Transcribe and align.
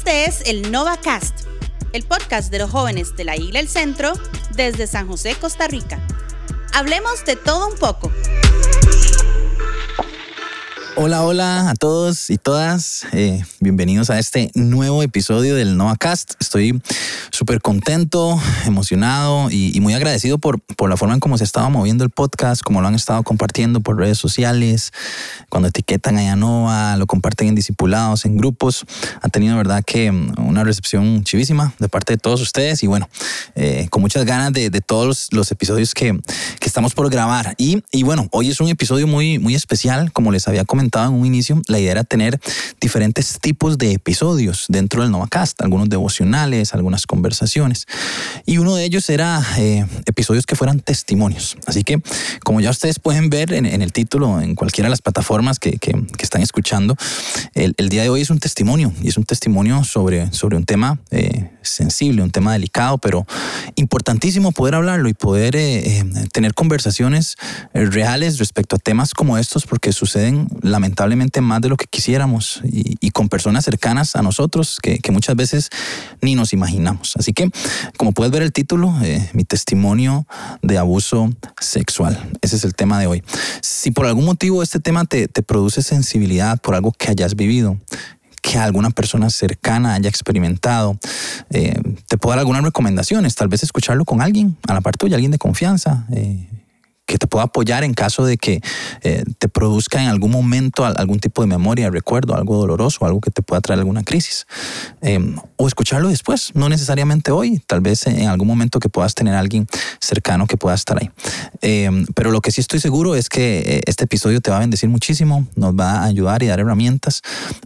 Este 0.00 0.24
es 0.24 0.40
el 0.46 0.72
NovaCast, 0.72 1.40
el 1.92 2.04
podcast 2.04 2.50
de 2.50 2.58
los 2.58 2.70
jóvenes 2.70 3.14
de 3.16 3.24
la 3.24 3.36
Isla 3.36 3.60
El 3.60 3.68
Centro 3.68 4.14
desde 4.56 4.86
San 4.86 5.06
José, 5.06 5.36
Costa 5.38 5.68
Rica. 5.68 6.00
Hablemos 6.72 7.22
de 7.26 7.36
todo 7.36 7.68
un 7.68 7.76
poco. 7.76 8.10
Hola, 11.02 11.24
hola 11.24 11.70
a 11.70 11.74
todos 11.76 12.28
y 12.28 12.36
todas. 12.36 13.06
Eh, 13.12 13.42
bienvenidos 13.58 14.10
a 14.10 14.18
este 14.18 14.50
nuevo 14.54 15.02
episodio 15.02 15.54
del 15.54 15.78
NovaCast. 15.78 16.34
Estoy 16.40 16.78
súper 17.30 17.62
contento, 17.62 18.38
emocionado 18.66 19.50
y, 19.50 19.80
muy 19.80 19.94
agradecido 19.94 20.36
por, 20.36 20.60
por 20.60 20.90
la 20.90 20.98
forma 20.98 21.14
en 21.14 21.20
cómo 21.20 21.38
se 21.38 21.44
estaba 21.44 21.70
moviendo 21.70 22.04
el 22.04 22.10
podcast, 22.10 22.60
como 22.60 22.82
lo 22.82 22.88
han 22.88 22.94
estado 22.94 23.22
compartiendo 23.22 23.80
por 23.80 23.96
redes 23.96 24.18
sociales, 24.18 24.92
cuando 25.48 25.70
etiquetan 25.70 26.18
a 26.18 26.36
Nova, 26.36 26.94
lo 26.98 27.06
comparten 27.06 27.48
en 27.48 27.54
discipulados, 27.54 28.26
en 28.26 28.36
grupos. 28.36 28.84
Ha 29.22 29.30
tenido, 29.30 29.56
verdad, 29.56 29.82
que 29.82 30.12
mm, 30.12 30.34
una 30.46 30.64
recepción 30.64 31.24
chivísima 31.24 31.72
de 31.78 31.88
parte 31.88 32.12
de 32.12 32.18
todos 32.18 32.42
ustedes 32.42 32.82
y 32.82 32.88
bueno, 32.88 33.08
eh, 33.54 33.86
con 33.88 34.02
muchas 34.02 34.26
ganas 34.26 34.52
de, 34.52 34.68
de 34.68 34.82
todos 34.82 35.28
los, 35.32 35.50
episodios 35.50 35.94
que, 35.94 36.20
que, 36.58 36.66
estamos 36.66 36.92
por 36.92 37.08
grabar. 37.08 37.54
Y, 37.56 37.82
y 37.90 38.02
bueno, 38.02 38.28
hoy 38.32 38.50
es 38.50 38.60
un 38.60 38.68
episodio 38.68 39.06
muy, 39.06 39.38
muy 39.38 39.54
especial, 39.54 40.12
como 40.12 40.30
les 40.30 40.46
había 40.46 40.66
comentado 40.66 40.89
en 40.94 41.12
un 41.12 41.26
inicio, 41.26 41.60
la 41.68 41.78
idea 41.78 41.92
era 41.92 42.04
tener 42.04 42.40
diferentes 42.80 43.38
tipos 43.40 43.78
de 43.78 43.92
episodios 43.92 44.66
dentro 44.68 45.02
del 45.02 45.10
NovaCast, 45.10 45.62
algunos 45.62 45.88
devocionales, 45.88 46.74
algunas 46.74 47.06
conversaciones. 47.06 47.86
Y 48.46 48.58
uno 48.58 48.74
de 48.74 48.84
ellos 48.84 49.08
era 49.10 49.42
eh, 49.58 49.86
episodios 50.06 50.46
que 50.46 50.56
fueran 50.56 50.80
testimonios. 50.80 51.56
Así 51.66 51.84
que, 51.84 52.00
como 52.44 52.60
ya 52.60 52.70
ustedes 52.70 52.98
pueden 52.98 53.30
ver 53.30 53.52
en, 53.52 53.66
el 53.66 53.92
título, 53.92 54.40
en 54.40 54.54
cualquiera 54.54 54.86
de 54.86 54.90
las 54.90 55.02
plataformas 55.02 55.58
que, 55.58 55.78
que, 55.78 55.94
están 56.20 56.42
escuchando, 56.42 56.96
el, 57.54 57.74
el, 57.76 57.88
día 57.88 58.02
de 58.02 58.08
hoy 58.08 58.20
es 58.20 58.30
un 58.30 58.38
testimonio 58.38 58.92
y 59.02 59.08
es 59.08 59.16
un 59.16 59.24
testimonio 59.24 59.82
sobre, 59.84 60.32
sobre 60.32 60.56
un 60.56 60.64
tema 60.64 61.00
eh, 61.10 61.50
sensible, 61.62 62.22
un 62.22 62.30
tema 62.30 62.52
delicado, 62.52 62.98
pero 62.98 63.26
importantísimo 63.76 64.52
poder 64.52 64.74
hablarlo 64.74 65.08
y 65.08 65.14
poder 65.14 65.54
eh, 65.56 66.04
tener 66.32 66.54
conversaciones 66.54 67.36
reales 67.72 68.38
respecto 68.38 68.76
a 68.76 68.78
temas 68.78 69.14
como 69.14 69.38
estos, 69.38 69.66
porque 69.66 69.92
suceden 69.92 70.48
la 70.62 70.80
lamentablemente 70.80 71.42
más 71.42 71.60
de 71.60 71.68
lo 71.68 71.76
que 71.76 71.84
quisiéramos 71.84 72.62
y, 72.64 73.10
con 73.10 73.28
personas 73.28 73.66
cercanas 73.66 74.16
a 74.16 74.22
nosotros 74.22 74.78
que, 74.82 74.98
muchas 75.10 75.36
veces 75.36 75.68
ni 76.22 76.34
nos 76.34 76.52
imaginamos. 76.54 77.16
Así 77.16 77.32
que, 77.32 77.50
como 77.98 78.12
puedes 78.12 78.32
ver 78.32 78.42
el 78.42 78.52
título, 78.52 78.94
eh, 79.02 79.28
mi 79.34 79.44
testimonio 79.44 80.26
de 80.62 80.78
abuso 80.78 81.30
sexual. 81.60 82.30
Ese 82.40 82.56
es 82.56 82.64
el 82.64 82.74
tema 82.74 82.98
de 82.98 83.08
hoy. 83.08 83.22
Si 83.60 83.90
por 83.90 84.06
algún 84.06 84.24
motivo 84.24 84.62
este 84.62 84.80
tema 84.80 85.04
te, 85.04 85.28
produce 85.42 85.82
sensibilidad 85.82 86.58
por 86.60 86.74
algo 86.74 86.92
que 86.92 87.10
hayas 87.10 87.34
vivido, 87.34 87.76
que 88.40 88.58
alguna 88.58 88.90
persona 88.90 89.30
cercana 89.30 89.94
haya 89.94 90.08
experimentado. 90.08 90.98
Eh, 91.50 91.80
te 92.08 92.16
puedo 92.16 92.32
dar 92.32 92.40
algunas 92.40 92.62
recomendaciones, 92.62 93.34
tal 93.34 93.48
vez 93.48 93.62
escucharlo 93.62 94.04
con 94.04 94.20
alguien, 94.20 94.56
a 94.68 94.74
la 94.74 94.80
par 94.80 94.96
tuya, 94.96 95.16
alguien 95.16 95.32
de 95.32 95.38
confianza. 95.38 96.06
Eh, 96.12 96.48
que 97.10 97.18
te 97.18 97.26
pueda 97.26 97.46
apoyar 97.46 97.82
en 97.82 97.92
caso 97.92 98.24
de 98.24 98.38
que 98.38 98.60
eh, 99.02 99.24
te 99.38 99.48
produzca 99.48 100.00
en 100.00 100.08
algún 100.08 100.30
momento 100.30 100.84
algún 100.84 101.18
tipo 101.18 101.42
de 101.42 101.48
memoria, 101.48 101.90
recuerdo, 101.90 102.36
algo 102.36 102.56
doloroso, 102.56 103.04
algo 103.04 103.20
que 103.20 103.32
te 103.32 103.42
pueda 103.42 103.60
traer 103.60 103.80
alguna 103.80 104.04
crisis. 104.04 104.46
Em, 105.02 105.34
o 105.56 105.66
escucharlo 105.66 106.08
después, 106.08 106.52
no 106.54 106.68
necesariamente 106.68 107.32
hoy, 107.32 107.60
tal 107.66 107.80
vez 107.80 108.06
en 108.06 108.28
algún 108.28 108.46
momento 108.46 108.78
que 108.78 108.88
puedas 108.88 109.16
tener 109.16 109.34
alguien 109.34 109.66
cercano 110.00 110.46
que 110.46 110.56
pueda 110.56 110.76
estar 110.76 110.98
ahí. 111.00 111.10
Em, 111.62 112.06
pero 112.14 112.30
lo 112.30 112.40
que 112.40 112.52
sí 112.52 112.60
estoy 112.60 112.78
seguro 112.78 113.16
es 113.16 113.28
que 113.28 113.58
eh, 113.58 113.80
este 113.86 114.04
episodio 114.04 114.40
te 114.40 114.52
va 114.52 114.58
a 114.58 114.60
bendecir 114.60 114.88
muchísimo, 114.88 115.48
nos 115.56 115.74
va 115.74 116.02
a 116.02 116.04
ayudar 116.04 116.44
y 116.44 116.46
dar 116.46 116.60
herramientas 116.60 117.22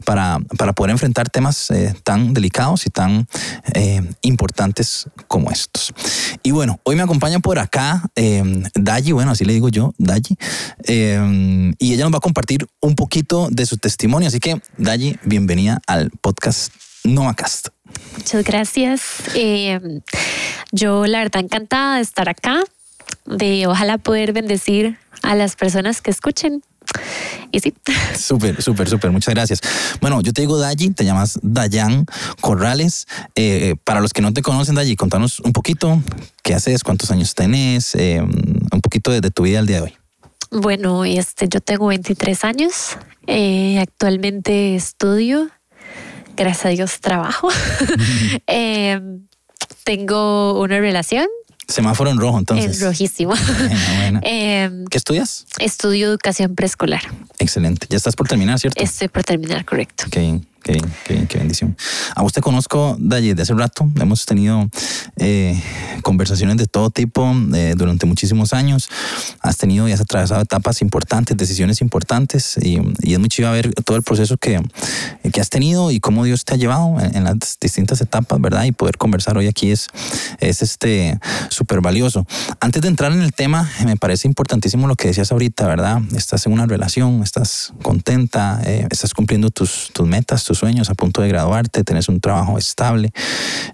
para, 0.06 0.38
para 0.56 0.72
poder 0.72 0.90
enfrentar 0.90 1.28
temas 1.28 1.70
eh, 1.70 1.94
tan 2.02 2.32
delicados 2.32 2.86
y 2.86 2.90
tan 2.90 3.26
importantes 4.22 5.08
como 5.26 5.50
estos. 5.50 5.92
Y 6.42 6.52
bueno, 6.52 6.78
hoy 6.84 6.96
me 6.96 7.02
acompaña 7.02 7.40
por 7.40 7.58
acá 7.58 8.02
em, 8.14 8.62
Dayi, 8.74 9.12
bueno, 9.12 9.33
así 9.34 9.44
le 9.44 9.52
digo 9.52 9.68
yo, 9.68 9.94
Dayi. 9.98 10.36
Em, 10.84 11.74
y 11.78 11.92
ella 11.92 12.04
nos 12.04 12.14
va 12.14 12.18
a 12.18 12.20
compartir 12.20 12.66
un 12.80 12.94
poquito 12.94 13.48
de 13.50 13.66
su 13.66 13.76
testimonio. 13.76 14.28
Así 14.28 14.40
que, 14.40 14.60
Dayi, 14.78 15.18
bienvenida 15.24 15.80
al 15.86 16.10
podcast 16.10 16.72
Novacast. 17.04 17.68
Muchas 18.16 18.44
gracias. 18.44 19.02
Em, 19.34 20.00
yo, 20.72 21.06
la 21.06 21.18
verdad, 21.18 21.42
encantada 21.42 21.96
de 21.96 22.02
estar 22.02 22.28
acá, 22.28 22.64
de 23.26 23.66
ojalá 23.66 23.98
poder 23.98 24.32
bendecir 24.32 24.98
a 25.22 25.34
las 25.34 25.56
personas 25.56 26.00
que 26.00 26.10
escuchen. 26.10 26.62
Y 27.50 27.60
sí. 27.60 27.74
Súper, 28.16 28.62
súper, 28.62 28.88
súper. 28.88 29.10
Muchas 29.10 29.34
gracias. 29.34 29.60
Bueno, 30.00 30.20
yo 30.20 30.32
te 30.32 30.42
digo 30.42 30.58
Dayi, 30.58 30.90
te 30.90 31.04
llamas 31.04 31.38
Dayan 31.42 32.06
Corrales. 32.40 33.06
Eh, 33.34 33.74
para 33.84 34.00
los 34.00 34.12
que 34.12 34.22
no 34.22 34.32
te 34.32 34.42
conocen, 34.42 34.74
Dayi, 34.74 34.96
contanos 34.96 35.40
un 35.40 35.52
poquito 35.52 36.00
qué 36.44 36.54
haces, 36.54 36.84
cuántos 36.84 37.10
años 37.10 37.34
tenés, 37.34 37.96
eh, 37.96 38.20
un 38.20 38.80
poquito 38.80 39.10
de, 39.10 39.20
tu 39.32 39.42
vida 39.42 39.58
al 39.58 39.66
día 39.66 39.78
de 39.78 39.82
hoy. 39.82 39.96
Bueno, 40.52 41.04
este, 41.04 41.48
yo 41.48 41.60
tengo 41.60 41.88
23 41.88 42.44
años. 42.44 42.96
Eh, 43.26 43.80
actualmente 43.80 44.76
estudio. 44.76 45.50
Gracias 46.36 46.66
a 46.66 46.68
Dios 46.68 47.00
trabajo. 47.00 47.48
tengo 49.84 50.60
una 50.60 50.78
relación 50.78 51.26
Semáforo 51.66 52.10
en 52.10 52.18
rojo, 52.18 52.38
entonces. 52.38 52.76
Es 52.76 52.82
rojísimo. 52.82 53.34
Em, 54.22 54.84
¿Qué 54.86 54.98
estudias? 54.98 55.46
Estudio 55.58 56.08
educación 56.08 56.54
preescolar. 56.54 57.02
Excelente. 57.38 57.86
Ya 57.88 57.96
estás 57.96 58.16
por 58.16 58.28
terminar, 58.28 58.58
¿cierto? 58.58 58.82
Estoy 58.82 59.08
por 59.08 59.24
terminar, 59.24 59.64
correcto. 59.64 60.04
Qué. 60.64 60.82
Qué 61.04 61.24
qué 61.34 61.38
bendición. 61.38 61.76
A 62.14 62.22
usted 62.22 62.42
conozco 62.42 62.96
de, 62.98 63.34
de 63.34 63.42
hace 63.42 63.54
rato, 63.54 63.88
hemos 64.00 64.24
tenido 64.24 64.68
eh, 65.16 65.60
conversaciones 66.02 66.56
de 66.56 66.66
todo 66.66 66.90
tipo 66.90 67.34
eh, 67.54 67.74
durante 67.76 68.06
muchísimos 68.06 68.52
años. 68.52 68.88
Has 69.40 69.56
tenido 69.56 69.88
y 69.88 69.92
has 69.92 70.00
atravesado 70.00 70.40
etapas 70.42 70.80
importantes, 70.80 71.36
decisiones 71.36 71.80
importantes 71.80 72.56
y, 72.60 72.78
es 73.02 73.18
muy 73.18 73.28
chido 73.28 73.50
ver 73.52 73.72
todo 73.84 73.96
el 73.96 74.02
proceso 74.02 74.36
que, 74.36 74.60
que, 75.32 75.40
has 75.40 75.50
tenido 75.50 75.90
y 75.90 76.00
cómo 76.00 76.24
Dios 76.24 76.44
te 76.44 76.54
ha 76.54 76.56
llevado 76.56 76.98
en, 77.00 77.24
las 77.24 77.58
distintas 77.60 78.00
etapas, 78.00 78.40
¿verdad? 78.40 78.64
Y 78.64 78.72
poder 78.72 78.96
conversar 78.96 79.36
hoy 79.36 79.46
aquí 79.46 79.70
es, 79.70 79.88
es 80.40 80.62
este 80.62 81.18
súper 81.48 81.80
valioso. 81.80 82.26
Antes 82.60 82.82
de 82.82 82.88
entrar 82.88 83.12
en 83.12 83.22
el 83.22 83.32
tema, 83.32 83.70
me 83.84 83.96
parece 83.96 84.28
importantísimo 84.28 84.86
lo 84.86 84.96
que 84.96 85.08
decías 85.08 85.32
ahorita, 85.32 85.66
¿verdad? 85.66 86.00
Estás 86.16 86.46
en 86.46 86.52
una 86.52 86.66
relación, 86.66 87.22
estás 87.22 87.72
contenta, 87.82 88.60
eh, 88.64 88.86
estás 88.90 89.14
cumpliendo 89.14 89.50
tus, 89.50 89.90
tus 89.92 90.06
metas, 90.06 90.44
tus 90.44 90.53
sueños, 90.58 90.90
a 90.90 90.94
punto 90.94 91.22
de 91.22 91.28
graduarte, 91.28 91.84
tenés 91.84 92.08
un 92.08 92.20
trabajo 92.20 92.58
estable. 92.58 93.12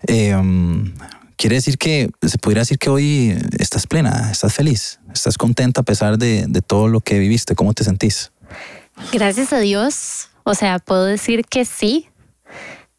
Em, 0.06 0.92
quiere 1.36 1.56
decir 1.56 1.78
que 1.78 2.10
se 2.26 2.38
podría 2.38 2.60
decir 2.60 2.78
que 2.78 2.90
hoy 2.90 3.36
estás 3.58 3.86
plena, 3.86 4.30
estás 4.30 4.52
feliz, 4.54 5.00
estás 5.14 5.38
contenta 5.38 5.80
a 5.80 5.84
pesar 5.84 6.18
de, 6.18 6.46
todo 6.66 6.88
lo 6.88 7.00
que 7.00 7.18
viviste. 7.18 7.54
¿Cómo 7.54 7.72
te 7.72 7.84
sentís? 7.84 8.32
Gracias 9.12 9.52
a 9.52 9.58
Dios. 9.58 10.28
O 10.44 10.54
sea, 10.54 10.78
puedo 10.78 11.04
decir 11.04 11.44
que 11.44 11.64
sí. 11.64 12.08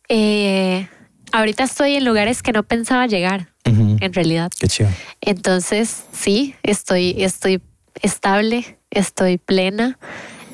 Eh, 0.09 0.87
ahorita 1.31 1.63
estoy 1.63 1.95
en 1.95 2.05
lugares 2.05 2.41
que 2.41 2.51
no 2.51 2.63
pensaba 2.63 3.07
llegar, 3.07 3.49
en 3.63 4.13
realidad. 4.13 4.51
Qué 4.59 4.67
chido. 4.67 4.89
Entonces, 5.21 6.03
sí, 6.11 6.55
estoy, 6.63 7.15
estoy 7.23 7.61
estable, 8.01 8.79
estoy 8.89 9.37
plena, 9.37 9.97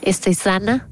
estoy 0.01 0.33
sana. 0.33 0.89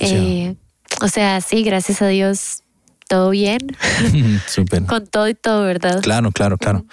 Eh, 0.00 0.54
o 1.00 1.08
sea, 1.08 1.40
sí, 1.40 1.62
gracias 1.62 2.02
a 2.02 2.08
Dios, 2.08 2.62
todo 3.08 3.30
bien. 3.30 3.60
Súper. 4.46 4.84
Con 4.84 5.06
todo 5.06 5.28
y 5.28 5.34
todo, 5.34 5.64
¿verdad? 5.64 6.00
Claro, 6.02 6.32
claro, 6.32 6.58
claro. 6.58 6.84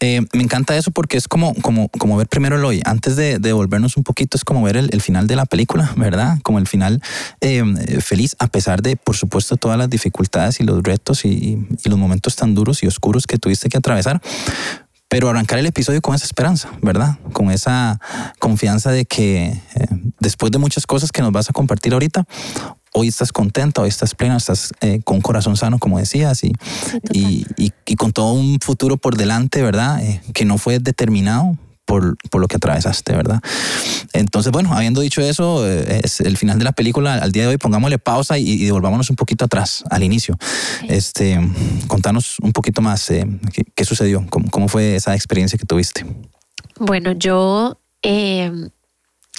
Eh, 0.00 0.22
me 0.32 0.42
encanta 0.42 0.76
eso 0.76 0.90
porque 0.90 1.16
es 1.16 1.28
como, 1.28 1.54
como, 1.56 1.88
como 1.90 2.16
ver 2.16 2.28
primero 2.28 2.56
el 2.56 2.64
hoy. 2.64 2.80
Antes 2.84 3.16
de, 3.16 3.38
de 3.38 3.52
volvernos 3.52 3.96
un 3.96 4.04
poquito, 4.04 4.36
es 4.36 4.44
como 4.44 4.62
ver 4.62 4.76
el, 4.76 5.00
final 5.02 5.26
de 5.26 5.36
la 5.36 5.44
película, 5.44 5.92
¿verdad? 5.96 6.38
Como 6.42 6.58
el 6.58 6.66
final 6.66 7.02
eh, 7.40 7.62
feliz, 8.00 8.36
a 8.38 8.46
pesar 8.46 8.82
de, 8.82 8.96
por 8.96 9.16
supuesto, 9.16 9.56
todas 9.56 9.76
las 9.76 9.90
dificultades 9.90 10.60
y 10.60 10.64
los 10.64 10.82
retos 10.82 11.24
y, 11.24 11.66
y 11.84 11.88
los 11.88 11.98
momentos 11.98 12.36
tan 12.36 12.54
duros 12.54 12.82
y 12.82 12.86
oscuros 12.86 13.26
que 13.26 13.38
tuviste 13.38 13.68
que 13.68 13.78
atravesar 13.78 14.20
pero 15.08 15.30
arrancar 15.30 15.58
el 15.58 15.66
episodio 15.66 16.02
con 16.02 16.14
esa 16.14 16.26
esperanza, 16.26 16.70
¿verdad? 16.82 17.18
Con 17.32 17.50
esa 17.50 17.98
confianza 18.38 18.90
de 18.90 19.06
que 19.06 19.46
eh, 19.46 19.86
después 20.20 20.52
de 20.52 20.58
muchas 20.58 20.86
cosas 20.86 21.12
que 21.12 21.22
nos 21.22 21.32
vas 21.32 21.48
a 21.48 21.54
compartir 21.54 21.94
ahorita, 21.94 22.26
hoy 22.98 23.08
estás 23.08 23.32
contenta, 23.32 23.82
hoy 23.82 23.88
estás 23.88 24.14
plena, 24.14 24.36
estás 24.36 24.72
eh, 24.80 25.00
con 25.04 25.20
corazón 25.20 25.56
sano, 25.56 25.78
como 25.78 25.98
decías, 25.98 26.42
y, 26.42 26.52
y, 27.12 27.46
y, 27.56 27.96
con 27.96 28.12
todo 28.12 28.32
un 28.32 28.58
futuro 28.60 28.96
por 28.96 29.16
delante, 29.16 29.62
¿verdad? 29.62 30.02
Eh, 30.02 30.20
que 30.34 30.44
no 30.44 30.58
fue 30.58 30.78
determinado 30.80 31.56
por, 31.84 32.16
por, 32.30 32.40
lo 32.40 32.48
que 32.48 32.56
atravesaste, 32.56 33.14
¿verdad? 33.14 33.40
Entonces, 34.12 34.52
bueno, 34.52 34.74
habiendo 34.74 35.00
dicho 35.00 35.22
eso, 35.22 35.66
eh, 35.66 36.00
es 36.02 36.20
el 36.20 36.36
final 36.36 36.58
de 36.58 36.64
la 36.64 36.72
película. 36.72 37.14
Al 37.14 37.32
día 37.32 37.42
de 37.44 37.48
hoy, 37.50 37.56
pongámosle 37.56 37.98
pausa 37.98 38.36
y, 38.36 38.64
devolvámonos 38.64 39.10
un 39.10 39.16
poquito 39.16 39.44
atrás, 39.44 39.84
al 39.90 40.02
inicio. 40.02 40.36
Este, 40.88 41.40
contanos 41.86 42.36
un 42.42 42.52
poquito 42.52 42.82
más 42.82 43.06
qué, 43.06 43.64
qué, 43.74 43.84
sucedió, 43.84 44.26
cómo, 44.28 44.50
cómo, 44.50 44.68
fue 44.68 44.96
esa 44.96 45.14
experiencia 45.14 45.56
que 45.56 45.66
tuviste. 45.66 46.04
Bueno, 46.78 47.12
yo 47.12 47.80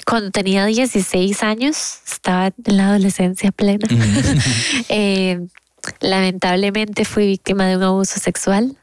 cuando 0.10 0.32
tenía 0.32 0.66
16 0.66 1.44
años, 1.44 2.00
estaba 2.08 2.48
en 2.48 2.78
la 2.78 2.88
adolescencia 2.90 3.52
plena. 3.52 3.88
Eh, 4.90 5.48
lamentablemente 6.02 7.06
fui 7.06 7.28
víctima 7.28 7.68
de 7.68 7.78
un 7.78 7.84
abuso 7.84 8.20
sexual 8.20 8.76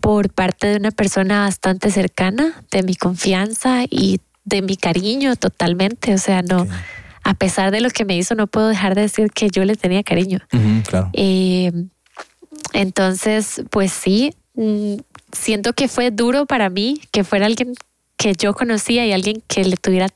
por 0.00 0.30
parte 0.30 0.66
de 0.66 0.76
una 0.76 0.90
persona 0.90 1.42
bastante 1.42 1.90
cercana, 1.90 2.64
de 2.70 2.82
mi 2.82 2.96
confianza 2.96 3.84
y 3.88 4.20
de 4.44 4.62
mi 4.62 4.76
cariño 4.76 5.36
totalmente. 5.36 6.12
O 6.14 6.18
sea, 6.18 6.42
no, 6.42 6.66
a 7.22 7.34
pesar 7.34 7.70
de 7.70 7.80
lo 7.80 7.90
que 7.90 8.04
me 8.04 8.16
hizo, 8.16 8.34
no 8.34 8.46
puedo 8.48 8.68
dejar 8.68 8.94
de 8.94 9.02
decir 9.02 9.30
que 9.30 9.48
yo 9.48 9.64
le 9.64 9.76
tenía 9.76 10.02
cariño. 10.02 10.40
claro. 10.88 11.10
Eh, 11.12 11.72
entonces, 12.72 13.62
pues 13.70 13.92
sí, 13.92 14.34
mm, 14.54 14.94
siento 15.32 15.72
que 15.72 15.88
fue 15.88 16.10
duro 16.10 16.46
para 16.46 16.68
mí 16.68 17.00
que 17.12 17.22
fuera 17.22 17.46
alguien 17.46 17.74
que 18.16 18.34
yo 18.34 18.54
conocía 18.54 19.06
y 19.06 19.12
alguien 19.12 19.42
que 19.46 19.64
le 19.64 19.76
tuviera 19.76 20.08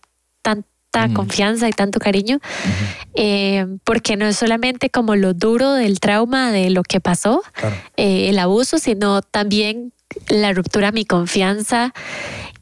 tanta 0.96 1.14
confianza 1.14 1.69
y 1.69 1.72
tanto 1.72 1.98
cariño, 1.98 2.38
eh, 3.14 3.66
porque 3.84 4.16
no 4.16 4.26
es 4.26 4.37
solamente 4.37 4.90
como 4.90 5.14
lo 5.16 5.34
duro 5.34 5.75
del 5.75 6.00
trauma 6.00 6.50
de 6.50 6.70
lo 6.70 6.82
que 6.82 7.00
pasó, 7.00 7.43
eh, 7.96 8.28
el 8.28 8.38
abuso, 8.38 8.78
sino 8.78 9.22
también 9.22 9.93
la 10.28 10.52
ruptura 10.52 10.88
a 10.88 10.93
mi 10.93 11.04
confianza 11.04 11.93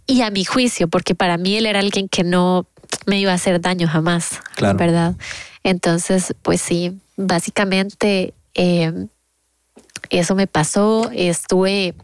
y 0.06 0.22
a 0.22 0.30
mi 0.30 0.44
juicio, 0.44 0.88
porque 0.88 1.14
para 1.14 1.36
mí 1.36 1.56
él 1.56 1.66
era 1.66 1.80
alguien 1.80 2.08
que 2.08 2.24
no 2.24 2.66
me 3.06 3.18
iba 3.20 3.32
a 3.32 3.36
hacer 3.36 3.60
daño 3.60 3.86
jamás, 3.88 4.40
¿verdad? 4.60 5.14
Entonces, 5.62 6.34
pues 6.42 6.60
sí, 6.60 6.98
básicamente 7.16 8.34
eh, 8.54 8.92
eso 10.10 10.34
me 10.34 10.46
pasó, 10.46 11.10
estuve, 11.12 11.94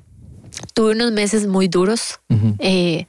tuve 0.75 0.93
unos 0.93 1.13
meses 1.13 1.47
muy 1.47 1.69
duros, 1.69 2.21
eh, 2.59 3.07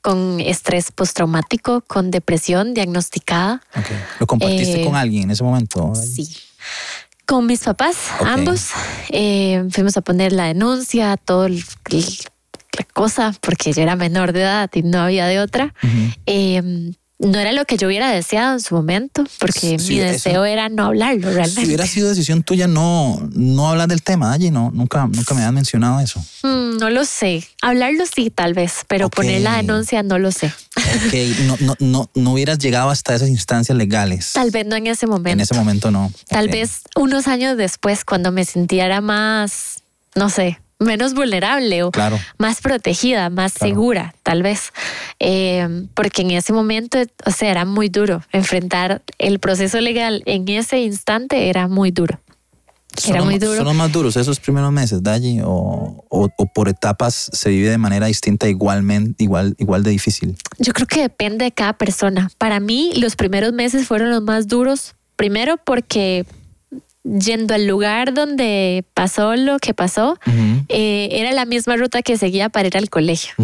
con 0.00 0.40
estrés 0.40 0.90
postraumático, 0.92 1.82
con 1.82 2.10
depresión 2.10 2.74
diagnosticada. 2.74 3.62
¿Lo 4.18 4.26
compartiste 4.26 4.84
con 4.84 4.94
eh, 4.94 4.98
alguien 4.98 5.22
en 5.24 5.30
ese 5.30 5.44
momento? 5.44 5.94
Sí. 5.94 6.28
Con 7.26 7.46
mis 7.46 7.60
papás, 7.60 7.96
ambos, 8.26 8.70
fuimos 9.70 9.96
a 9.96 10.00
poner 10.00 10.32
la 10.32 10.44
denuncia, 10.44 11.16
todo 11.16 11.46
el, 11.46 11.64
la 12.78 12.84
cosa, 12.92 13.34
porque 13.40 13.72
yo 13.72 13.82
era 13.82 13.96
menor 13.96 14.32
de 14.32 14.40
edad 14.40 14.70
y 14.74 14.82
no 14.82 15.00
había 15.00 15.26
de 15.26 15.40
otra. 15.40 15.74
Eh, 16.26 16.92
no 17.22 17.38
era 17.38 17.52
lo 17.52 17.64
que 17.64 17.76
yo 17.76 17.86
hubiera 17.86 18.10
deseado 18.10 18.54
en 18.54 18.60
su 18.60 18.74
momento, 18.74 19.24
porque 19.38 19.76
mi 19.88 19.98
deseo 19.98 20.44
era 20.44 20.68
no 20.68 20.86
hablarlo 20.86 21.28
realmente. 21.30 21.60
Si 21.60 21.66
hubiera 21.66 21.86
sido 21.86 22.08
decisión 22.08 22.42
tuya 22.42 22.66
no, 22.66 23.20
no 23.32 23.68
hablar 23.68 23.88
del 23.88 24.02
tema, 24.02 24.32
allí 24.32 24.50
no, 24.50 24.70
nunca, 24.72 25.06
nunca 25.06 25.34
me 25.34 25.42
han 25.42 25.54
mencionado 25.54 26.00
eso. 26.00 26.20
Mm, 26.42 26.78
no 26.78 26.90
lo 26.90 27.04
sé. 27.04 27.44
Hablarlo 27.60 28.04
sí, 28.12 28.30
tal 28.30 28.54
vez, 28.54 28.84
pero 28.88 29.08
poner 29.08 29.42
la 29.42 29.56
denuncia 29.56 30.02
no 30.02 30.18
lo 30.18 30.32
sé. 30.32 30.52
Ok, 30.76 31.14
no, 31.46 31.56
no, 31.60 31.74
no, 31.78 32.10
no 32.14 32.32
hubieras 32.32 32.58
llegado 32.58 32.90
hasta 32.90 33.14
esas 33.14 33.28
instancias 33.28 33.76
legales. 33.76 34.32
Tal 34.32 34.50
vez 34.50 34.66
no 34.66 34.76
en 34.76 34.88
ese 34.88 35.06
momento. 35.06 35.30
En 35.30 35.40
ese 35.40 35.54
momento 35.54 35.90
no. 35.90 36.12
Tal 36.28 36.48
vez 36.48 36.82
unos 36.96 37.28
años 37.28 37.56
después, 37.56 38.04
cuando 38.04 38.32
me 38.32 38.44
sintiera 38.44 39.00
más, 39.00 39.82
no 40.14 40.28
sé, 40.28 40.61
menos 40.82 41.14
vulnerable 41.14 41.82
o 41.82 41.90
más 42.38 42.60
protegida, 42.60 43.30
más 43.30 43.52
segura, 43.52 44.14
tal 44.22 44.42
vez. 44.42 44.72
Eh, 45.18 45.86
porque 45.94 46.22
en 46.22 46.32
ese 46.32 46.52
momento, 46.52 46.98
o 47.24 47.30
sea, 47.30 47.50
era 47.50 47.64
muy 47.64 47.88
duro. 47.88 48.22
Enfrentar 48.32 49.02
el 49.18 49.38
proceso 49.38 49.80
legal 49.80 50.22
en 50.26 50.48
ese 50.48 50.80
instante 50.80 51.48
era 51.48 51.68
muy 51.68 51.90
duro. 51.90 52.20
Era 53.08 53.22
muy 53.22 53.38
duro. 53.38 53.56
¿Son 53.56 53.64
los 53.64 53.74
más 53.74 53.90
duros 53.90 54.16
esos 54.16 54.38
primeros 54.38 54.70
meses, 54.70 55.02
Daji? 55.02 55.40
O, 55.44 56.04
o, 56.08 56.28
por 56.54 56.68
etapas 56.68 57.30
se 57.32 57.50
vive 57.50 57.70
de 57.70 57.78
manera 57.78 58.06
distinta, 58.06 58.48
igualmente, 58.48 59.24
igual, 59.24 59.54
igual 59.58 59.82
de 59.82 59.90
difícil? 59.90 60.36
Yo 60.58 60.72
creo 60.72 60.86
que 60.86 61.00
depende 61.00 61.44
de 61.46 61.52
cada 61.52 61.72
persona. 61.72 62.30
Para 62.38 62.60
mí, 62.60 62.92
los 62.96 63.16
primeros 63.16 63.52
meses 63.52 63.86
fueron 63.86 64.10
los 64.10 64.22
más 64.22 64.46
duros. 64.46 64.94
Primero 65.16 65.56
porque 65.56 66.26
yendo 67.04 67.54
al 67.54 67.66
lugar 67.66 68.14
donde 68.14 68.84
pasó 68.94 69.34
lo 69.34 69.58
que 69.58 69.74
pasó, 69.74 70.18
eh, 70.68 71.08
era 71.10 71.32
la 71.32 71.44
misma 71.44 71.76
ruta 71.76 72.02
que 72.02 72.16
seguía 72.16 72.48
para 72.48 72.68
ir 72.68 72.76
al 72.76 72.90
colegio. 72.90 73.34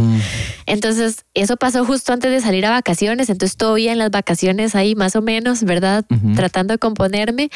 Entonces, 0.67 1.25
eso 1.35 1.57
pasó 1.57 1.85
justo 1.85 2.13
antes 2.13 2.31
de 2.31 2.41
salir 2.41 2.67
a 2.67 2.71
vacaciones, 2.71 3.31
entonces 3.31 3.57
todavía 3.57 3.93
en 3.93 3.99
las 3.99 4.11
vacaciones 4.11 4.75
ahí 4.75 4.95
más 4.95 5.17
o 5.17 5.23
menos, 5.23 5.65
¿verdad? 5.65 6.05
Tratando 6.35 6.75
de 6.75 6.79
componerme, 6.79 7.51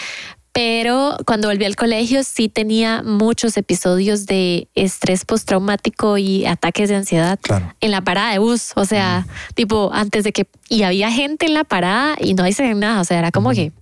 pero 0.53 1.17
cuando 1.25 1.49
volví 1.49 1.65
al 1.65 1.77
colegio 1.77 2.25
sí 2.25 2.49
tenía 2.49 3.03
muchos 3.03 3.57
episodios 3.57 4.27
de 4.27 4.69
estrés 4.75 5.25
postraumático 5.25 6.19
y 6.19 6.45
ataques 6.45 6.91
de 6.91 6.97
ansiedad 6.97 7.39
en 7.81 7.91
la 7.91 8.03
parada 8.03 8.33
de 8.33 8.39
bus, 8.39 8.73
o 8.75 8.85
sea, 8.85 9.27
tipo 9.55 9.91
antes 9.95 10.25
de 10.25 10.33
que 10.33 10.47
y 10.69 10.83
había 10.83 11.11
gente 11.11 11.47
en 11.47 11.55
la 11.55 11.65
parada 11.65 12.17
y 12.21 12.35
no 12.35 12.45
dicen 12.45 12.79
nada, 12.81 13.01
o 13.01 13.05
sea, 13.05 13.19
era 13.19 13.31
como 13.31 13.53
que 13.53 13.73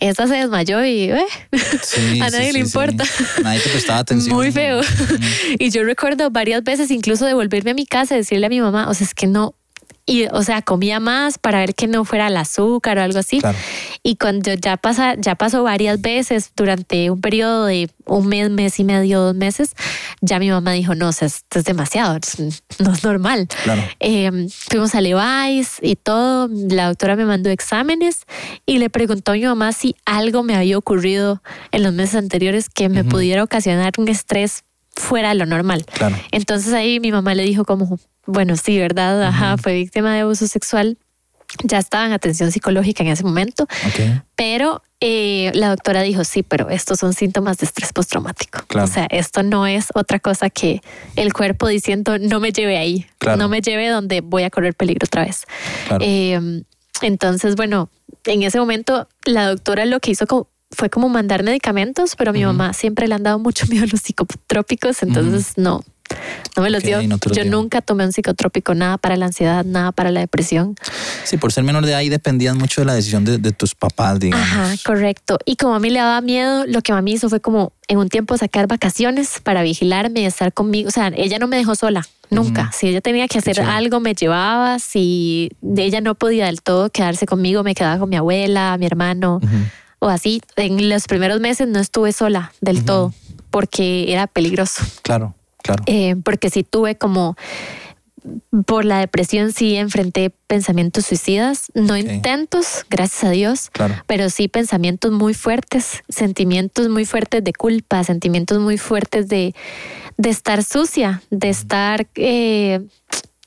esta 0.00 0.26
se 0.26 0.34
desmayó 0.34 0.84
y 0.84 1.10
eh, 1.10 1.24
a 2.22 2.30
nadie 2.30 2.52
le 2.52 2.58
importa. 2.58 3.04
Nadie 3.42 3.60
te 3.60 3.70
prestaba 3.70 4.00
atención. 4.00 4.34
Muy 4.34 4.52
feo. 4.52 4.80
Y 5.58 5.70
yo 5.70 5.84
recuerdo 5.84 6.30
varias 6.30 6.62
veces 6.64 6.90
incluso 6.90 7.24
de 7.26 7.34
volverme 7.34 7.72
a 7.72 7.74
mi 7.74 7.86
casa 7.86 8.14
y 8.14 8.18
decirle 8.18 8.46
a 8.46 8.48
mi 8.48 8.60
mamá, 8.60 8.88
o 8.88 8.94
sea, 8.94 9.06
es 9.06 9.14
que 9.14 9.26
no, 9.26 9.54
y 10.04 10.26
o 10.32 10.42
sea 10.42 10.62
comía 10.62 11.00
más 11.00 11.38
para 11.38 11.60
ver 11.60 11.74
que 11.74 11.86
no 11.86 12.04
fuera 12.04 12.28
el 12.28 12.36
azúcar 12.36 12.98
o 12.98 13.02
algo 13.02 13.18
así. 13.18 13.40
Y 14.02 14.16
cuando 14.16 14.52
ya 14.54 14.76
pasa 14.76 15.14
ya 15.16 15.34
pasó 15.34 15.62
varias 15.62 16.00
veces 16.00 16.52
durante 16.56 17.10
un 17.10 17.20
periodo 17.20 17.66
de 17.66 17.88
un 18.06 18.26
mes 18.26 18.50
mes 18.50 18.80
y 18.80 18.84
medio 18.84 19.20
dos 19.20 19.34
meses 19.34 19.74
ya 20.20 20.38
mi 20.38 20.50
mamá 20.50 20.72
dijo 20.72 20.94
no 20.94 21.08
o 21.08 21.12
sea, 21.12 21.26
esto 21.26 21.60
es 21.60 21.64
demasiado 21.64 22.18
no 22.80 22.92
es 22.92 23.04
normal 23.04 23.46
em, 24.00 24.48
fuimos 24.48 24.94
a 24.94 25.00
Levi's 25.00 25.76
y 25.80 25.96
todo 25.96 26.48
la 26.50 26.88
doctora 26.88 27.14
me 27.14 27.24
mandó 27.24 27.50
exámenes 27.50 28.24
y 28.66 28.78
le 28.78 28.90
preguntó 28.90 29.32
a 29.32 29.34
mi 29.34 29.44
mamá 29.44 29.72
si 29.72 29.94
algo 30.04 30.42
me 30.42 30.56
había 30.56 30.76
ocurrido 30.78 31.42
en 31.70 31.84
los 31.84 31.92
meses 31.92 32.16
anteriores 32.16 32.68
que 32.68 32.88
me 32.88 33.04
pudiera 33.04 33.44
ocasionar 33.44 33.92
un 33.98 34.08
estrés 34.08 34.64
fuera 35.02 35.30
de 35.30 35.34
lo 35.34 35.46
normal. 35.46 35.84
Entonces 36.30 36.72
ahí 36.72 37.00
mi 37.00 37.12
mamá 37.12 37.34
le 37.34 37.42
dijo 37.42 37.64
como, 37.64 37.98
bueno, 38.26 38.56
sí, 38.56 38.78
¿verdad? 38.78 39.22
Ajá, 39.22 39.56
fue 39.58 39.74
víctima 39.74 40.14
de 40.14 40.20
abuso 40.20 40.46
sexual. 40.46 40.96
Ya 41.64 41.78
estaba 41.78 42.06
en 42.06 42.12
atención 42.12 42.50
psicológica 42.50 43.02
en 43.02 43.10
ese 43.10 43.24
momento, 43.24 43.66
pero 44.36 44.82
eh, 45.00 45.50
la 45.54 45.68
doctora 45.68 46.00
dijo, 46.00 46.24
sí, 46.24 46.42
pero 46.42 46.70
estos 46.70 46.98
son 46.98 47.12
síntomas 47.12 47.58
de 47.58 47.66
estrés 47.66 47.92
postraumático. 47.92 48.60
O 48.80 48.86
sea, 48.86 49.06
esto 49.10 49.42
no 49.42 49.66
es 49.66 49.88
otra 49.94 50.18
cosa 50.18 50.48
que 50.48 50.80
el 51.16 51.34
cuerpo 51.34 51.68
diciendo, 51.68 52.18
no 52.18 52.40
me 52.40 52.52
lleve 52.52 52.78
ahí, 52.78 53.06
no 53.36 53.50
me 53.50 53.60
lleve 53.60 53.88
donde 53.88 54.22
voy 54.22 54.44
a 54.44 54.50
correr 54.50 54.74
peligro 54.74 55.04
otra 55.04 55.26
vez. 55.26 55.44
Em, 56.00 56.64
entonces, 57.02 57.54
bueno, 57.56 57.90
en 58.24 58.44
ese 58.44 58.58
momento 58.58 59.08
la 59.24 59.48
doctora 59.48 59.84
lo 59.84 60.00
que 60.00 60.12
hizo 60.12 60.26
fue 60.72 60.90
como 60.90 61.08
mandar 61.08 61.42
medicamentos, 61.42 62.16
pero 62.16 62.30
a 62.30 62.32
mi 62.32 62.44
mamá 62.44 62.72
siempre 62.72 63.06
le 63.08 63.14
han 63.14 63.22
dado 63.22 63.38
mucho 63.38 63.66
miedo 63.70 63.86
los 63.90 64.00
psicotrópicos, 64.00 65.02
entonces 65.02 65.52
no, 65.56 65.82
no 66.56 66.62
me 66.62 66.70
los 66.70 66.82
dio. 66.82 67.00
Yo 67.00 67.44
nunca 67.44 67.80
tomé 67.80 68.04
un 68.04 68.12
psicotrópico, 68.12 68.74
nada 68.74 68.98
para 68.98 69.16
la 69.16 69.26
ansiedad, 69.26 69.64
nada 69.64 69.92
para 69.92 70.10
la 70.10 70.20
depresión. 70.20 70.76
Sí, 71.24 71.36
por 71.36 71.52
ser 71.52 71.64
menor 71.64 71.86
de 71.86 71.94
ahí 71.94 72.08
dependían 72.08 72.58
mucho 72.58 72.82
de 72.82 72.86
la 72.86 72.94
decisión 72.94 73.24
de, 73.24 73.52
tus 73.52 73.74
papás, 73.74 74.18
digamos. 74.18 74.46
Ajá, 74.46 74.74
correcto. 74.84 75.38
Y 75.44 75.56
como 75.56 75.74
a 75.74 75.78
mí 75.78 75.90
le 75.90 75.98
daba 75.98 76.20
miedo, 76.20 76.64
lo 76.66 76.82
que 76.82 76.92
a 76.92 77.00
mí 77.00 77.12
hizo 77.12 77.28
fue 77.28 77.40
como 77.40 77.72
en 77.88 77.98
un 77.98 78.08
tiempo 78.08 78.36
sacar 78.36 78.66
vacaciones 78.66 79.40
para 79.42 79.62
vigilarme 79.62 80.22
y 80.22 80.24
estar 80.24 80.52
conmigo. 80.52 80.88
O 80.88 80.92
sea, 80.92 81.08
ella 81.14 81.38
no 81.38 81.46
me 81.46 81.56
dejó 81.56 81.74
sola, 81.74 82.06
nunca. 82.30 82.70
Si 82.72 82.88
ella 82.88 83.00
tenía 83.00 83.28
que 83.28 83.38
hacer 83.38 83.60
algo, 83.60 84.00
me 84.00 84.14
llevaba. 84.14 84.78
Si 84.78 85.50
ella 85.76 86.00
no 86.00 86.14
podía 86.14 86.46
del 86.46 86.62
todo 86.62 86.90
quedarse 86.90 87.26
conmigo, 87.26 87.62
me 87.62 87.74
quedaba 87.74 87.98
con 87.98 88.08
mi 88.08 88.16
abuela, 88.16 88.76
mi 88.78 88.86
hermano. 88.86 89.40
O 90.02 90.08
así, 90.08 90.42
en 90.56 90.88
los 90.88 91.06
primeros 91.06 91.40
meses 91.40 91.68
no 91.68 91.78
estuve 91.78 92.12
sola 92.12 92.52
del 92.60 92.84
todo 92.84 93.14
porque 93.50 94.12
era 94.12 94.26
peligroso. 94.26 94.82
Claro. 95.02 95.36
Claro. 95.62 95.84
Eh, 95.86 96.16
porque 96.24 96.50
sí 96.50 96.64
tuve 96.64 96.96
como 96.96 97.36
por 98.66 98.84
la 98.84 98.98
depresión 98.98 99.52
sí 99.52 99.76
enfrenté 99.76 100.30
pensamientos 100.48 101.06
suicidas, 101.06 101.70
no 101.74 101.96
intentos, 101.96 102.84
gracias 102.90 103.22
a 103.22 103.30
Dios, 103.30 103.70
pero 104.08 104.28
sí 104.28 104.48
pensamientos 104.48 105.12
muy 105.12 105.34
fuertes, 105.34 106.02
sentimientos 106.08 106.88
muy 106.88 107.04
fuertes 107.04 107.44
de 107.44 107.52
culpa, 107.52 108.02
sentimientos 108.02 108.58
muy 108.58 108.78
fuertes 108.78 109.28
de, 109.28 109.54
de 110.16 110.30
estar 110.30 110.64
sucia, 110.64 111.22
de 111.30 111.48
estar 111.48 112.08
eh, 112.16 112.80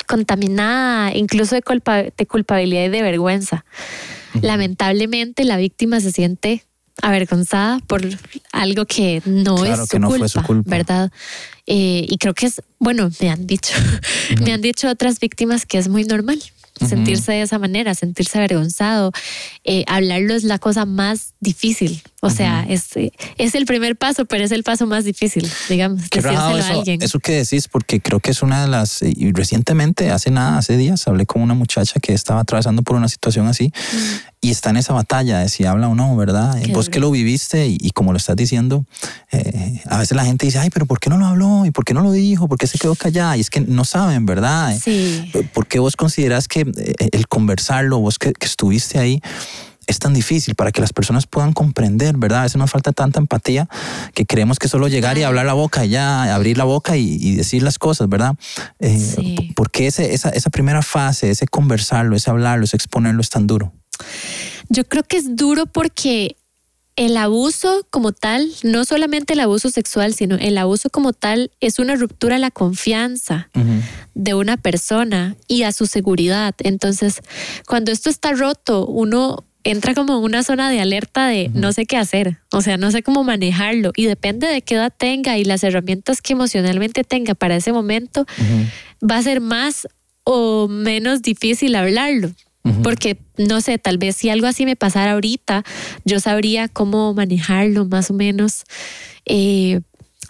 contaminada, 0.08 1.14
incluso 1.14 1.56
de, 1.56 1.62
culpa, 1.62 2.04
de 2.04 2.26
culpabilidad 2.26 2.86
y 2.86 2.90
de 2.90 3.02
vergüenza. 3.02 3.66
Lamentablemente 4.42 5.44
la 5.44 5.58
víctima 5.58 6.00
se 6.00 6.12
siente 6.12 6.63
avergonzada 7.01 7.80
por 7.88 8.01
algo 8.51 8.86
que 8.86 9.22
no 9.25 9.65
es 9.65 9.80
su, 10.32 10.42
culpa, 10.44 10.70
¿verdad? 10.70 11.12
Eh, 11.68 12.06
y 12.08 12.18
creo 12.18 12.34
que 12.34 12.46
es, 12.46 12.62
bueno, 12.80 13.10
me 13.20 13.30
han 13.30 13.48
dicho, 13.48 13.74
me 14.46 14.54
han 14.54 14.62
dicho 14.62 14.89
otras 14.89 15.20
víctimas 15.20 15.65
que 15.65 15.77
es 15.77 15.88
muy 15.88 16.06
normal 16.06 16.42
sentirse 16.88 17.32
de 17.32 17.42
esa 17.42 17.60
manera, 17.60 17.94
sentirse 17.96 18.38
avergonzado. 18.38 19.12
Eh, 19.63 19.86
hablarlo 19.88 20.34
es 20.34 20.44
la 20.44 20.60
cosa 20.60 20.86
más 20.86 21.34
difícil. 21.39 22.01
O 22.25 22.29
sea, 22.32 22.65
es, 22.67 22.89
es 23.38 23.55
el 23.55 23.65
primer 23.65 23.96
paso, 23.96 24.25
pero 24.25 24.44
es 24.44 24.51
el 24.51 24.63
paso 24.63 24.88
más 24.88 25.05
difícil, 25.05 25.48
digamos, 25.70 26.01
decírselo 26.01 26.39
a 26.39 26.67
alguien. 26.70 27.01
Eso 27.01 27.20
que 27.20 27.34
decís, 27.34 27.67
porque 27.67 28.01
creo 28.01 28.20
que 28.20 28.32
es 28.32 28.41
una 28.41 28.63
de 28.63 28.67
las, 28.67 29.01
y 29.01 29.32
recientemente, 29.32 30.10
hace 30.10 30.32
nada, 30.32 30.58
hace 30.58 30.75
días, 30.75 31.08
hablé 31.08 31.25
con 31.25 31.41
una 31.41 31.53
muchacha 31.53 32.00
que 32.00 32.13
estaba 32.13 32.41
atravesando 32.41 32.82
por 32.82 32.96
una 32.96 33.08
situación 33.10 33.48
así 33.48 33.72
y 34.41 34.51
está 34.51 34.70
en 34.70 34.77
esa 34.77 34.94
batalla 34.94 35.39
de 35.39 35.50
si 35.50 35.65
habla 35.65 35.88
o 35.88 35.96
no, 35.96 36.15
¿verdad? 36.15 36.55
Vos 36.72 36.89
que 36.89 37.00
lo 37.00 37.10
viviste 37.10 37.67
y, 37.67 37.89
como 37.91 38.12
lo 38.12 38.17
estás 38.17 38.36
diciendo, 38.36 38.86
eh, 39.32 39.82
a 39.88 40.00
veces 40.00 40.15
la 40.15 40.25
gente 40.25 40.46
dice, 40.46 40.60
ay, 40.60 40.70
pero 40.72 40.86
¿por 40.86 41.00
qué 41.00 41.10
no 41.10 41.17
lo 41.17 41.25
habló? 41.25 41.65
¿Y 41.65 41.72
por 41.72 41.84
qué 41.84 41.94
no 41.94 42.01
lo 42.01 42.12
dijo? 42.12 42.48
¿Por 42.48 42.58
qué 42.58 42.67
se 42.67 42.77
quedó 42.77 42.96
callada? 42.96 43.38
Y 43.38 43.41
es 43.41 43.50
que 43.50 43.62
no 43.62 43.86
saben, 43.86 44.25
¿verdad? 44.25 44.77
Sí. 44.79 45.32
¿Por 45.53 45.67
qué 45.67 45.79
vos 45.79 45.96
consideras 45.96 46.48
que 46.48 46.62
eh, 46.62 47.10
el 47.12 47.27
conversarlo, 47.27 48.00
vos 48.00 48.20
que, 48.20 48.34
que 48.34 48.46
estuviste 48.46 49.00
ahí, 49.00 49.22
es 49.88 50.00
tan 50.00 50.13
difícil 50.13 50.56
para 50.56 50.72
que 50.72 50.82
las 50.82 50.94
personas 50.94 51.27
puedan 51.27 51.54
comprender, 51.54 52.18
¿verdad? 52.18 52.39
A 52.39 52.44
veces 52.44 52.58
nos 52.58 52.72
falta 52.72 52.92
tanta 52.92 53.20
empatía 53.20 53.68
que 54.13 54.25
creemos 54.25 54.60
que 54.60 54.68
solo 54.68 54.88
llegar 54.88 55.18
y 55.18 55.24
hablar 55.24 55.46
la 55.46 55.54
boca 55.54 55.86
y 55.86 55.89
ya, 55.89 56.34
abrir 56.34 56.58
la 56.58 56.63
boca 56.63 56.98
y, 56.98 57.36
decir 57.36 57.63
las 57.63 57.80
cosas, 57.80 58.10
¿verdad? 58.10 58.36
Eh, 58.80 59.51
¿Por 59.56 59.72
qué 59.72 59.88
esa, 59.88 60.04
esa 60.04 60.50
primera 60.50 60.82
fase, 60.82 61.30
ese 61.30 61.48
conversarlo, 61.48 62.15
ese 62.15 62.30
hablarlo, 62.30 62.65
ese 62.65 62.75
exponerlo 62.75 63.22
es 63.22 63.30
tan 63.30 63.48
duro? 63.48 63.74
Yo 64.70 64.84
creo 64.86 65.04
que 65.04 65.18
es 65.18 65.36
duro 65.36 65.65
porque 65.65 66.38
el 66.96 67.18
abuso 67.18 67.86
como 67.89 68.13
tal, 68.13 68.50
no 68.63 68.86
solamente 68.86 69.34
el 69.34 69.42
abuso 69.42 69.70
sexual, 69.70 70.13
sino 70.13 70.36
el 70.36 70.58
abuso 70.58 70.89
como 70.89 71.12
tal 71.12 71.51
es 71.60 71.77
una 71.80 71.96
ruptura 71.96 72.38
a 72.38 72.39
la 72.39 72.51
confianza 72.51 73.50
de 74.13 74.34
una 74.34 74.58
persona 74.58 75.36
y 75.48 75.63
a 75.63 75.74
su 75.74 75.88
seguridad. 75.88 76.56
Entonces, 76.60 77.22
cuando 77.68 77.92
esto 77.92 78.10
está 78.10 78.32
roto, 78.32 78.86
uno 78.88 79.44
entra 79.65 79.95
como 79.95 80.17
en 80.17 80.24
una 80.24 80.43
zona 80.43 80.69
de 80.69 80.79
alerta 80.79 81.27
de 81.27 81.50
no 81.53 81.74
sé 81.74 81.86
qué 81.86 81.98
hacer, 81.98 82.38
o 82.51 82.62
sea, 82.62 82.77
no 82.77 82.91
sé 82.91 83.03
cómo 83.03 83.24
manejarlo 83.24 83.91
y 83.95 84.05
depende 84.05 84.48
de 84.48 84.62
qué 84.62 84.75
edad 84.75 84.93
tenga 84.95 85.38
y 85.38 85.43
las 85.43 85.63
herramientas 85.63 86.22
que 86.22 86.34
emocionalmente 86.34 87.03
tenga 87.03 87.34
para 87.34 87.55
ese 87.55 87.74
momento, 87.74 88.25
va 89.03 89.17
a 89.17 89.24
ser 89.24 89.41
más 89.41 89.88
o 90.24 90.67
menos 90.69 91.22
difícil 91.22 91.75
hablarlo. 91.75 92.31
Porque, 92.81 93.19
no 93.38 93.62
sé, 93.62 93.77
tal 93.77 94.00
vez 94.00 94.15
si 94.15 94.31
algo 94.31 94.48
así 94.48 94.65
me 94.65 94.75
pasara 94.75 95.12
ahorita, 95.12 95.63
yo 96.03 96.19
sabría 96.19 96.67
cómo 96.67 97.13
manejarlo 97.13 97.86
más 97.86 98.10
o 98.10 98.15
menos. 98.15 98.63
Eh, 99.25 99.81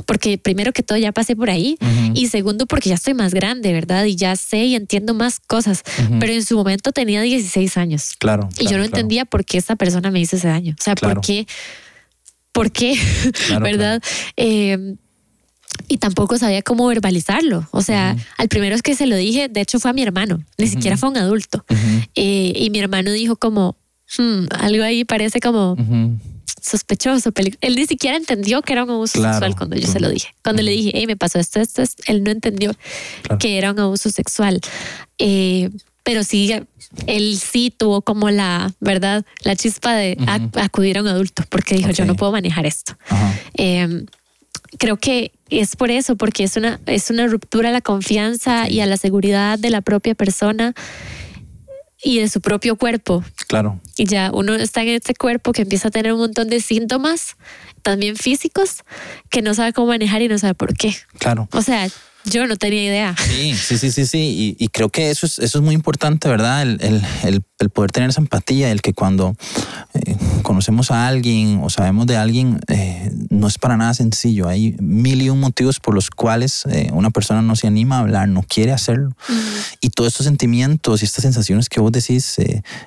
porque 0.06 0.38
primero 0.38 0.74
que 0.74 0.84
todo 0.84 0.98
ya 0.98 1.12
pasé 1.12 1.36
por 1.36 1.50
ahí 1.50 1.78
y 2.14 2.28
segundo 2.28 2.66
porque 2.66 2.90
ya 2.90 2.96
estoy 2.96 3.14
más 3.14 3.34
grande, 3.34 3.74
¿verdad? 3.74 4.06
Y 4.06 4.16
ya 4.16 4.36
sé 4.36 4.66
y 4.66 4.76
entiendo 4.76 5.14
más 5.14 5.40
cosas, 5.40 5.84
pero 6.20 6.34
en 6.34 6.44
su 6.44 6.56
momento 6.56 6.92
tenía 6.92 7.22
16 7.22 7.78
años. 7.78 8.14
Claro. 8.18 8.50
Y 8.60 8.68
yo 8.68 8.78
no 8.78 8.84
entendía 8.84 9.26
por 9.26 9.46
qué 9.46 9.58
esa 9.58 9.76
persona 9.76 10.12
me 10.12 10.20
hizo 10.20 10.36
ese 10.36 10.48
daño. 10.48 10.76
O 10.80 10.84
sea, 10.84 10.96
por 10.96 11.22
qué, 11.22 11.48
por 12.52 12.72
qué, 12.72 12.98
¿verdad? 13.62 14.02
Eh, 14.38 14.96
y 15.88 15.98
tampoco 15.98 16.38
sabía 16.38 16.62
cómo 16.62 16.88
verbalizarlo. 16.88 17.68
O 17.72 17.82
sea, 17.82 18.16
al 18.38 18.48
primero 18.48 18.76
es 18.76 18.82
que 18.82 18.96
se 18.96 19.08
lo 19.08 19.16
dije, 19.16 19.50
de 19.50 19.62
hecho 19.62 19.80
fue 19.80 19.92
a 19.92 19.94
mi 19.94 20.04
hermano, 20.04 20.44
ni 20.58 20.68
siquiera 20.68 20.98
fue 20.98 21.10
un 21.10 21.18
adulto. 21.18 21.66
Eh, 22.16 22.54
y 22.56 22.70
mi 22.70 22.80
hermano 22.80 23.12
dijo 23.12 23.36
como, 23.36 23.78
hmm, 24.18 24.46
algo 24.60 24.84
ahí 24.84 25.04
parece 25.06 25.40
como 25.40 25.76
sospechoso. 26.66 27.32
Él 27.62 27.76
ni 27.76 27.86
siquiera 27.86 28.18
entendió 28.18 28.62
que 28.62 28.74
era 28.74 28.84
un 28.84 28.90
abuso 28.90 29.22
sexual 29.22 29.56
cuando 29.56 29.76
yo 29.76 29.88
se 29.88 30.00
lo 30.00 30.10
dije. 30.10 30.30
Cuando 30.44 30.62
le 30.62 30.72
dije, 30.72 30.92
hey, 30.94 31.08
me 31.08 31.16
pasó 31.16 31.40
esto, 31.40 31.62
esto, 31.62 31.84
él 32.08 32.24
no 32.24 32.32
entendió 32.32 32.72
que 33.40 33.58
era 33.58 33.72
un 33.72 33.80
abuso 33.80 34.10
sexual. 34.10 34.60
Eh, 35.18 35.70
pero 36.04 36.24
sí, 36.24 36.52
él 37.08 37.38
sí 37.38 37.74
tuvo 37.76 38.02
como 38.02 38.30
la, 38.30 38.72
¿verdad? 38.80 39.26
La 39.44 39.56
chispa 39.56 39.94
de 39.94 40.18
acudir 40.56 40.98
a 40.98 41.02
un 41.02 41.08
adulto 41.08 41.44
porque 41.50 41.76
dijo, 41.76 41.92
yo 41.92 42.06
no 42.06 42.16
puedo 42.16 42.32
manejar 42.32 42.66
esto. 42.66 42.98
Em, 43.56 44.06
creo 44.78 44.98
que 44.98 45.32
es 45.50 45.76
por 45.76 45.92
eso, 45.92 46.16
porque 46.16 46.44
es 46.44 46.58
una, 46.58 46.80
es 46.86 47.10
una 47.10 47.28
ruptura 47.28 47.70
a 47.70 47.72
la 47.72 47.82
confianza 47.82 48.70
y 48.70 48.82
a 48.82 48.86
la 48.86 48.98
seguridad 48.98 49.60
de 49.60 49.70
la 49.70 49.82
propia 49.82 50.16
persona 50.16 50.74
y 52.06 52.20
de 52.20 52.30
su 52.30 52.40
propio 52.40 52.76
cuerpo. 52.76 53.24
Claro. 53.48 53.82
Y 53.98 54.06
ya 54.06 54.30
uno 54.32 54.54
está 54.54 54.84
en 54.84 54.90
este 54.90 55.16
cuerpo 55.16 55.54
que 55.54 55.64
empieza 55.64 55.88
a 55.88 55.92
tener 55.92 56.14
un 56.14 56.20
montón 56.20 56.50
de 56.50 56.60
síntomas, 56.60 57.36
también 57.82 58.16
físicos, 58.16 58.84
que 59.32 59.42
no 59.42 59.56
sabe 59.56 59.74
cómo 59.74 59.88
manejar 59.88 60.22
y 60.22 60.28
no 60.28 60.38
sabe 60.38 60.54
por 60.54 60.78
qué. 60.78 60.96
Claro. 61.18 61.50
O 61.52 61.64
sea, 61.64 61.88
yo 62.26 62.48
no 62.48 62.58
tenía 62.58 62.84
idea. 62.84 63.16
Sí, 63.18 63.56
sí, 63.56 63.78
sí, 63.78 63.92
sí, 63.92 64.06
sí. 64.06 64.56
Y, 64.60 64.68
creo 64.70 64.90
que 64.90 65.10
eso 65.10 65.26
es, 65.26 65.40
eso 65.40 65.60
es 65.60 65.64
muy 65.64 65.76
importante, 65.76 66.28
¿verdad? 66.28 66.64
El, 66.64 66.78
el, 66.82 67.44
el, 67.60 67.70
poder 67.70 67.92
tener 67.92 68.10
esa 68.10 68.22
empatía, 68.22 68.72
el 68.72 68.82
que 68.82 68.94
cuando 68.94 69.36
eh, 69.94 70.16
conocemos 70.44 70.92
a 70.92 71.08
alguien 71.08 71.62
o 71.64 71.70
sabemos 71.70 72.06
de 72.08 72.18
alguien, 72.18 72.60
eh, 72.68 73.12
no 73.30 73.48
es 73.48 73.58
para 73.58 73.78
nada 73.78 73.94
sencillo. 73.94 74.48
Hay 74.48 74.76
mil 74.80 75.22
y 75.22 75.30
un 75.30 75.40
motivos 75.40 75.80
por 75.80 75.96
los 75.96 76.10
cuales 76.10 76.64
eh, 76.70 76.90
una 76.94 77.10
persona 77.10 77.42
no 77.42 77.56
se 77.56 77.68
anima 77.68 77.98
a 77.98 78.00
hablar, 78.02 78.28
no 78.28 78.44
quiere 78.44 78.72
hacerlo. 78.72 79.16
Y 79.82 79.90
todos 79.90 80.10
estos 80.14 80.26
sentimientos 80.26 81.02
y 81.02 81.06
estas 81.06 81.24
sensaciones 81.24 81.70
que 81.70 81.80
vos 81.80 81.92
decís, 81.92 82.36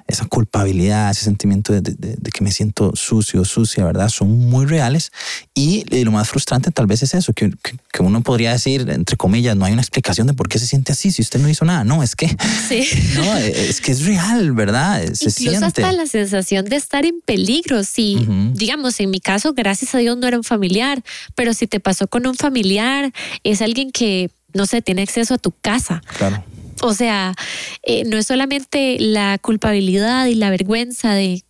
esa 0.06 0.24
culpabilidad, 0.26 1.10
ese 1.10 1.24
sentimiento 1.24 1.72
de, 1.72 1.80
de, 1.80 2.30
que 2.30 2.44
me 2.44 2.52
siento 2.52 2.92
sucio, 2.94 3.44
sucia, 3.44 3.84
¿verdad? 3.84 4.08
Son 4.08 4.28
muy 4.28 4.66
reales. 4.66 5.12
Y 5.54 5.84
lo 6.04 6.12
más 6.12 6.28
frustrante 6.28 6.70
tal 6.70 6.86
vez 6.86 7.02
es 7.02 7.14
eso, 7.14 7.32
que, 7.32 7.52
que, 7.92 8.02
uno 8.02 8.20
podría 8.22 8.52
decir, 8.52 8.88
entre 8.90 9.16
comillas, 9.16 9.27
no 9.28 9.64
hay 9.64 9.72
una 9.72 9.82
explicación 9.82 10.26
de 10.26 10.34
por 10.34 10.48
qué 10.48 10.58
se 10.58 10.66
siente 10.66 10.92
así 10.92 11.10
si 11.10 11.22
usted 11.22 11.40
no 11.40 11.48
hizo 11.48 11.64
nada. 11.64 11.84
No, 11.84 12.02
es 12.02 12.16
que, 12.16 12.28
sí. 12.68 12.86
no, 13.14 13.36
es 13.36 13.80
que 13.80 13.92
es 13.92 14.04
real, 14.04 14.52
¿verdad? 14.52 15.02
Se 15.12 15.28
Incluso 15.28 15.66
hasta 15.66 15.92
la 15.92 16.06
sensación 16.06 16.64
de 16.64 16.76
estar 16.76 17.04
en 17.04 17.20
peligro. 17.20 17.84
Si, 17.84 18.26
digamos, 18.54 18.98
en 19.00 19.10
mi 19.10 19.20
caso, 19.20 19.52
gracias 19.52 19.94
a 19.94 19.98
Dios 19.98 20.16
no 20.16 20.26
era 20.26 20.36
un 20.36 20.44
familiar, 20.44 21.02
pero 21.34 21.54
si 21.54 21.66
te 21.66 21.80
pasó 21.80 22.08
con 22.08 22.26
un 22.26 22.34
familiar, 22.34 23.12
es 23.44 23.62
alguien 23.62 23.90
que, 23.90 24.30
no 24.54 24.66
sé, 24.66 24.82
tiene 24.82 25.02
acceso 25.02 25.34
a 25.34 25.38
tu 25.38 25.52
casa. 25.52 26.02
Claro. 26.16 26.42
O 26.80 26.94
sea, 26.94 27.34
eh, 27.82 28.04
no 28.04 28.16
es 28.16 28.26
solamente 28.26 28.98
la 29.00 29.38
culpabilidad 29.38 30.26
y 30.26 30.34
la 30.34 30.50
vergüenza 30.50 31.12
de 31.12 31.42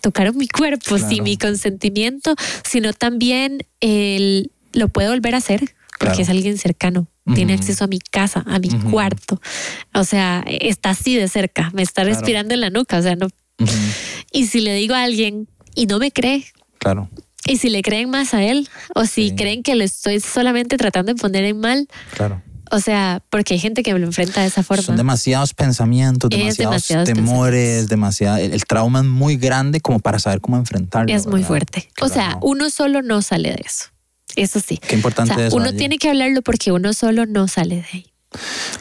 tocar 0.00 0.34
mi 0.34 0.48
cuerpo 0.48 0.98
sin 0.98 1.22
mi 1.22 1.36
consentimiento, 1.36 2.34
sino 2.64 2.94
también 2.94 3.66
el, 3.80 4.50
lo 4.72 4.88
puedo 4.88 5.10
volver 5.10 5.34
a 5.34 5.38
hacer 5.38 5.75
porque 5.98 6.22
es 6.22 6.28
alguien 6.28 6.58
cercano. 6.58 7.08
Tiene 7.34 7.54
acceso 7.54 7.84
a 7.84 7.86
mi 7.88 7.98
casa, 7.98 8.44
a 8.46 8.58
mi 8.60 8.68
cuarto. 8.68 9.40
O 9.94 10.04
sea, 10.04 10.44
está 10.46 10.90
así 10.90 11.16
de 11.16 11.26
cerca, 11.26 11.70
me 11.74 11.82
está 11.82 12.04
respirando 12.04 12.54
en 12.54 12.60
la 12.60 12.70
nuca. 12.70 12.98
O 12.98 13.02
sea, 13.02 13.16
no. 13.16 13.28
Y 14.30 14.46
si 14.46 14.60
le 14.60 14.74
digo 14.74 14.94
a 14.94 15.02
alguien 15.02 15.48
y 15.74 15.86
no 15.86 15.98
me 15.98 16.12
cree. 16.12 16.44
Claro. 16.78 17.08
Y 17.46 17.58
si 17.58 17.68
le 17.68 17.82
creen 17.82 18.10
más 18.10 18.34
a 18.34 18.42
él, 18.42 18.68
o 18.94 19.06
si 19.06 19.34
creen 19.34 19.62
que 19.62 19.74
le 19.74 19.84
estoy 19.84 20.20
solamente 20.20 20.76
tratando 20.76 21.12
de 21.14 21.20
poner 21.20 21.44
en 21.44 21.58
mal. 21.58 21.88
Claro. 22.14 22.42
O 22.70 22.80
sea, 22.80 23.22
porque 23.30 23.54
hay 23.54 23.60
gente 23.60 23.82
que 23.82 23.92
lo 23.92 24.04
enfrenta 24.04 24.40
de 24.40 24.48
esa 24.48 24.62
forma. 24.62 24.82
Son 24.82 24.96
demasiados 24.96 25.54
pensamientos, 25.54 26.30
demasiados, 26.30 26.86
temores, 27.04 27.88
demasiado. 27.88 28.38
El, 28.38 28.64
trauma 28.64 29.00
es 29.00 29.04
muy 29.04 29.36
grande 29.36 29.80
como 29.80 30.00
para 30.00 30.18
saber 30.18 30.40
cómo 30.40 30.56
enfrentarlo. 30.56 31.14
Es 31.14 31.26
muy 31.26 31.44
fuerte. 31.44 31.88
o 32.00 32.08
sea, 32.08 32.38
uno 32.42 32.70
solo 32.70 33.02
no 33.02 33.22
sale 33.22 33.50
de 33.50 33.62
eso. 33.64 33.86
Eso 34.36 34.60
sí. 34.60 34.78
Qué 34.78 34.94
importante 34.94 35.48
Uno 35.52 35.72
tiene 35.74 35.98
que 35.98 36.08
hablarlo 36.08 36.42
porque 36.42 36.72
uno 36.72 36.92
solo 36.92 37.26
no 37.26 37.48
sale 37.48 37.76
de 37.76 37.86
ahí. 37.92 38.06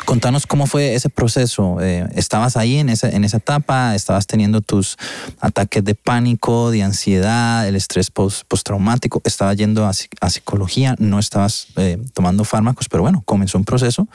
Contanos 0.05 0.45
cómo 0.45 0.67
fue 0.67 0.95
ese 0.95 1.09
proceso. 1.09 1.77
Eh, 1.81 2.07
¿Estabas 2.15 2.57
ahí 2.57 2.77
en 2.77 2.89
esa, 2.89 3.09
en 3.09 3.23
esa 3.23 3.37
etapa? 3.37 3.95
¿Estabas 3.95 4.27
teniendo 4.27 4.61
tus 4.61 4.97
ataques 5.39 5.83
de 5.83 5.95
pánico, 5.95 6.71
de 6.71 6.83
ansiedad, 6.83 7.67
el 7.67 7.75
estrés 7.75 8.11
post, 8.11 8.43
postraumático? 8.47 9.21
¿Estabas 9.23 9.55
yendo 9.55 9.85
a, 9.85 9.93
psicología? 10.29 10.95
¿No 10.99 11.19
estabas 11.19 11.67
eh, 11.77 11.97
tomando 12.13 12.43
fármacos? 12.43 12.89
Pero 12.89 13.03
bueno, 13.03 13.23
comenzó 13.25 13.57
un 13.57 13.65
proceso 13.65 14.07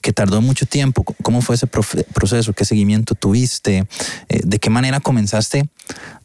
que 0.00 0.12
tardó 0.12 0.40
mucho 0.40 0.66
tiempo. 0.66 1.04
¿Cómo 1.22 1.42
fue 1.42 1.56
ese 1.56 1.66
proceso? 1.66 2.52
¿Qué 2.52 2.64
seguimiento 2.64 3.14
tuviste? 3.14 3.86
Eh, 4.28 4.40
¿De 4.44 4.58
qué 4.58 4.70
manera 4.70 5.00
comenzaste 5.00 5.68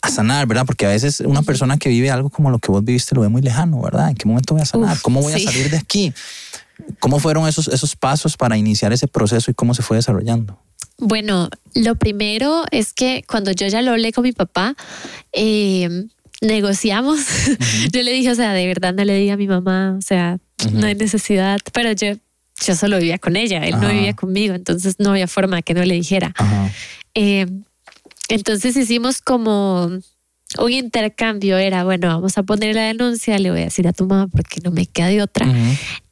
a 0.01 0.10
sanar, 0.10 0.48
verdad? 0.48 0.65
Porque 0.65 0.86
a 0.86 0.89
veces 0.89 1.19
una 1.22 1.41
persona 1.41 1.77
que 1.77 1.89
vive 1.89 2.12
algo 2.12 2.29
como 2.29 2.51
lo 2.51 2.60
que 2.60 2.72
vos 2.72 2.84
viviste 2.84 3.15
lo 3.15 3.22
ve 3.22 3.29
muy 3.29 3.41
lejano, 3.41 3.81
¿verdad? 3.81 4.10
¿En 4.10 4.15
qué 4.15 4.27
momento 4.27 4.53
voy 4.53 4.62
a 4.62 4.65
sanar? 4.65 5.00
¿Cómo 5.01 5.22
voy 5.22 5.34
a 5.34 5.39
salir 5.39 5.69
de 5.69 5.77
aquí? 5.77 6.13
¿Cómo 7.00 7.19
fueron 7.19 7.48
esos, 7.48 7.67
esos 7.67 7.95
pasos 7.95 8.38
para 8.38 8.57
iniciar 8.57 8.93
ese 8.93 9.07
proceso 9.07 9.50
y 9.50 9.53
cómo 9.53 9.74
se 9.74 9.81
fue 9.81 9.98
desarrollando? 9.98 10.60
Bueno, 10.98 11.50
lo 11.74 11.95
primero 11.95 12.63
es 12.72 12.93
que 12.93 13.24
cuando 13.27 13.51
yo 13.51 13.67
ya 13.67 13.81
lo 13.81 13.91
hablé 13.91 14.13
con 14.13 14.24
mi 14.24 14.31
papá, 14.31 14.75
eh, 15.34 16.07
negociamos. 16.41 17.19
yo 17.91 18.01
le 18.01 18.12
dije, 18.12 18.31
o 18.31 18.36
sea, 18.36 18.53
de 18.53 18.67
verdad 18.67 18.93
no 18.93 19.03
le 19.03 19.15
dije 19.15 19.31
a 19.31 19.38
mi 19.38 19.48
mamá, 19.48 19.95
o 19.98 20.01
sea, 20.01 20.38
no 20.72 20.88
hay 20.88 20.95
necesidad, 20.95 21.60
pero 21.74 21.91
yo, 21.91 22.15
yo 22.65 22.75
solo 22.75 22.98
vivía 22.98 23.19
con 23.19 23.36
ella, 23.36 23.65
él 23.65 23.79
no 23.79 23.89
vivía 23.89 24.13
conmigo, 24.13 24.55
entonces 24.55 24.95
no 25.00 25.12
había 25.12 25.27
forma 25.27 25.62
que 25.62 25.74
no 25.74 25.84
le 25.84 25.95
dijera. 25.95 26.34
Eh, 27.13 27.45
entonces 28.29 28.75
hicimos 28.75 29.22
como 29.22 29.86
un 30.60 30.72
intercambio, 30.72 31.58
era, 31.58 31.84
bueno, 31.84 32.08
vamos 32.08 32.38
a 32.38 32.44
poner 32.44 32.75
la 32.75 32.84
denuncia, 32.84 33.38
le 33.39 33.51
voy 33.51 33.62
a 33.62 33.65
decir 33.65 33.88
a 33.88 33.94
tu 33.94 34.05
mamá 34.05 34.27
porque 34.27 34.62
no 34.63 34.72
me 34.72 34.86
queda 34.86 35.08
de 35.08 35.22
otra 35.22 35.48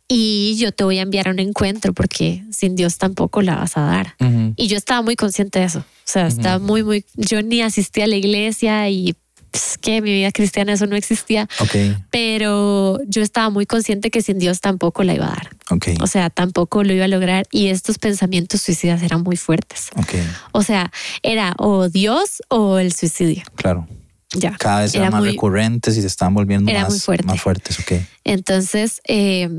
y 0.08 0.55
yo 0.58 0.72
te 0.72 0.84
voy 0.84 1.00
a 1.00 1.01
enviar 1.01 1.27
a 1.27 1.32
un 1.32 1.39
encuentro 1.39 1.93
porque 1.93 2.43
sin 2.51 2.75
Dios 2.75 2.98
tampoco 2.98 3.41
la 3.41 3.55
vas 3.55 3.77
a 3.77 3.82
dar. 3.82 4.15
Y 4.55 4.67
yo 4.67 4.77
estaba 4.77 5.01
muy 5.01 5.15
consciente 5.15 5.60
de 5.60 5.65
eso. 5.65 5.79
O 5.79 5.84
sea, 6.03 6.27
estaba 6.27 6.60
muy, 6.60 6.84
muy, 6.84 7.05
yo 7.15 7.41
ni 7.41 7.62
asistí 7.62 8.01
a 8.01 8.08
la 8.08 8.15
iglesia 8.15 8.89
y 8.89 9.15
pues, 9.53 9.77
que 9.77 10.01
mi 10.01 10.12
vida 10.12 10.31
cristiana 10.31 10.74
eso 10.74 10.88
no 10.88 10.95
existía. 10.95 11.48
Okay. 11.60 11.95
Pero 12.10 13.00
yo 13.05 13.22
estaba 13.22 13.51
muy 13.51 13.67
consciente 13.67 14.10
que 14.10 14.24
sin 14.24 14.39
Dios 14.39 14.62
tampoco 14.62 15.03
la 15.03 15.13
iba 15.13 15.27
a 15.27 15.29
dar. 15.29 15.50
Okay. 15.69 15.95
O 16.01 16.07
sea, 16.07 16.31
tampoco 16.31 16.83
lo 16.83 16.91
iba 16.91 17.05
a 17.05 17.07
lograr 17.07 17.45
y 17.51 17.67
estos 17.67 18.00
pensamientos 18.00 18.62
suicidas 18.62 19.03
eran 19.03 19.22
muy 19.22 19.38
fuertes. 19.38 19.89
Okay. 19.95 20.27
O 20.53 20.63
sea, 20.63 20.91
era 21.22 21.53
o 21.60 21.88
Dios 21.88 22.41
o 22.48 22.79
el 22.79 22.93
suicidio. 22.93 23.43
Claro. 23.53 23.88
Ya. 24.33 24.55
Cada 24.57 24.81
vez 24.81 24.95
eran 24.95 25.12
más 25.12 25.24
recurrentes 25.24 25.95
y 25.98 26.01
se 26.01 26.07
estaban 26.07 26.33
volviendo 26.33 26.72
más, 26.74 26.89
muy 26.89 27.00
fuerte. 27.00 27.27
más 27.27 27.39
fuertes. 27.39 27.79
Okay. 27.79 28.03
Entonces, 28.24 29.01
eh, 29.07 29.50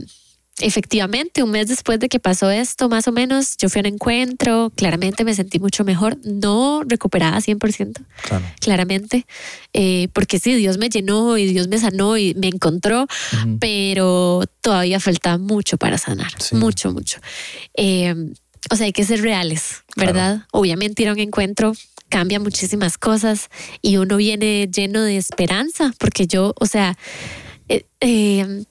efectivamente, 0.61 1.43
un 1.43 1.51
mes 1.51 1.69
después 1.69 1.99
de 1.99 2.09
que 2.09 2.21
pasó 2.21 2.51
esto, 2.51 2.89
más 2.89 3.09
o 3.09 3.13
menos, 3.13 3.57
yo 3.57 3.69
fui 3.69 3.81
a 3.81 3.83
un 3.83 3.87
encuentro, 3.95 4.73
claramente 4.77 5.25
me 5.25 5.35
sentí 5.35 5.59
mucho 5.59 5.85
mejor, 5.85 6.19
no 6.25 6.83
recuperada 6.87 7.39
100%, 7.39 8.05
claro. 8.23 8.45
claramente, 8.61 9.27
eh, 9.73 10.09
porque 10.13 10.39
sí, 10.39 10.55
Dios 10.55 10.79
me 10.79 10.89
llenó 10.89 11.37
y 11.39 11.47
Dios 11.47 11.69
me 11.69 11.79
sanó 11.79 12.17
y 12.17 12.35
me 12.35 12.49
encontró, 12.49 13.07
pero 13.59 14.45
todavía 14.61 15.01
falta 15.01 15.39
mucho 15.39 15.77
para 15.77 15.99
sanar, 15.99 16.33
mucho, 16.53 16.93
mucho. 16.93 17.19
Eh, 17.77 18.15
o 18.71 18.77
sea, 18.77 18.87
hay 18.87 18.93
que 18.93 19.05
ser 19.05 19.21
reales, 19.21 19.83
¿verdad? 19.97 20.47
Obviamente 20.53 21.03
ir 21.03 21.09
a 21.09 21.13
un 21.13 21.19
encuentro 21.19 21.75
cambia 22.09 22.39
muchísimas 22.39 22.97
cosas 22.97 23.51
y 23.83 23.97
uno 23.97 24.17
viene 24.17 24.69
lleno 24.73 25.03
de 25.03 25.17
esperanza, 25.17 25.93
porque 25.99 26.27
yo, 26.27 26.55
o 26.59 26.67
sea, 26.67 26.97
eh, 27.69 28.65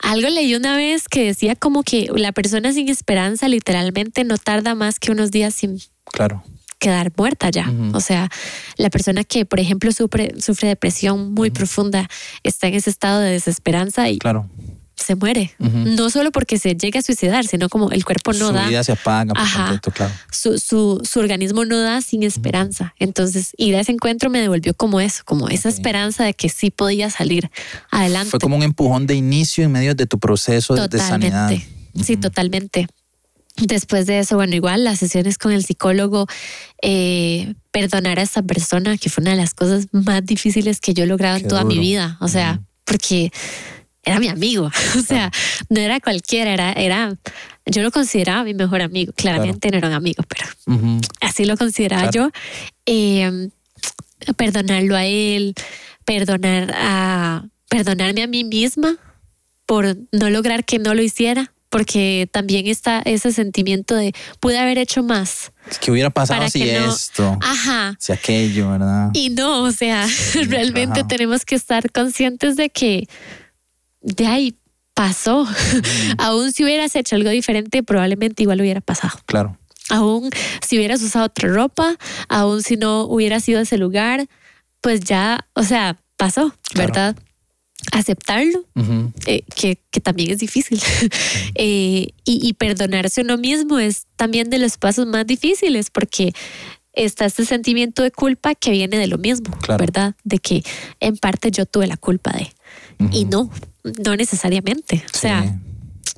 algo 0.00 0.28
leí 0.28 0.54
una 0.54 0.76
vez 0.76 1.08
que 1.08 1.24
decía 1.24 1.56
como 1.56 1.82
que 1.82 2.08
la 2.14 2.32
persona 2.32 2.72
sin 2.72 2.88
esperanza 2.88 3.48
literalmente 3.48 4.24
no 4.24 4.38
tarda 4.38 4.74
más 4.74 4.98
que 4.98 5.10
unos 5.10 5.30
días 5.30 5.54
sin 5.54 5.80
claro. 6.04 6.42
quedar 6.78 7.12
muerta 7.16 7.50
ya. 7.50 7.72
O 7.94 8.00
sea, 8.00 8.30
la 8.76 8.90
persona 8.90 9.24
que, 9.24 9.44
por 9.46 9.60
ejemplo, 9.60 9.90
sufre, 9.92 10.40
sufre 10.40 10.68
depresión 10.68 11.32
muy 11.32 11.50
profunda 11.50 12.08
está 12.42 12.66
en 12.68 12.74
ese 12.74 12.90
estado 12.90 13.20
de 13.20 13.30
desesperanza 13.30 14.08
y 14.08 14.18
claro 14.18 14.48
se 14.96 15.14
muere. 15.14 15.54
No 15.58 16.10
solo 16.10 16.32
porque 16.32 16.58
se 16.58 16.74
llegue 16.74 16.98
a 16.98 17.02
suicidar, 17.02 17.46
sino 17.46 17.68
como 17.68 17.90
el 17.90 18.04
cuerpo 18.04 18.32
no 18.32 18.50
da. 18.52 18.64
Su 18.64 18.70
vida 18.70 18.84
se 18.84 18.92
apaga 18.92 19.34
por 19.34 19.52
completo, 19.52 19.90
claro. 19.90 20.12
Su, 20.30 20.58
su, 20.58 21.00
su, 21.08 21.20
organismo 21.20 21.64
no 21.64 21.78
da 21.78 22.00
sin 22.00 22.22
esperanza. 22.22 22.94
Entonces, 22.98 23.52
ir 23.58 23.76
a 23.76 23.80
ese 23.80 23.92
encuentro 23.92 24.30
me 24.30 24.40
devolvió 24.40 24.74
como 24.74 25.00
eso, 25.00 25.22
como 25.24 25.48
esa 25.48 25.68
esperanza 25.68 26.24
de 26.24 26.34
que 26.34 26.48
sí 26.48 26.70
podía 26.70 27.10
salir 27.10 27.50
adelante. 27.90 28.30
Fue 28.30 28.40
como 28.40 28.56
un 28.56 28.62
empujón 28.62 29.06
de 29.06 29.14
inicio 29.14 29.64
en 29.64 29.72
medio 29.72 29.94
de 29.94 30.06
tu 30.06 30.18
proceso 30.18 30.74
totalmente. 30.74 30.96
de 30.96 31.02
sanidad. 31.02 31.52
Sí, 32.02 32.16
totalmente. 32.16 32.88
Después 33.56 34.06
de 34.06 34.18
eso, 34.18 34.36
bueno, 34.36 34.54
igual 34.54 34.84
las 34.84 34.98
sesiones 34.98 35.38
con 35.38 35.52
el 35.52 35.64
psicólogo, 35.64 36.26
eh, 36.82 37.54
perdonar 37.70 38.18
a 38.18 38.22
esa 38.22 38.42
persona, 38.42 38.98
que 38.98 39.08
fue 39.08 39.22
una 39.22 39.30
de 39.30 39.38
las 39.38 39.54
cosas 39.54 39.86
más 39.92 40.24
difíciles 40.24 40.80
que 40.80 40.94
yo 40.94 41.04
he 41.04 41.06
logrado 41.06 41.36
Qué 41.36 41.42
en 41.42 41.48
toda 41.48 41.62
duro. 41.62 41.74
mi 41.74 41.80
vida. 41.80 42.18
O 42.20 42.28
sea, 42.28 42.60
porque 42.84 43.32
era 44.06 44.18
mi 44.20 44.28
amigo, 44.28 44.70
o 44.96 45.00
sea, 45.00 45.30
no 45.68 45.80
era 45.80 46.00
cualquiera, 46.00 46.52
era, 46.54 46.72
era, 46.72 47.14
yo 47.66 47.82
lo 47.82 47.90
consideraba 47.90 48.44
mi 48.44 48.54
mejor 48.54 48.80
amigo, 48.80 49.12
claramente 49.12 49.70
no 49.70 49.76
era 49.78 49.88
un 49.88 49.94
amigo, 49.94 50.22
pero 50.28 50.46
Uh 50.66 50.72
-huh. 50.78 51.08
así 51.20 51.44
lo 51.44 51.56
consideraba 51.58 52.08
Claro. 52.08 52.30
yo. 52.30 52.40
Eh, 52.86 53.48
perdonarlo 54.36 54.96
a 54.96 55.04
él, 55.04 55.54
perdonar 56.04 56.72
a, 56.74 57.44
perdonarme 57.68 58.22
a 58.22 58.26
mí 58.26 58.44
misma 58.44 58.96
por 59.66 59.96
no 60.12 60.30
lograr 60.30 60.64
que 60.64 60.78
no 60.78 60.94
lo 60.94 61.02
hiciera, 61.02 61.52
porque 61.68 62.28
también 62.32 62.66
está 62.68 63.02
ese 63.04 63.32
sentimiento 63.32 63.94
de 63.94 64.14
pude 64.40 64.58
haber 64.58 64.78
hecho 64.78 65.02
más. 65.02 65.52
¿Qué 65.80 65.90
hubiera 65.90 66.10
pasado 66.10 66.48
si 66.48 66.60
que 66.62 66.78
no- 66.78 66.92
esto, 66.92 67.38
Ajá. 67.42 67.96
si 67.98 68.12
aquello, 68.12 68.70
verdad? 68.70 69.10
Y 69.12 69.30
no, 69.30 69.62
o 69.64 69.72
sea, 69.72 70.06
realmente 70.48 71.00
ajá. 71.00 71.08
tenemos 71.08 71.44
que 71.44 71.56
estar 71.56 71.90
conscientes 71.92 72.56
de 72.56 72.70
que 72.70 73.08
de 74.06 74.26
ahí 74.26 74.56
pasó. 74.94 75.46
Aún 76.18 76.52
si 76.52 76.64
hubieras 76.64 76.96
hecho 76.96 77.16
algo 77.16 77.28
diferente, 77.30 77.82
probablemente 77.82 78.42
igual 78.44 78.60
hubiera 78.62 78.80
pasado. 78.80 79.18
Claro, 79.26 79.58
Aún 79.90 80.30
si 80.66 80.78
hubieras 80.78 81.02
usado 81.02 81.26
otra 81.26 81.48
ropa, 81.48 81.96
aún 82.28 82.62
si 82.62 82.76
no 82.76 83.02
hubieras 83.04 83.46
ido 83.48 83.58
a 83.60 83.62
ese 83.62 83.76
lugar, 83.78 84.26
pues 84.80 85.00
ya, 85.00 85.46
o 85.54 85.62
sea, 85.62 85.98
pasó, 86.16 86.54
Claro. 86.72 86.88
¿verdad? 86.92 87.16
Aceptarlo, 87.92 88.64
eh, 89.26 89.42
que, 89.54 89.78
que 89.90 90.00
también 90.00 90.30
es 90.32 90.38
difícil. 90.38 90.80
Eh, 91.58 92.08
y, 92.24 92.46
y 92.48 92.52
perdonarse 92.54 93.20
a 93.20 93.24
uno 93.24 93.38
mismo 93.38 93.78
es 93.78 94.04
también 94.16 94.50
de 94.50 94.58
los 94.58 94.76
pasos 94.76 95.06
más 95.06 95.26
difíciles 95.26 95.88
porque 95.90 96.32
está 96.92 97.24
este 97.26 97.44
sentimiento 97.46 98.02
de 98.02 98.10
culpa 98.10 98.54
que 98.54 98.70
viene 98.72 98.98
de 98.98 99.06
lo 99.06 99.16
mismo, 99.18 99.50
Claro. 99.62 99.78
¿verdad? 99.78 100.14
De 100.24 100.38
que 100.38 100.62
en 101.00 101.16
parte 101.16 101.50
yo 101.50 101.64
tuve 101.64 101.86
la 101.86 101.96
culpa 101.96 102.32
de. 102.32 102.50
Y 102.98 103.24
Ujú. 103.24 103.50
no, 103.84 103.92
no 104.04 104.16
necesariamente. 104.16 105.04
O 105.14 105.18
sea, 105.18 105.42
Sí. 105.42 105.50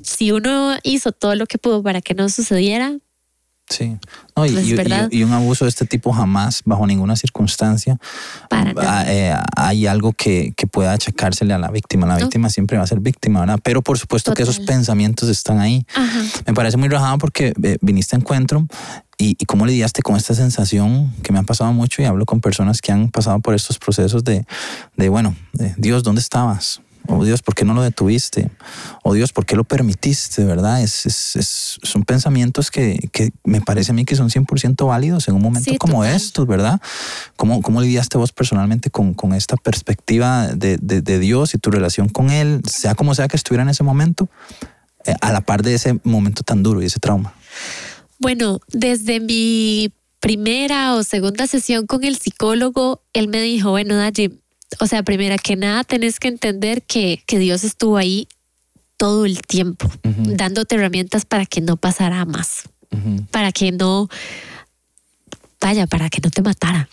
si 0.02 0.32
uno 0.32 0.76
hizo 0.82 1.12
todo 1.12 1.34
lo 1.34 1.46
que 1.46 1.58
pudo 1.58 1.82
para 1.82 2.00
que 2.00 2.14
no 2.14 2.28
sucediera, 2.28 2.96
Sí. 3.70 3.98
No, 4.34 4.46
y, 4.46 4.52
Pues, 4.52 4.64
y- 4.66 4.72
y- 4.72 5.18
y 5.18 5.24
un 5.24 5.32
abuso 5.34 5.66
de 5.66 5.68
este 5.68 5.84
tipo 5.84 6.10
jamás, 6.10 6.62
bajo 6.64 6.86
ninguna 6.86 7.16
circunstancia, 7.16 7.98
Para 8.48 9.04
eh, 9.12 9.36
hay 9.54 9.86
algo 9.86 10.14
que, 10.14 10.54
que 10.56 10.66
pueda 10.66 10.94
achacársele 10.94 11.52
a 11.52 11.58
la 11.58 11.70
víctima. 11.70 12.06
La 12.06 12.14
No. 12.14 12.20
víctima 12.20 12.48
siempre 12.48 12.78
va 12.78 12.84
a 12.84 12.86
ser 12.86 13.00
víctima, 13.00 13.40
¿verdad? 13.40 13.60
Pero 13.62 13.82
por 13.82 13.98
supuesto 13.98 14.32
que 14.32 14.42
esos 14.44 14.56
Total. 14.60 14.74
pensamientos 14.74 15.28
están 15.28 15.58
ahí. 15.58 15.84
Ajá. 15.94 16.22
Me 16.46 16.54
parece 16.54 16.78
muy 16.78 16.88
rajado 16.88 17.18
porque 17.18 17.52
eh, 17.62 17.76
viniste 17.82 18.16
a 18.16 18.20
encuentro 18.20 18.66
y, 19.18 19.36
y 19.38 19.44
cómo 19.46 19.66
lidiaste 19.66 20.02
con 20.02 20.16
esta 20.16 20.34
sensación 20.34 21.12
que 21.22 21.32
me 21.32 21.38
ha 21.40 21.42
pasado 21.42 21.72
mucho 21.72 22.00
y 22.02 22.04
hablo 22.06 22.24
con 22.24 22.40
personas 22.40 22.80
que 22.80 22.92
han 22.92 23.10
pasado 23.10 23.40
por 23.40 23.54
estos 23.54 23.78
procesos 23.78 24.22
de, 24.24 24.46
de 24.96 25.08
bueno, 25.08 25.34
de, 25.52 25.74
Dios, 25.76 26.02
¿dónde 26.04 26.20
estabas? 26.20 26.80
O 27.10 27.24
Dios, 27.24 27.40
¿por 27.40 27.54
qué 27.54 27.64
no 27.64 27.72
lo 27.72 27.80
detuviste? 27.80 28.50
O 29.02 29.14
Dios, 29.14 29.32
¿por 29.32 29.46
qué 29.46 29.56
lo 29.56 29.64
permitiste? 29.64 30.44
¿Verdad? 30.44 30.82
Es, 30.82 31.06
es- 31.06 31.36
es- 31.36 31.78
son 31.82 32.02
pensamientos 32.04 32.70
que, 32.70 32.98
que 33.12 33.30
me 33.44 33.62
parece 33.62 33.92
a 33.92 33.94
mí 33.94 34.04
que 34.04 34.14
son 34.14 34.28
100% 34.28 34.86
válidos 34.86 35.26
en 35.26 35.34
un 35.34 35.40
momento 35.40 35.70
Sí, 35.70 35.78
como 35.78 36.04
estos, 36.04 36.46
¿verdad? 36.46 36.82
¿Cómo, 37.36 37.62
cómo 37.62 37.80
lidiaste 37.80 38.18
vos 38.18 38.32
personalmente 38.32 38.90
con, 38.90 39.14
con 39.14 39.32
esta 39.32 39.56
perspectiva 39.56 40.48
de, 40.48 40.76
de- 40.82 41.00
de 41.00 41.18
Dios 41.18 41.54
y 41.54 41.58
tu 41.58 41.70
relación 41.70 42.10
con 42.10 42.28
Él, 42.28 42.60
sea 42.66 42.94
como 42.94 43.14
sea 43.14 43.26
que 43.26 43.36
estuviera 43.38 43.62
en 43.62 43.70
ese 43.70 43.84
momento, 43.84 44.28
eh, 45.06 45.14
a 45.22 45.32
la 45.32 45.40
par 45.40 45.62
de 45.62 45.74
ese 45.74 45.98
momento 46.04 46.42
tan 46.42 46.62
duro 46.62 46.82
y 46.82 46.86
ese 46.86 47.00
trauma? 47.00 47.32
Bueno, 48.18 48.60
desde 48.68 49.20
mi 49.20 49.92
primera 50.20 50.94
o 50.94 51.02
segunda 51.04 51.46
sesión 51.46 51.86
con 51.86 52.04
el 52.04 52.18
psicólogo, 52.18 53.02
él 53.12 53.28
me 53.28 53.40
dijo, 53.40 53.70
bueno, 53.70 53.96
Dayi, 53.96 54.40
o 54.80 54.86
sea, 54.86 55.02
primera 55.02 55.38
que 55.38 55.56
nada 55.56 55.84
tenés 55.84 56.18
que 56.20 56.28
entender 56.28 56.82
que, 56.82 57.22
que 57.26 57.38
Dios 57.38 57.64
estuvo 57.64 57.96
ahí 57.96 58.28
todo 58.96 59.24
el 59.26 59.40
tiempo, 59.42 59.88
dándote 60.02 60.74
herramientas 60.74 61.24
para 61.24 61.46
que 61.46 61.60
no 61.60 61.76
pasara 61.76 62.24
más, 62.24 62.64
para 63.30 63.52
que 63.52 63.70
no, 63.70 64.08
vaya, 65.60 65.86
para 65.86 66.10
que 66.10 66.20
no 66.20 66.30
te 66.30 66.42
matara. 66.42 66.88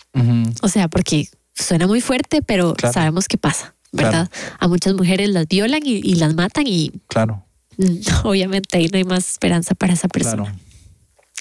O 0.62 0.68
sea, 0.68 0.86
porque 0.88 1.28
suena 1.54 1.88
muy 1.88 2.00
fuerte, 2.00 2.42
pero 2.42 2.74
Claro. 2.74 2.92
sabemos 2.92 3.26
qué 3.26 3.38
pasa, 3.38 3.74
¿verdad? 3.90 4.30
A 4.60 4.68
muchas 4.68 4.94
mujeres 4.94 5.30
las 5.30 5.48
violan 5.48 5.80
y, 5.84 5.94
y 5.96 6.14
las 6.14 6.34
matan 6.36 6.66
y 6.68 6.92
Claro, 7.08 7.44
obviamente 8.24 8.78
ahí 8.78 8.88
no 8.88 8.98
hay 8.98 9.04
más 9.04 9.28
esperanza 9.32 9.74
para 9.74 9.94
esa 9.94 10.06
persona 10.06 10.44
claro. 10.44 10.58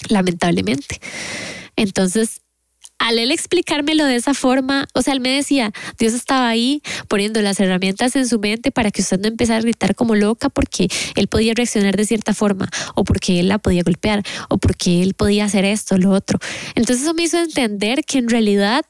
Lamentablemente. 0.09 0.99
Entonces, 1.75 2.41
al 2.97 3.19
él 3.19 3.31
explicármelo 3.31 4.05
de 4.05 4.15
esa 4.15 4.33
forma, 4.33 4.87
o 4.93 5.01
sea, 5.01 5.13
él 5.13 5.19
me 5.19 5.29
decía, 5.29 5.71
Dios 5.99 6.13
estaba 6.13 6.47
ahí 6.47 6.81
poniendo 7.07 7.41
las 7.41 7.59
herramientas 7.59 8.15
en 8.15 8.27
su 8.27 8.39
mente 8.39 8.71
para 8.71 8.91
que 8.91 9.01
usted 9.01 9.19
no 9.19 9.27
empezara 9.27 9.59
a 9.59 9.61
gritar 9.61 9.95
como 9.95 10.15
loca 10.15 10.49
porque 10.49 10.87
él 11.15 11.27
podía 11.27 11.53
reaccionar 11.53 11.97
de 11.97 12.05
cierta 12.05 12.33
forma, 12.33 12.69
o 12.95 13.03
porque 13.03 13.39
él 13.39 13.49
la 13.49 13.57
podía 13.57 13.83
golpear, 13.83 14.23
o 14.49 14.57
porque 14.57 15.01
él 15.01 15.13
podía 15.13 15.45
hacer 15.45 15.65
esto, 15.65 15.97
lo 15.97 16.11
otro. 16.11 16.39
Entonces 16.75 17.03
eso 17.03 17.13
me 17.13 17.23
hizo 17.23 17.37
entender 17.37 18.05
que 18.05 18.17
en 18.17 18.29
realidad 18.29 18.85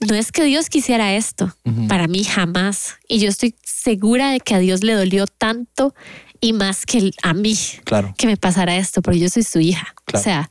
no 0.00 0.14
es 0.14 0.30
que 0.30 0.44
Dios 0.44 0.68
quisiera 0.68 1.14
esto, 1.14 1.56
para 1.88 2.06
mí 2.06 2.22
jamás. 2.22 2.96
Y 3.08 3.18
yo 3.18 3.28
estoy 3.28 3.54
segura 3.64 4.30
de 4.30 4.40
que 4.40 4.54
a 4.54 4.58
Dios 4.58 4.82
le 4.82 4.92
dolió 4.92 5.26
tanto 5.26 5.94
y 6.40 6.52
más 6.52 6.86
que 6.86 7.10
a 7.22 7.34
mí 7.34 7.56
Claro, 7.84 8.14
que 8.16 8.26
me 8.26 8.36
pasara 8.36 8.76
esto, 8.76 9.02
porque 9.02 9.18
yo 9.18 9.28
soy 9.28 9.42
su 9.42 9.60
hija. 9.60 9.94
Claro. 10.04 10.20
O 10.20 10.22
sea, 10.22 10.50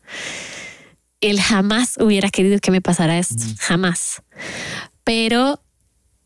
él 1.21 1.41
jamás 1.41 1.95
hubiera 1.99 2.29
querido 2.29 2.59
que 2.59 2.71
me 2.71 2.81
pasara 2.81 3.17
esto, 3.17 3.43
jamás. 3.59 4.21
Pero 5.03 5.61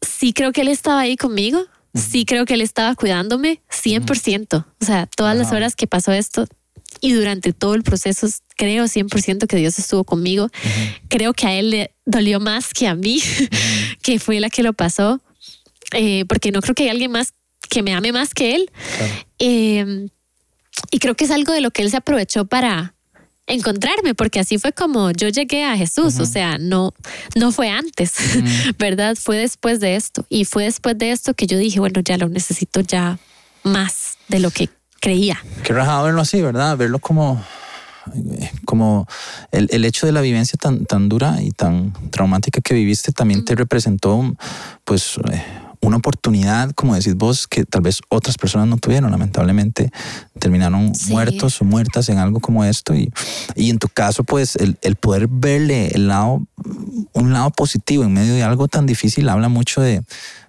sí 0.01 0.33
creo 0.33 0.51
que 0.51 0.61
él 0.61 0.67
estaba 0.67 1.01
ahí 1.01 1.15
conmigo, 1.15 1.65
sí 1.93 2.25
creo 2.25 2.45
que 2.45 2.55
él 2.55 2.61
estaba 2.61 2.95
cuidándome 2.95 3.61
100%. 3.69 4.65
O 4.81 4.85
sea, 4.85 5.07
todas 5.07 5.37
las 5.37 5.51
horas 5.51 5.75
que 5.75 5.87
pasó 5.87 6.11
esto 6.11 6.47
y 7.01 7.13
durante 7.13 7.53
todo 7.53 7.75
el 7.75 7.83
proceso, 7.83 8.27
creo 8.57 8.85
100% 8.85 9.47
que 9.47 9.57
Dios 9.57 9.79
estuvo 9.79 10.03
conmigo. 10.03 10.49
Creo 11.07 11.33
que 11.33 11.47
a 11.47 11.53
él 11.53 11.69
le 11.71 11.95
dolió 12.05 12.39
más 12.39 12.73
que 12.73 12.87
a 12.87 12.95
mí, 12.95 13.21
que 14.01 14.19
fue 14.19 14.39
la 14.39 14.49
que 14.49 14.63
lo 14.63 14.73
pasó, 14.73 15.21
eh, 15.93 16.25
porque 16.25 16.51
no 16.51 16.61
creo 16.61 16.75
que 16.75 16.83
hay 16.83 16.89
alguien 16.89 17.11
más 17.11 17.33
que 17.69 17.83
me 17.83 17.93
ame 17.93 18.11
más 18.11 18.33
que 18.33 18.55
él. 18.55 18.71
claro. 18.97 19.13
Eh, 19.39 20.09
y 20.91 20.99
creo 20.99 21.15
que 21.15 21.25
es 21.25 21.31
algo 21.31 21.53
de 21.53 21.61
lo 21.61 21.71
que 21.71 21.81
él 21.81 21.91
se 21.91 21.97
aprovechó 21.97 22.45
para 22.45 22.95
encontrarme, 23.47 24.13
porque 24.13 24.39
así 24.39 24.59
fue 24.59 24.73
como 24.73 25.11
yo 25.11 25.27
llegué 25.29 25.65
a 25.65 25.75
Jesús, 25.75 26.19
o 26.19 26.25
sea, 26.25 26.57
no, 26.59 26.93
no 27.35 27.51
fue 27.51 27.69
antes, 27.69 28.13
¿verdad? 28.77 29.17
Fue 29.19 29.37
después 29.37 29.79
de 29.79 29.95
esto. 29.95 30.25
Y 30.29 30.45
fue 30.45 30.65
después 30.65 30.97
de 30.97 31.11
esto 31.11 31.33
que 31.33 31.47
yo 31.47 31.57
dije, 31.57 31.79
bueno, 31.79 32.01
ya 32.01 32.17
lo 32.17 32.29
necesito 32.29 32.81
ya 32.81 33.17
más 33.63 34.17
de 34.27 34.39
lo 34.39 34.51
que 34.51 34.69
creía. 35.01 35.43
Qué 35.63 35.73
rajado 35.73 36.05
verlo 36.05 36.21
así, 36.21 36.41
¿verdad? 36.41 36.77
Verlo 36.77 36.99
como, 36.99 37.43
como 38.65 39.07
el, 39.51 39.67
el, 39.71 39.83
hecho 39.83 40.05
de 40.05 40.11
la 40.11 40.21
vivencia 40.21 40.57
tan, 40.61 40.85
tan 40.85 41.09
dura 41.09 41.41
y 41.41 41.51
tan 41.51 41.93
traumática 42.11 42.61
que 42.61 42.75
viviste 42.75 43.11
también 43.11 43.43
te 43.45 43.55
representó, 43.55 44.35
pues... 44.85 45.17
Eh, 45.31 45.43
una 45.81 45.97
oportunidad, 45.97 46.71
como 46.71 46.95
decís 46.95 47.15
vos, 47.15 47.47
que 47.47 47.63
tal 47.65 47.81
vez 47.81 48.01
otras 48.09 48.37
personas 48.37 48.67
no 48.67 48.77
tuvieron. 48.77 49.11
Lamentablemente 49.11 49.91
terminaron 50.39 50.91
muertos 51.07 51.61
o 51.61 51.65
muertas 51.65 52.09
en 52.09 52.17
algo 52.17 52.39
como 52.39 52.65
esto. 52.65 52.95
Y, 52.95 53.11
y 53.55 53.69
en 53.69 53.79
tu 53.79 53.87
caso, 53.87 54.23
pues 54.23 54.55
el, 54.57 54.77
el, 54.81 54.95
poder 54.95 55.27
verle 55.29 55.87
el 55.95 56.07
lado, 56.07 56.41
un 57.13 57.33
lado 57.33 57.49
positivo 57.51 58.03
en 58.03 58.13
medio 58.13 58.33
de 58.33 58.43
algo 58.43 58.67
tan 58.67 58.85
difícil 58.85 59.29
habla 59.29 59.47
mucho 59.47 59.81
de, 59.81 60.03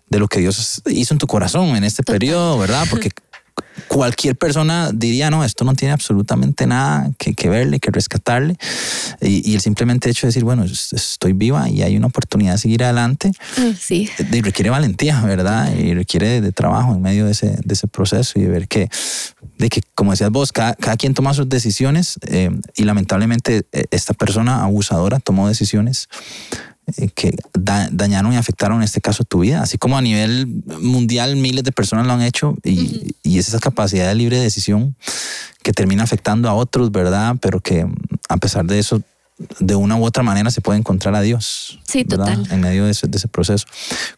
de 0.09 0.19
lo 0.19 0.27
que 0.27 0.41
Dios 0.41 0.83
hizo 0.87 1.15
en 1.15 1.19
tu 1.19 1.27
corazón 1.27 1.77
en 1.77 1.85
este 1.85 2.03
periodo, 2.03 2.59
¿verdad? 2.59 2.87
Porque 2.91 3.11
cualquier 3.89 4.37
persona 4.37 4.91
diría, 4.93 5.31
no, 5.31 5.45
esto 5.45 5.65
no 5.65 5.75
tiene 5.75 5.93
absolutamente 5.93 6.67
nada 6.67 7.11
que, 7.19 7.35
que 7.35 7.49
verle, 7.49 7.81
que 7.81 7.91
rescatarle. 7.91 8.57
Y, 9.21 9.55
el 9.55 9.61
simplemente 9.61 10.09
hecho 10.09 10.27
de 10.27 10.29
decir, 10.29 10.45
bueno, 10.45 10.65
estoy 10.65 11.33
viva 11.33 11.69
y 11.69 11.83
hay 11.83 11.97
una 11.97 12.07
oportunidad 12.07 12.53
de 12.53 12.59
seguir 12.59 12.85
adelante, 12.85 13.33
mm, 13.59 13.73
sí. 13.79 14.09
requiere 14.43 14.71
valentía, 14.71 15.21
¿verdad? 15.23 15.75
Y 15.75 15.95
requiere 15.95 16.41
de, 16.41 16.53
trabajo 16.53 16.95
en 16.95 17.03
medio 17.03 17.27
de 17.27 17.33
ese, 17.33 17.59
de 17.65 17.75
ese, 17.75 17.87
proceso 17.87 18.39
y 18.39 18.43
de 18.43 18.49
ver 18.49 18.69
que, 18.69 18.89
de 19.59 19.69
que 19.69 19.83
como 19.95 20.13
decías 20.13 20.31
vos, 20.31 20.53
cada, 20.53 20.75
quien 20.97 21.15
toma 21.15 21.35
sus 21.35 21.49
decisiones 21.49 22.19
eh, 22.27 22.51
y 22.77 22.85
lamentablemente 22.85 23.63
eh, 23.73 23.85
esta 23.91 24.15
persona 24.15 24.63
abusadora 24.63 25.19
tomó 25.19 25.49
decisiones 25.49 26.09
eh, 26.97 27.09
que 27.15 27.37
dañaron 27.53 28.33
y 28.33 28.37
afectaron 28.37 28.79
en 28.79 28.85
este 28.85 29.01
caso 29.01 29.25
tu 29.25 29.41
vida, 29.41 29.63
así 29.63 29.79
como 29.79 29.97
a 29.97 30.03
nivel 30.03 30.47
mundial 30.81 31.37
miles 31.37 31.65
de 31.65 31.73
personas 31.73 32.07
lo 32.07 32.13
han 32.13 32.23
hecho 32.23 32.57
y, 32.65 33.15
y 33.23 33.39
es 33.39 33.49
esa 33.49 33.59
capacidad 33.59 34.09
de 34.09 34.15
libre 34.15 34.39
decisión 34.39 34.97
que 35.63 35.73
termina 35.73 36.03
afectando 36.03 36.49
a 36.49 36.55
otros, 36.55 36.91
¿verdad? 36.91 37.37
Pero 37.41 37.61
que 37.61 37.87
a 38.29 38.37
pesar 38.39 38.65
de 38.65 38.79
eso 38.79 39.03
de 39.59 39.75
una 39.75 39.97
u 39.97 40.05
otra 40.05 40.23
manera 40.23 40.51
se 40.51 40.61
puede 40.61 40.79
encontrar 40.79 41.15
a 41.15 41.21
Dios. 41.21 41.79
Sí, 41.85 42.05
total. 42.05 42.47
En 42.51 42.61
medio 42.61 42.85
de 42.85 42.91
ese, 42.91 43.09
proceso. 43.29 43.67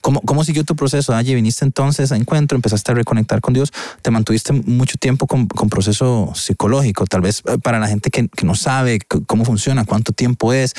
¿Cómo, 0.00 0.20
¿Cómo, 0.22 0.44
siguió 0.44 0.64
tu 0.64 0.74
proceso? 0.74 1.14
Allí 1.14 1.34
viniste 1.34 1.64
entonces 1.64 2.12
a 2.12 2.16
encuentro, 2.16 2.56
empezaste 2.56 2.92
a 2.92 2.94
reconectar 2.94 3.40
con 3.40 3.54
Dios, 3.54 3.72
te 4.02 4.10
mantuviste 4.10 4.52
mucho 4.52 4.96
tiempo 4.98 5.26
con, 5.26 5.46
con 5.46 5.68
proceso 5.68 6.32
psicológico, 6.34 7.06
tal 7.06 7.20
vez 7.20 7.42
eh, 7.46 7.58
para 7.58 7.78
la 7.78 7.88
gente 7.88 8.10
que, 8.10 8.28
que, 8.28 8.44
no 8.44 8.54
sabe 8.54 8.98
cómo 9.26 9.44
funciona, 9.44 9.84
cuánto 9.84 10.12
tiempo 10.12 10.52
es, 10.52 10.74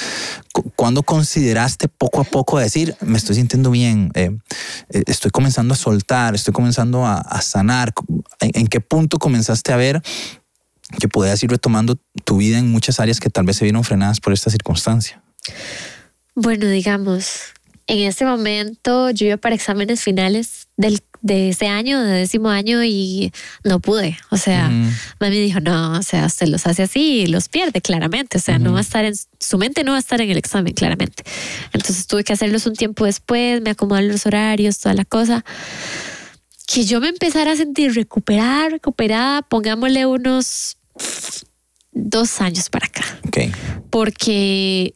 cuándo 0.76 1.04
consideraste 1.04 1.88
poco 1.88 2.22
a 2.22 2.24
poco 2.26 2.60
decir, 2.60 2.96
me 3.02 3.18
estoy 3.18 3.36
sintiendo 3.36 3.72
bien, 3.72 4.12
eh, 4.14 4.36
eh, 4.90 5.04
estoy 5.08 5.32
comenzando 5.32 5.74
a 5.74 5.78
soltar, 5.78 6.36
estoy 6.36 6.54
comenzando 6.54 7.06
a, 7.06 7.16
a 7.16 7.42
sanar, 7.42 7.94
¿En, 8.40 8.52
¿en 8.54 8.68
qué 8.68 8.82
punto 8.82 9.18
comenzaste 9.18 9.72
a 9.72 9.78
ver 9.78 10.02
que 11.00 11.08
puedas 11.08 11.42
ir 11.44 11.50
retomando 11.50 11.98
tu 12.24 12.38
vida 12.38 12.58
en 12.58 12.72
muchas 12.72 13.00
áreas 13.00 13.20
que 13.20 13.30
tal 13.30 13.46
vez 13.46 13.58
se 13.58 13.66
vieron 13.66 13.84
frenadas 13.84 14.20
por 14.20 14.34
esta 14.34 14.50
circunstancia? 14.50 15.22
Bueno, 16.36 16.68
digamos, 16.68 17.42
en 17.88 18.00
este 18.08 18.26
momento 18.26 19.10
yo 19.12 19.28
iba 19.28 19.38
para 19.38 19.56
exámenes 19.56 20.02
finales 20.02 20.68
del, 20.78 21.02
de 21.22 21.50
ese 21.50 21.68
año, 21.68 22.02
de 22.02 22.12
décimo 22.12 22.50
año, 22.50 22.84
y 22.84 23.32
no 23.64 23.80
pude. 23.80 24.18
O 24.32 24.38
sea, 24.38 24.70
mami 25.20 25.40
dijo, 25.40 25.60
no, 25.60 25.98
o 25.98 26.04
sea, 26.04 26.26
usted 26.26 26.48
los 26.48 26.66
hace 26.66 26.84
así 26.84 27.22
y 27.22 27.28
los 27.28 27.50
pierde 27.50 27.82
claramente. 27.82 28.38
O 28.38 28.42
sea, 28.42 28.58
no 28.58 28.72
va 28.74 28.80
a 28.80 28.82
estar 28.82 29.06
en 29.06 29.14
su 29.40 29.58
mente, 29.58 29.84
no 29.84 29.92
va 29.92 29.98
a 29.98 30.00
estar 30.00 30.22
en 30.22 30.30
el 30.30 30.38
examen, 30.38 30.74
claramente. 30.74 31.24
Entonces 31.74 32.08
tuve 32.08 32.24
que 32.24 32.34
hacerlos 32.34 32.66
un 32.66 32.76
tiempo 32.76 33.06
después, 33.06 33.62
me 33.62 33.72
acomodaron 33.72 34.10
los 34.10 34.26
horarios, 34.26 34.80
toda 34.80 34.96
la 34.96 35.06
cosa 35.06 35.44
que 36.66 36.86
yo 36.86 37.02
me 37.02 37.10
empezara 37.10 37.52
a 37.52 37.56
sentir 37.56 37.94
recuperada, 37.94 38.70
recuperada, 38.70 39.42
pongámosle 39.42 40.06
unos 40.06 40.78
dos 41.94 42.42
años 42.42 42.70
para 42.70 42.88
acá. 42.88 43.04
Okay. 43.28 43.52
Porque 43.90 44.96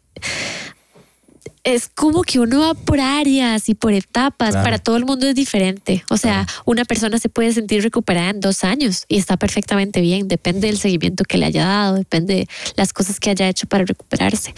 es 1.68 1.90
como 1.90 2.22
que 2.22 2.40
uno 2.40 2.62
va 2.62 2.74
por 2.76 3.02
áreas 3.02 3.68
y 3.68 3.76
por 3.76 3.92
etapas, 3.92 4.56
para 4.56 4.80
todo 4.80 4.96
el 4.96 5.06
mundo 5.06 5.28
es 5.28 5.36
diferente. 5.36 6.02
O 6.10 6.16
sea, 6.16 6.48
una 6.66 6.86
persona 6.86 7.20
se 7.20 7.28
puede 7.28 7.52
sentir 7.52 7.84
recuperada 7.84 8.30
en 8.30 8.40
dos 8.40 8.64
años 8.64 9.04
y 9.10 9.18
está 9.18 9.36
perfectamente 9.36 10.00
bien, 10.00 10.30
depende 10.30 10.68
del 10.68 10.78
seguimiento 10.78 11.26
que 11.26 11.38
le 11.38 11.46
haya 11.46 11.66
dado, 11.66 11.96
depende 11.96 12.36
de 12.36 12.48
las 12.78 12.94
cosas 12.94 13.20
que 13.20 13.32
haya 13.32 13.50
hecho 13.50 13.68
para 13.68 13.84
recuperarse. 13.84 14.56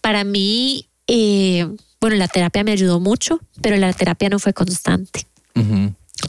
Para 0.00 0.22
mí, 0.22 0.88
eh, 1.08 1.66
bueno, 2.00 2.14
la 2.14 2.28
terapia 2.28 2.62
me 2.62 2.70
ayudó 2.70 3.00
mucho, 3.00 3.40
pero 3.60 3.76
la 3.76 3.92
terapia 3.92 4.28
no 4.28 4.38
fue 4.38 4.52
constante. 4.52 5.26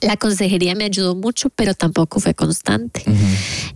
La 0.01 0.17
consejería 0.17 0.75
me 0.75 0.85
ayudó 0.85 1.15
mucho, 1.15 1.49
pero 1.49 1.73
tampoco 1.73 2.19
fue 2.19 2.33
constante. 2.33 3.03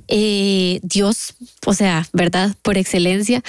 Eh, 0.08 0.80
Dios, 0.84 1.36
o 1.66 1.74
sea, 1.74 2.08
¿verdad? 2.14 2.56
Por 2.62 2.78
excelencia, 2.78 3.44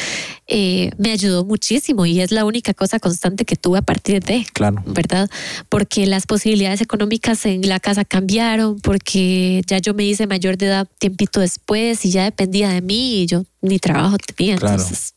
eh, 0.46 0.90
me 0.98 1.12
ayudó 1.12 1.44
muchísimo 1.44 2.07
y 2.07 2.20
es 2.20 2.31
la 2.31 2.44
única 2.44 2.74
cosa 2.74 2.98
constante 2.98 3.44
que 3.44 3.57
tuve 3.57 3.78
a 3.78 3.83
partir 3.83 4.22
de, 4.22 4.46
claro. 4.52 4.83
¿verdad? 4.87 5.31
Porque 5.68 6.07
las 6.07 6.26
posibilidades 6.26 6.81
económicas 6.81 7.46
en 7.46 7.68
la 7.68 7.81
casa 7.81 8.04
cambiaron, 8.04 8.81
porque 8.81 9.62
ya 9.66 9.78
yo 9.78 9.94
me 9.94 10.04
hice 10.04 10.26
mayor 10.26 10.57
de 10.57 10.66
edad 10.66 10.88
tiempito 10.98 11.40
después 11.40 12.04
y 12.04 12.11
ya 12.11 12.24
dependía 12.24 12.70
de 12.70 12.83
mí 12.83 13.22
y 13.22 13.26
yo 13.26 13.44
ni 13.62 13.78
trabajo 13.78 14.16
tenía. 14.18 14.54
Entonces, 14.54 15.14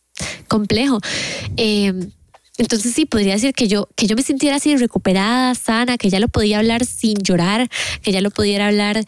complejo. 0.48 1.00
Eh, 1.58 1.94
entonces 2.62 2.94
sí, 2.94 3.08
podría 3.08 3.34
decir 3.34 3.56
que 3.56 3.68
yo, 3.68 3.90
que 3.96 4.06
yo 4.06 4.16
me 4.16 4.22
sintiera 4.22 4.58
así 4.58 4.78
recuperada, 4.78 5.56
sana, 5.56 5.98
que 5.98 6.12
ya 6.12 6.20
lo 6.20 6.28
podía 6.28 6.60
hablar 6.60 6.86
sin 6.86 7.18
llorar, 7.18 7.68
que 8.04 8.12
ya 8.12 8.22
lo 8.22 8.30
pudiera 8.30 8.68
hablar 8.68 9.04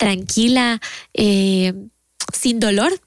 tranquila, 0.00 0.80
eh, 1.14 1.72
sin 2.32 2.58
dolor. 2.58 3.00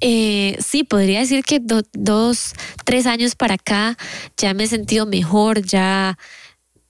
Eh, 0.00 0.56
sí, 0.64 0.82
podría 0.82 1.20
decir 1.20 1.44
que 1.44 1.60
dos, 1.60 2.54
tres 2.84 3.06
años 3.06 3.36
para 3.36 3.54
acá 3.54 3.96
ya 4.36 4.52
me 4.52 4.64
he 4.64 4.66
sentido 4.66 5.06
mejor, 5.06 5.62
ya, 5.62 6.18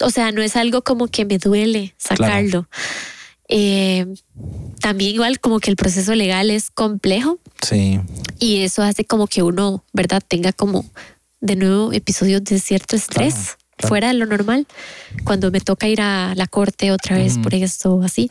o 0.01 0.09
sea, 0.09 0.33
no 0.33 0.41
es 0.41 0.57
algo 0.57 0.83
como 0.83 1.09
que 1.09 1.27
me 1.27 1.37
duele 1.37 1.95
sacarlo. 1.99 2.69
Eh, 3.49 4.07
también 4.81 5.15
igual 5.15 5.41
como 5.41 5.61
que 5.61 5.71
el 5.71 5.77
proceso 5.77 6.15
legal 6.15 6.51
es 6.51 6.71
complejo. 6.71 7.39
Sí. 7.61 8.01
Y 8.39 8.63
eso 8.63 8.83
hace 8.83 9.05
como 9.05 9.27
que 9.27 9.43
uno, 9.43 9.85
¿verdad? 9.93 10.23
Tenga 10.27 10.53
como 10.55 10.87
de 11.41 11.57
nuevo 11.57 11.93
episodios 11.93 12.45
de 12.45 12.59
cierto 12.59 12.97
estrés. 12.97 13.57
fuera 13.79 14.09
de 14.09 14.15
lo 14.15 14.27
normal, 14.27 14.67
cuando 15.25 15.51
me 15.51 15.61
toca 15.61 15.89
ir 15.89 16.03
a 16.03 16.35
la 16.35 16.47
corte 16.47 16.93
otra 16.93 17.17
vez 17.17 17.39
por 17.39 17.55
esto 17.55 18.03
así. 18.03 18.31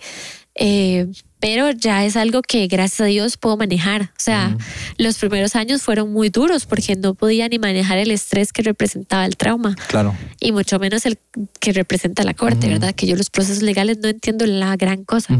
Eh, 0.54 1.08
pero 1.40 1.72
ya 1.72 2.06
es 2.06 2.18
algo 2.18 2.42
que 2.42 2.68
gracias 2.68 3.02
a 3.02 3.06
Dios 3.06 3.38
puedo 3.38 3.56
manejar. 3.56 4.04
O 4.04 4.20
sea, 4.20 4.58
los 4.98 5.18
primeros 5.18 5.56
años 5.56 5.82
fueron 5.82 6.12
muy 6.12 6.30
duros 6.30 6.66
porque 6.66 6.96
no 6.98 7.14
podía 7.14 7.48
ni 7.48 7.60
manejar 7.60 7.98
el 7.98 8.12
estrés 8.12 8.52
que 8.52 8.62
representaba 8.62 9.26
el 9.26 9.38
trauma. 9.38 9.76
Claro. 9.88 10.16
Y 10.42 10.52
mucho 10.52 10.78
menos 10.80 11.06
el 11.06 11.18
que 11.60 11.72
representa 11.72 12.24
la 12.24 12.34
corte, 12.34 12.68
¿verdad? 12.68 12.94
Que 12.94 13.08
yo 13.08 13.16
los 13.16 13.30
procesos 13.30 13.64
legales 13.64 14.00
no 14.00 14.10
entiendo 14.10 14.46
la 14.46 14.76
gran 14.76 15.06
cosa. 15.06 15.40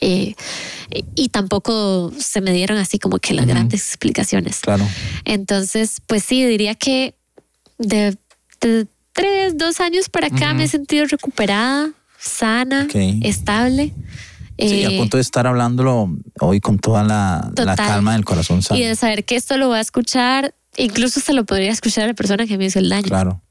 Eh, 0.00 0.34
y 1.14 1.28
tampoco 1.28 2.12
se 2.18 2.40
me 2.40 2.52
dieron 2.52 2.78
así 2.78 2.98
como 2.98 3.18
que 3.18 3.34
las 3.34 3.46
grandes 3.46 3.88
explicaciones. 3.88 4.60
Claro. 4.60 4.86
Entonces, 5.24 6.00
pues 6.06 6.24
sí, 6.24 6.44
diría 6.44 6.74
que 6.74 7.14
de, 7.78 8.16
tres, 9.12 9.56
dos 9.56 9.80
años 9.80 10.08
para 10.08 10.28
acá 10.28 10.54
me 10.54 10.64
he 10.64 10.68
sentido 10.68 11.06
recuperada, 11.06 11.90
sana, 12.18 12.88
estable. 13.22 13.92
Sí, 14.58 14.84
a 14.84 14.90
eh, 14.90 14.98
punto 14.98 15.16
de 15.16 15.20
estar 15.20 15.46
hablándolo 15.46 16.08
hoy 16.40 16.60
con 16.60 16.78
toda 16.78 17.02
la, 17.02 17.50
la 17.56 17.74
calma 17.74 18.12
del 18.12 18.24
corazón 18.24 18.60
Y 18.70 18.82
de 18.82 18.94
saber 18.94 19.24
que 19.24 19.34
esto 19.34 19.56
lo 19.56 19.68
va 19.68 19.78
a 19.78 19.80
escuchar, 19.80 20.54
incluso 20.76 21.18
se 21.20 21.32
lo 21.32 21.44
podría 21.44 21.72
escuchar 21.72 22.04
a 22.04 22.06
la 22.08 22.14
persona 22.14 22.46
que 22.46 22.56
me 22.56 22.66
hizo 22.66 22.78
el 22.78 22.88
daño. 22.88 23.08
Claro 23.08 23.42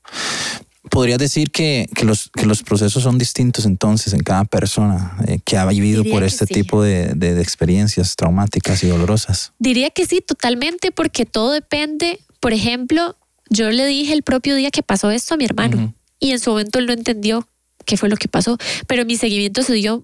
podrías 0.90 1.18
decir 1.18 1.52
que, 1.52 1.88
que, 1.96 2.06
los, 2.06 2.30
que 2.30 2.46
los 2.46 2.64
procesos 2.64 3.04
son 3.04 3.18
distintos 3.18 3.66
entonces 3.66 4.14
en 4.14 4.20
cada 4.20 4.46
persona 4.46 5.18
eh, 5.28 5.40
que 5.44 5.58
ha 5.58 5.66
vivido 5.66 6.04
por 6.04 6.24
este 6.24 6.46
tipo 6.46 6.82
de, 6.82 7.14
de, 7.16 7.42
experiencias 7.42 8.16
traumáticas 8.16 8.84
y 8.84 8.88
dolorosas. 8.88 9.54
Diría 9.60 9.90
que 9.90 10.06
sí, 10.06 10.22
totalmente, 10.22 10.92
porque 10.92 11.26
todo 11.26 11.52
depende. 11.52 12.20
Por 12.40 12.54
ejemplo, 12.54 13.18
yo 13.50 13.72
le 13.72 13.86
dije 13.86 14.14
el 14.14 14.24
propio 14.24 14.56
día 14.56 14.72
que 14.72 14.84
pasó 14.84 15.12
esto 15.12 15.34
a 15.34 15.38
mi 15.38 15.46
hermano 15.46 15.94
y 16.20 16.32
en 16.32 16.40
su 16.40 16.52
momento 16.52 16.80
él 16.80 16.86
no 16.86 16.94
entendió 16.94 17.48
qué 17.86 17.98
fue 17.98 18.10
lo 18.10 18.18
que 18.18 18.28
pasó, 18.28 18.58
pero 18.88 19.06
mi 19.06 19.16
seguimiento 19.16 19.62
se 19.64 19.74
dio 19.74 20.04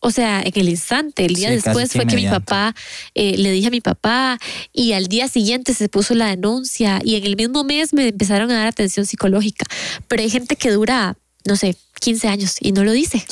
o 0.00 0.10
sea, 0.10 0.42
en 0.42 0.52
el 0.54 0.68
instante, 0.68 1.24
el 1.24 1.34
día 1.34 1.50
después 1.50 1.92
fue 1.92 2.06
que 2.06 2.16
mi 2.16 2.26
papá, 2.26 2.74
eh, 3.14 3.36
le 3.38 3.50
dije 3.50 3.68
a 3.68 3.70
mi 3.70 3.80
papá 3.80 4.38
y 4.72 4.92
al 4.92 5.06
día 5.06 5.28
siguiente 5.28 5.74
se 5.74 5.88
puso 5.88 6.14
la 6.14 6.26
denuncia 6.28 7.00
y 7.02 7.16
en 7.16 7.24
el 7.24 7.36
mismo 7.36 7.64
mes 7.64 7.92
me 7.92 8.08
empezaron 8.08 8.50
a 8.50 8.54
dar 8.54 8.66
atención 8.66 9.06
psicológica. 9.06 9.66
Pero 10.06 10.22
hay 10.22 10.30
gente 10.30 10.56
que 10.56 10.70
dura, 10.70 11.16
no 11.44 11.56
sé, 11.56 11.76
15 12.00 12.28
años 12.28 12.56
y 12.60 12.72
no 12.72 12.84
lo 12.84 12.92
dice. 12.92 13.24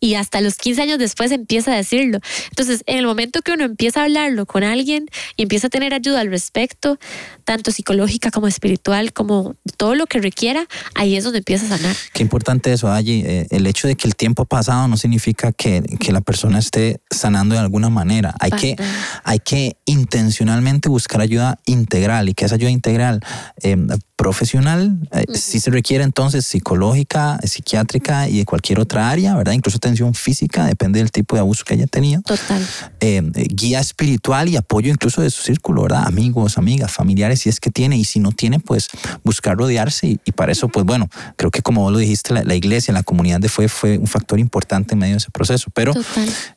Y 0.00 0.14
hasta 0.14 0.40
los 0.40 0.56
15 0.56 0.82
años 0.82 0.98
después 0.98 1.30
empieza 1.32 1.72
a 1.72 1.76
decirlo. 1.76 2.18
Entonces, 2.50 2.82
en 2.86 2.98
el 2.98 3.06
momento 3.06 3.40
que 3.42 3.52
uno 3.52 3.64
empieza 3.64 4.00
a 4.00 4.04
hablarlo 4.04 4.46
con 4.46 4.64
alguien 4.64 5.06
y 5.36 5.42
empieza 5.42 5.68
a 5.68 5.70
tener 5.70 5.94
ayuda 5.94 6.20
al 6.20 6.30
respecto, 6.30 6.98
tanto 7.44 7.70
psicológica 7.70 8.30
como 8.30 8.46
espiritual, 8.46 9.12
como 9.12 9.54
todo 9.76 9.94
lo 9.94 10.06
que 10.06 10.20
requiera, 10.20 10.66
ahí 10.94 11.16
es 11.16 11.24
donde 11.24 11.38
empieza 11.38 11.66
a 11.66 11.78
sanar. 11.78 11.96
Qué 12.12 12.22
importante 12.22 12.72
eso, 12.72 12.90
allí 12.90 13.22
eh, 13.26 13.46
el 13.50 13.66
hecho 13.66 13.88
de 13.88 13.96
que 13.96 14.06
el 14.06 14.16
tiempo 14.16 14.42
ha 14.42 14.46
pasado 14.46 14.88
no 14.88 14.96
significa 14.96 15.52
que, 15.52 15.82
que 16.00 16.12
la 16.12 16.20
persona 16.20 16.58
esté 16.58 17.00
sanando 17.10 17.54
de 17.54 17.60
alguna 17.60 17.88
manera. 17.88 18.34
Hay 18.40 18.50
que, 18.50 18.76
hay 19.24 19.38
que 19.38 19.76
intencionalmente 19.86 20.88
buscar 20.88 21.20
ayuda 21.20 21.58
integral 21.64 22.28
y 22.28 22.34
que 22.34 22.44
esa 22.44 22.56
ayuda 22.56 22.70
integral 22.70 23.20
eh, 23.62 23.76
profesional 24.16 24.98
eh, 25.12 25.24
si 25.34 25.60
se 25.60 25.70
requiere 25.70 26.02
entonces 26.02 26.46
psicológica, 26.46 27.38
psiquiátrica 27.44 28.28
y 28.28 28.38
de 28.38 28.44
cualquier 28.46 28.80
otra 28.80 29.10
área, 29.10 29.36
¿verdad? 29.36 29.52
Incluso 29.52 29.76
atención 29.76 30.14
física, 30.14 30.64
depende 30.64 30.98
del 30.98 31.12
tipo 31.12 31.36
de 31.36 31.40
abuso 31.40 31.64
que 31.64 31.74
haya 31.74 31.86
tenido. 31.86 32.22
Total. 32.22 32.66
Eh, 33.00 33.22
guía 33.50 33.78
espiritual 33.78 34.48
y 34.48 34.56
apoyo 34.56 34.90
incluso 34.90 35.20
de 35.20 35.30
su 35.30 35.42
círculo, 35.42 35.82
¿verdad? 35.82 36.04
Amigos, 36.06 36.56
amigas, 36.56 36.90
familiares, 36.90 37.40
si 37.40 37.50
es 37.50 37.60
que 37.60 37.70
tiene 37.70 37.98
y 37.98 38.04
si 38.04 38.18
no 38.18 38.32
tiene, 38.32 38.58
pues 38.58 38.88
buscar 39.22 39.56
rodearse 39.56 40.18
y, 40.24 40.32
para 40.32 40.52
eso, 40.52 40.68
pues 40.68 40.86
bueno, 40.86 41.08
creo 41.36 41.50
que 41.50 41.60
como 41.60 41.82
vos 41.82 41.92
lo 41.92 41.98
dijiste, 41.98 42.32
la, 42.32 42.54
iglesia, 42.54 42.94
la 42.94 43.02
comunidad 43.02 43.40
de 43.40 43.48
fue 43.48 43.68
fue 43.68 43.98
un 43.98 44.06
factor 44.06 44.40
importante 44.40 44.94
en 44.94 45.00
medio 45.00 45.14
de 45.14 45.18
ese 45.18 45.30
proceso. 45.30 45.70
Pero, 45.74 45.92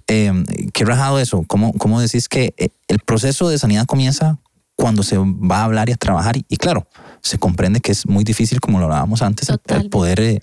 eh, 0.07 0.31
¿qué 0.73 0.85
rajado 0.85 1.19
eso? 1.19 1.43
¿Cómo, 1.47 1.73
¿Cómo 1.73 1.99
decís 1.99 2.29
que 2.29 2.53
el 2.87 2.99
proceso 2.99 3.49
de 3.49 3.57
sanidad 3.57 3.85
comienza 3.85 4.39
cuando 4.79 5.03
se 5.03 5.17
va 5.17 5.57
a 5.57 5.63
hablar 5.65 5.89
y 5.89 5.91
a 5.91 5.97
trabajar. 5.97 6.37
Y, 6.37 6.55
claro, 6.55 6.87
se 7.21 7.37
comprende 7.37 7.81
que 7.81 7.91
es 7.91 8.07
muy 8.07 8.23
difícil, 8.23 8.61
como 8.61 8.79
lo 8.79 8.85
hablábamos 8.85 9.21
antes, 9.21 9.49
el, 9.49 9.89
poder 9.89 10.21
eh, 10.21 10.39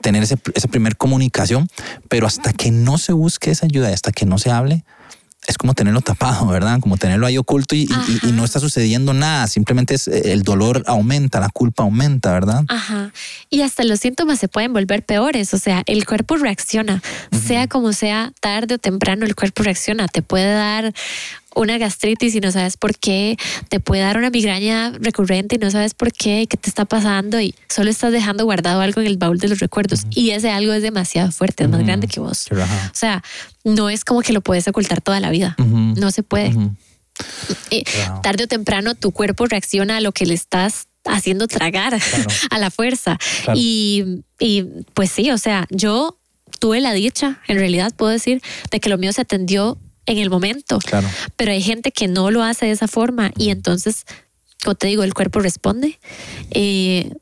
tener 0.00 0.24
ese, 0.24 0.36
esa 0.54 0.66
primera 0.66 0.96
comunicación, 0.96 1.68
pero 2.08 2.26
hasta 2.26 2.52
que 2.52 2.72
no 2.72 2.98
se 2.98 3.12
busque 3.12 3.52
esa 3.52 3.66
ayuda, 3.66 3.90
hasta 3.90 4.10
que 4.10 4.26
no 4.26 4.38
se 4.38 4.50
hable, 4.50 4.84
es 5.46 5.56
como 5.56 5.74
tenerlo 5.74 6.00
tapado, 6.00 6.46
¿verdad? 6.48 6.80
Como 6.80 6.96
tenerlo 6.96 7.26
ahí 7.26 7.38
oculto 7.38 7.76
y, 7.76 7.88
no 8.32 8.44
está 8.44 8.58
sucediendo 8.58 9.14
nada. 9.14 9.46
Simplemente 9.46 9.94
es 9.94 10.08
eh, 10.08 10.32
el 10.32 10.42
dolor 10.42 10.82
aumenta, 10.86 11.38
la 11.38 11.48
culpa 11.48 11.84
aumenta, 11.84 12.32
¿verdad? 12.32 12.64
Ajá. 12.66 13.12
Y 13.50 13.62
hasta 13.62 13.84
los 13.84 14.00
síntomas 14.00 14.40
se 14.40 14.48
pueden 14.48 14.72
volver 14.72 15.04
peores. 15.04 15.54
O 15.54 15.58
sea, 15.58 15.84
el 15.86 16.04
cuerpo 16.06 16.36
reacciona. 16.36 17.00
Sea 17.46 17.68
como 17.68 17.92
sea, 17.92 18.32
tarde 18.40 18.74
o 18.74 18.78
temprano 18.78 19.24
el 19.24 19.36
cuerpo 19.36 19.62
reacciona. 19.62 20.08
Te 20.08 20.22
puede 20.22 20.52
dar 20.52 20.92
una 21.56 21.78
gastritis 21.78 22.34
y 22.34 22.40
no 22.40 22.52
sabes 22.52 22.76
por 22.76 22.96
qué, 22.96 23.36
te 23.68 23.80
puede 23.80 24.02
dar 24.02 24.18
una 24.18 24.30
migraña 24.30 24.92
recurrente 25.00 25.56
y 25.56 25.58
no 25.58 25.70
sabes 25.70 25.94
por 25.94 26.12
qué, 26.12 26.46
qué 26.48 26.56
te 26.56 26.68
está 26.68 26.84
pasando 26.84 27.40
y 27.40 27.54
solo 27.68 27.90
estás 27.90 28.12
dejando 28.12 28.44
guardado 28.44 28.80
algo 28.80 29.00
en 29.00 29.06
el 29.06 29.16
baúl 29.16 29.38
de 29.38 29.48
los 29.48 29.58
recuerdos. 29.58 30.02
Y 30.10 30.30
ese 30.30 30.50
algo 30.50 30.72
es 30.72 30.82
demasiado 30.82 31.32
fuerte, 31.32 31.64
es 31.64 31.70
más 31.70 31.82
grande 31.84 32.06
que 32.06 32.20
vos. 32.20 32.46
O 32.52 32.56
sea, 32.92 33.22
no 33.64 33.88
es 33.88 34.04
como 34.04 34.20
que 34.20 34.32
lo 34.32 34.42
puedes 34.42 34.68
ocultar 34.68 35.00
toda 35.00 35.18
la 35.18 35.30
vida, 35.30 35.56
no 35.58 36.10
se 36.10 36.22
puede. 36.22 36.54
tarde 38.22 38.44
o 38.44 38.46
temprano 38.46 38.94
tu 38.94 39.10
cuerpo 39.12 39.46
reacciona 39.46 39.96
a 39.96 40.00
lo 40.00 40.12
que 40.12 40.26
le 40.26 40.34
estás 40.34 40.88
haciendo 41.06 41.48
tragar 41.48 41.98
a 42.50 42.58
la 42.58 42.70
fuerza. 42.70 43.18
Y, 43.54 44.22
y 44.38 44.64
pues 44.92 45.10
sí, 45.10 45.30
o 45.30 45.38
sea, 45.38 45.66
yo 45.70 46.18
tuve 46.58 46.80
la 46.80 46.92
dicha, 46.92 47.40
en 47.48 47.58
realidad 47.58 47.92
puedo 47.96 48.12
decir, 48.12 48.42
de 48.70 48.80
que 48.80 48.88
lo 48.88 48.98
mío 48.98 49.12
se 49.12 49.22
atendió 49.22 49.78
en 50.06 50.18
el 50.18 50.30
momento. 50.30 50.78
Claro. 50.78 51.08
Pero 51.36 51.52
hay 51.52 51.62
gente 51.62 51.92
que 51.92 52.08
no 52.08 52.30
lo 52.30 52.42
hace 52.42 52.66
de 52.66 52.72
esa 52.72 52.88
forma 52.88 53.32
y 53.36 53.50
entonces, 53.50 54.04
como 54.62 54.74
te 54.74 54.86
digo, 54.86 55.02
el 55.02 55.14
cuerpo 55.14 55.40
responde. 55.40 55.98
Eh, 56.50 57.12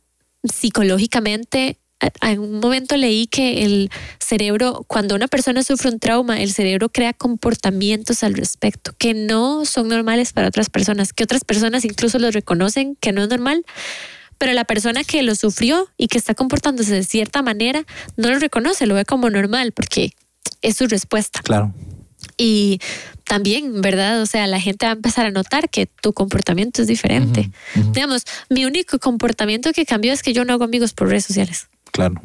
psicológicamente, 0.45 1.79
en 2.21 2.39
un 2.39 2.61
momento 2.61 2.97
leí 2.97 3.27
que 3.27 3.65
el 3.65 3.91
cerebro, 4.19 4.85
cuando 4.87 5.15
una 5.15 5.29
persona 5.29 5.63
sufre 5.63 5.91
un 5.91 5.99
trauma, 5.99 6.41
el 6.41 6.53
cerebro 6.53 6.89
crea 6.89 7.13
comportamientos 7.13 8.23
al 8.23 8.35
respecto 8.35 8.93
que 8.99 9.15
no 9.15 9.65
son 9.65 9.89
normales 9.89 10.33
para 10.33 10.49
otras 10.49 10.71
personas, 10.71 11.13
que 11.13 11.25
otras 11.25 11.45
personas 11.45 11.85
incluso 11.85 12.19
los 12.19 12.35
reconocen 12.35 12.97
que 12.97 13.13
no 13.13 13.23
es 13.23 13.29
normal, 13.29 13.65
pero 14.39 14.53
la 14.53 14.65
persona 14.65 15.05
que 15.05 15.23
lo 15.23 15.35
sufrió 15.35 15.89
y 15.97 16.09
que 16.09 16.19
está 16.19 16.35
comportándose 16.35 16.93
de 16.93 17.05
cierta 17.05 17.43
manera 17.43 17.85
no 18.17 18.31
lo 18.31 18.39
reconoce, 18.39 18.87
lo 18.87 18.95
ve 18.95 19.05
como 19.05 19.31
normal 19.31 19.73
porque 19.73 20.13
es 20.63 20.77
su 20.77 20.87
respuesta. 20.87 21.41
Claro. 21.43 21.73
Y 22.37 22.81
también, 23.25 23.81
¿verdad? 23.81 24.21
O 24.21 24.27
sea, 24.27 24.47
la 24.47 24.61
gente 24.61 24.87
va 24.87 24.93
a 24.93 24.95
empezar 24.95 25.27
a 25.27 25.31
notar 25.31 25.71
que 25.71 25.87
tu 25.87 26.13
comportamiento 26.13 26.83
es 26.83 26.89
diferente. 26.89 27.51
Digamos, 27.93 28.25
mi 28.51 28.65
único 28.65 28.99
comportamiento 28.99 29.73
que 29.73 29.87
cambió 29.87 30.13
es 30.13 30.23
que 30.23 30.33
yo 30.33 30.45
no 30.45 30.53
hago 30.53 30.65
amigos 30.65 30.93
por 30.93 31.09
redes 31.09 31.25
sociales. 31.25 31.69
Claro. 31.93 32.21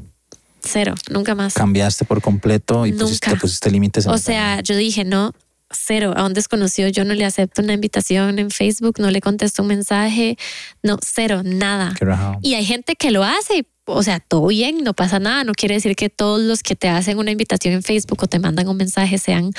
Cero, 0.62 0.96
nunca 1.10 1.36
más. 1.36 1.54
Cambiaste 1.54 2.06
por 2.06 2.22
completo 2.22 2.86
y 2.86 2.92
pusiste, 2.92 3.36
pusiste 3.38 3.72
límites. 3.72 4.08
o 4.08 4.18
sea, 4.18 4.62
yo 4.62 4.76
dije, 4.76 5.06
no, 5.06 5.34
cero. 5.72 6.14
A 6.16 6.26
un 6.26 6.34
desconocido 6.34 6.90
yo 6.90 7.06
no 7.06 7.14
le 7.14 7.26
acepto 7.26 7.62
una 7.62 7.74
invitación 7.74 8.40
en 8.40 8.50
Facebook, 8.52 9.00
no 9.00 9.10
le 9.12 9.22
contesto 9.22 9.62
un 9.62 9.70
mensaje, 9.70 10.38
no, 10.84 11.00
cero, 11.02 11.42
nada. 11.44 11.94
y 12.42 12.56
hay 12.56 12.66
gente 12.66 12.96
que 12.96 13.12
lo 13.12 13.24
hace 13.24 13.66
o 13.90 14.04
sea, 14.04 14.20
todo 14.20 14.48
bien, 14.48 14.84
no 14.84 14.94
pasa 14.94 15.20
nada. 15.20 15.44
No 15.44 15.54
quiere 15.54 15.76
decir 15.76 15.96
que 15.96 16.10
todos 16.10 16.42
los 16.42 16.64
que 16.64 16.76
te 16.76 16.90
hacen 16.90 17.18
una 17.18 17.32
invitación 17.32 17.74
en 17.74 17.84
Facebook 17.84 18.24
o 18.24 18.28
te 18.28 18.40
mandan 18.40 18.68
un 18.68 18.78
mensaje 18.78 19.18
sean 19.18 19.52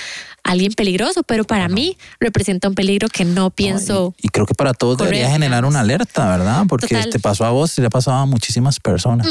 alguien 0.42 0.72
peligroso, 0.72 1.22
pero 1.22 1.44
para 1.44 1.68
mí 1.68 1.96
representa 2.18 2.68
un 2.68 2.74
peligro 2.74 3.08
que 3.08 3.24
no 3.24 3.50
pienso. 3.50 4.14
y, 4.20 4.28
creo 4.28 4.46
que 4.46 4.54
para 4.54 4.72
todos 4.74 4.98
debería 4.98 5.30
generar 5.30 5.64
una 5.64 5.80
alerta, 5.80 6.28
¿verdad? 6.36 6.64
Porque 6.68 6.88
te 7.10 7.18
pasó 7.18 7.44
a 7.44 7.50
vos 7.50 7.76
y 7.78 7.80
le 7.80 7.88
ha 7.88 7.90
pasado 7.90 8.16
a 8.16 8.26
muchísimas 8.26 8.80
personas. 8.80 9.26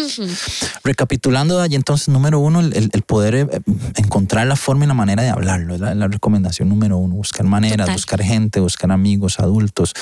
Recapitulando 0.84 1.60
allí, 1.60 1.76
entonces, 1.76 2.10
número 2.10 2.40
uno, 2.40 2.60
el, 2.60 2.90
poder 3.06 3.36
eh, 3.36 3.48
encontrar 3.96 4.46
la 4.48 4.56
forma 4.56 4.86
y 4.86 4.88
la 4.88 4.94
manera 4.94 5.24
de 5.24 5.30
hablarlo. 5.30 5.76
Es 5.76 5.82
la, 5.82 6.08
recomendación 6.08 6.70
número 6.70 6.98
uno. 6.98 7.16
Buscar 7.16 7.46
maneras, 7.46 7.92
buscar 7.92 8.22
gente, 8.22 8.60
buscar 8.60 8.92
amigos, 8.92 9.40
adultos, 9.40 9.94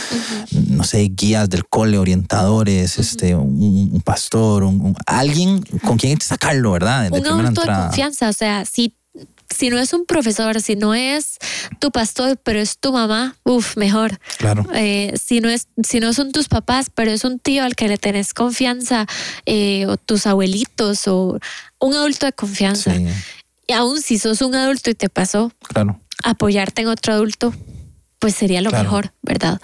no 0.51 0.83
sé, 0.83 1.09
guías 1.13 1.49
del 1.49 1.65
cole, 1.67 1.97
orientadores, 1.97 2.97
este, 2.97 3.35
un, 3.35 4.01
pastor, 4.03 4.63
alguien 5.05 5.61
con 5.83 5.97
quien 5.97 6.19
sacarlo, 6.21 6.71
¿verdad? 6.71 7.09
Un 7.11 7.25
adulto 7.25 7.61
de 7.61 7.67
confianza. 7.67 8.29
O 8.29 8.33
sea, 8.33 8.65
si 8.65 8.95
si 9.49 9.69
no 9.69 9.79
es 9.79 9.93
un 9.93 10.05
profesor, 10.05 10.61
si 10.61 10.75
no 10.75 10.93
es 10.93 11.37
tu 11.79 11.91
pastor, 11.91 12.37
pero 12.43 12.59
es 12.59 12.77
tu 12.77 12.91
mamá, 12.91 13.35
uff, 13.43 13.77
mejor. 13.77 14.19
Claro. 14.37 14.65
Eh, 14.73 15.13
si, 15.21 15.39
no 15.39 15.49
es, 15.49 15.67
si 15.83 15.99
no 15.99 16.13
son 16.13 16.31
tus 16.31 16.47
papás, 16.47 16.91
pero 16.93 17.11
es 17.11 17.23
un 17.23 17.39
tío 17.39 17.63
al 17.63 17.75
que 17.75 17.87
le 17.87 17.97
tenés 17.97 18.33
confianza, 18.33 19.05
eh, 19.45 19.85
o 19.87 19.97
tus 19.97 20.27
abuelitos, 20.27 21.07
o 21.07 21.39
un 21.79 21.93
adulto 21.93 22.25
de 22.25 22.33
confianza. 22.33 22.93
Y 23.67 23.73
aún 23.73 24.01
si 24.01 24.17
sos 24.17 24.41
un 24.41 24.55
adulto 24.55 24.89
y 24.89 24.95
te 24.95 25.09
pasó, 25.09 25.51
claro. 25.67 25.99
apoyarte 26.23 26.81
en 26.81 26.89
otro 26.89 27.13
adulto, 27.13 27.53
pues 28.19 28.35
sería 28.35 28.61
lo 28.61 28.71
mejor, 28.71 29.13
¿verdad? 29.21 29.61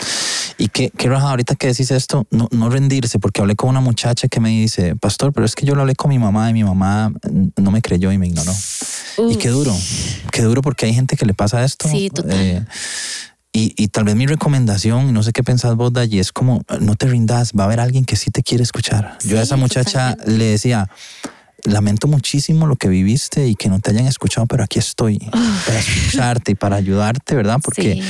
Y 0.64 0.70
que, 0.70 0.92
que 0.92 1.10
ahorita 1.10 1.56
que 1.56 1.68
decís 1.68 1.92
esto, 1.92 2.26
no, 2.32 2.48
no 2.52 2.70
rendirse, 2.70 3.20
porque 3.20 3.42
hablé 3.42 3.54
con 3.54 3.70
una 3.70 3.82
muchacha 3.82 4.30
que 4.30 4.40
me 4.40 4.48
dice, 4.48 4.96
pastor, 4.96 5.34
pero 5.34 5.46
es 5.46 5.56
que 5.56 5.66
yo 5.66 5.76
lo 5.76 5.82
hablé 5.82 5.94
con 5.94 6.08
mi 6.08 6.20
mamá 6.20 6.50
y 6.50 6.54
mi 6.54 6.64
mamá 6.64 7.12
no 7.58 7.70
me 7.70 7.82
creyó 7.82 8.14
y 8.14 8.18
me 8.18 8.28
ignoró. 8.28 8.54
Y 9.30 9.36
qué 9.36 9.50
duro, 9.50 9.76
qué 10.32 10.42
duro 10.42 10.62
porque 10.62 10.86
hay 10.86 10.94
gente 10.94 11.18
que 11.18 11.26
le 11.26 11.34
pasa 11.34 11.66
esto. 11.66 11.90
Sí, 11.90 12.10
total. 12.10 12.40
Eh, 12.40 12.66
y, 13.52 13.74
y, 13.76 13.90
tal 13.90 14.06
vez 14.06 14.16
mi 14.16 14.26
recomendación, 14.26 15.14
no 15.14 15.22
sé 15.22 15.34
qué 15.34 15.44
pensás 15.44 15.76
vos, 15.76 15.92
allí 15.98 16.20
es 16.20 16.32
como, 16.32 16.62
no 16.80 16.96
te 16.96 17.08
rindas, 17.08 17.52
va 17.52 17.64
a 17.64 17.66
haber 17.66 17.82
alguien 17.82 18.06
que 18.06 18.16
sí 18.16 18.32
te 18.32 18.42
quiere 18.42 18.64
escuchar. 18.64 19.18
Yo 19.26 19.40
a 19.40 19.42
esa 19.42 19.58
muchacha 19.58 20.16
le 20.26 20.46
decía, 20.46 20.90
lamento 21.66 22.08
muchísimo 22.08 22.68
lo 22.68 22.78
que 22.78 22.88
viviste 22.88 23.50
y 23.50 23.56
que 23.56 23.68
no 23.68 23.82
te 23.82 23.92
hayan 23.92 24.08
escuchado, 24.08 24.48
pero 24.48 24.64
aquí 24.64 24.80
estoy 24.80 25.20
para 25.66 25.80
escucharte 25.80 26.54
y 26.54 26.56
para 26.56 26.78
ayudarte, 26.78 27.36
¿verdad? 27.36 27.60
Porque 27.62 28.02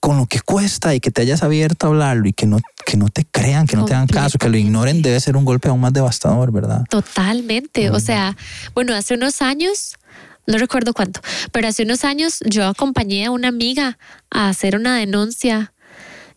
con 0.00 0.16
lo 0.16 0.26
que 0.26 0.40
cuesta 0.40 0.94
y 0.94 1.00
que 1.00 1.10
te 1.10 1.22
hayas 1.22 1.42
abierto 1.42 1.86
a 1.86 1.90
hablarlo 1.90 2.28
y 2.28 2.32
que 2.32 2.46
no, 2.46 2.58
que 2.86 2.96
no 2.96 3.08
te 3.08 3.24
crean, 3.24 3.66
que 3.66 3.76
no 3.76 3.84
te 3.84 3.94
hagan 3.94 4.06
caso, 4.06 4.38
que 4.38 4.48
lo 4.48 4.56
ignoren, 4.56 5.02
debe 5.02 5.18
ser 5.20 5.36
un 5.36 5.44
golpe 5.44 5.68
aún 5.68 5.80
más 5.80 5.92
devastador, 5.92 6.52
¿verdad? 6.52 6.84
Totalmente. 6.88 7.90
O 7.90 8.00
sea, 8.00 8.36
bueno, 8.74 8.94
hace 8.94 9.14
unos 9.14 9.42
años 9.42 9.96
no 10.46 10.56
recuerdo 10.56 10.94
cuánto, 10.94 11.20
pero 11.52 11.68
hace 11.68 11.82
unos 11.82 12.04
años 12.04 12.40
yo 12.46 12.66
acompañé 12.66 13.26
a 13.26 13.30
una 13.30 13.48
amiga 13.48 13.98
a 14.30 14.48
hacer 14.48 14.76
una 14.76 14.96
denuncia 14.96 15.74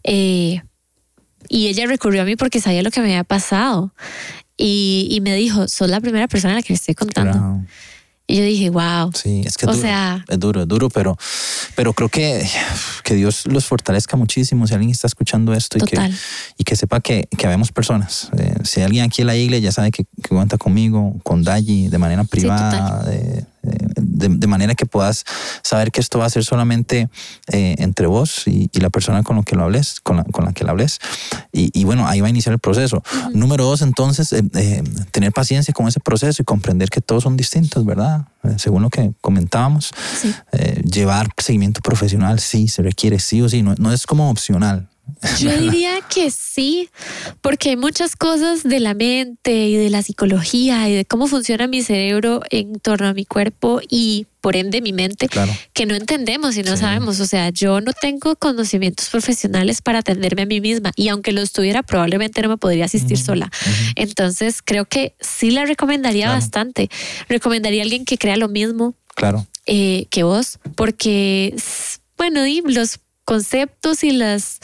eh, 0.04 0.62
y 1.48 1.68
ella 1.68 1.86
recurrió 1.86 2.24
a 2.24 2.26
mí 2.26 2.36
porque 2.36 2.60
sabía 2.60 2.82
lo 2.84 2.92
que 2.92 3.00
me 3.00 3.08
había 3.08 3.24
pasado 3.24 3.94
y, 4.58 5.20
me 5.24 5.34
dijo, 5.34 5.68
sos 5.68 5.90
la 5.90 6.00
primera 6.02 6.28
persona 6.28 6.54
a 6.54 6.58
la 6.58 6.62
que 6.62 6.74
le 6.74 6.76
estoy 6.76 6.94
contando. 6.94 7.66
Y 8.28 8.38
yo 8.38 8.44
dije, 8.44 8.70
wow. 8.70 9.12
Sí, 9.14 9.42
es 9.46 9.58
que 9.58 9.66
es, 9.66 9.72
duro, 9.72 9.82
sea, 9.82 10.26
es 10.28 10.40
duro, 10.40 10.62
es 10.62 10.68
duro, 10.68 10.90
pero, 10.90 11.18
pero 11.76 11.94
creo 11.94 12.10
que, 12.10 12.48
que 13.12 13.18
Dios 13.18 13.46
los 13.46 13.66
fortalezca 13.66 14.16
muchísimo 14.16 14.66
si 14.68 14.74
alguien 14.74 14.92
está 14.92 15.06
escuchando 15.06 15.54
esto 15.54 15.78
y 15.78 15.82
que, 15.82 15.98
y 16.58 16.64
que 16.64 16.78
sepa 16.78 17.02
que, 17.02 17.28
que 17.38 17.46
habemos 17.46 17.74
personas. 17.74 18.30
Eh, 18.38 18.56
si 18.64 18.80
alguien 18.82 19.04
aquí 19.04 19.20
en 19.20 19.28
la 19.28 19.36
iglesia 19.36 19.66
ya 19.66 19.72
sabe 19.74 19.92
que, 19.92 20.06
cuenta 20.30 20.58
conmigo, 20.58 21.18
con 21.22 21.44
Dayi, 21.44 21.90
de 21.90 21.98
manera 21.98 22.24
privada, 22.24 23.04
de, 23.04 23.46
manera 24.52 24.76
que 24.76 24.86
puedas 24.86 25.26
saber 25.64 25.92
que 25.92 26.02
esto 26.02 26.20
va 26.20 26.26
a 26.26 26.30
ser 26.30 26.44
solamente 26.44 27.10
eh, 27.52 27.76
entre 27.80 28.06
vos 28.06 28.48
y, 28.48 28.70
la 28.80 28.90
persona 28.90 29.24
con, 29.24 29.36
lo 29.36 29.44
que 29.44 29.56
lo 29.56 29.64
hables, 29.64 30.00
con, 30.02 30.18
la, 30.18 30.24
con 30.24 30.46
la 30.46 30.54
que 30.54 30.64
lo 30.64 30.72
hables. 30.72 31.00
Y, 31.52 31.84
bueno, 31.84 32.08
ahí 32.08 32.20
va 32.20 32.28
a 32.28 32.30
iniciar 32.30 32.54
el 32.54 32.60
proceso. 32.60 33.04
Número 33.34 33.64
dos, 33.64 33.82
entonces, 33.82 34.34
eh, 34.34 34.44
eh, 34.56 34.84
tener 35.12 35.32
paciencia 35.32 35.74
con 35.74 35.88
ese 35.88 36.00
proceso 36.00 36.42
y 36.42 36.46
comprender 36.46 36.90
que 36.90 37.02
todos 37.02 37.24
son 37.24 37.38
distintos, 37.38 37.86
¿verdad? 37.86 38.28
según 38.58 38.82
lo 38.82 38.90
que 38.90 39.14
comentábamos, 39.22 39.92
llevar 40.84 41.30
seguimiento 41.38 41.80
profesional 41.82 42.40
sí 42.40 42.68
se 42.68 42.82
requiere, 42.82 43.20
sí 43.20 43.40
o 43.44 43.48
sí, 43.48 43.62
no, 43.62 43.76
no 43.78 43.94
es 43.94 44.08
como 44.08 44.32
opcional. 44.32 44.90
Yo 45.40 45.58
diría 45.58 46.00
que 46.02 46.32
sí, 46.32 46.90
porque 47.42 47.72
hay 47.72 47.78
muchas 47.78 48.16
cosas 48.16 48.64
de 48.64 48.80
la 48.80 48.94
mente 48.94 49.68
y 49.68 49.76
de 49.76 49.90
la 49.90 50.02
psicología 50.02 50.88
y 50.90 50.96
de 50.96 51.06
cómo 51.06 51.28
funciona 51.28 51.68
mi 51.68 51.82
cerebro 51.82 52.42
en 52.50 52.80
torno 52.80 53.08
a 53.08 53.14
mi 53.14 53.26
cuerpo 53.26 53.82
y 53.90 54.28
por 54.42 54.56
ende 54.56 54.82
mi 54.82 54.92
mente 54.92 55.30
que 55.74 55.86
no 55.86 55.94
entendemos 55.94 56.58
y 56.58 56.64
no 56.64 56.76
sabemos. 56.76 57.20
O 57.20 57.26
sea, 57.26 57.50
yo 57.50 57.80
no 57.80 57.94
tengo 57.94 58.36
conocimientos 58.36 59.10
profesionales 59.10 59.82
para 59.82 60.00
atenderme 60.00 60.44
a 60.44 60.46
mí 60.46 60.60
misma 60.62 60.92
y 60.96 61.10
aunque 61.10 61.32
los 61.32 61.52
tuviera 61.52 61.84
probablemente 61.84 62.42
no 62.42 62.50
me 62.50 62.58
podría 62.58 62.86
asistir 62.86 63.18
sola. 63.18 63.52
Entonces 63.96 64.62
creo 64.64 64.86
que 64.86 65.16
sí 65.20 65.52
la 65.52 65.66
recomendaría 65.66 66.30
bastante. 66.30 66.90
Recomendaría 67.30 67.82
a 67.82 67.84
alguien 67.84 68.06
que 68.06 68.18
crea 68.18 68.38
lo 68.38 68.50
mismo 68.50 68.96
claro. 69.16 69.46
Eh, 69.68 70.08
que 70.10 70.24
vos, 70.24 70.60
porque 70.76 71.56
bueno, 72.18 72.46
y 72.46 72.62
los 72.62 73.00
conceptos 73.26 74.04
y 74.04 74.12
los 74.12 74.60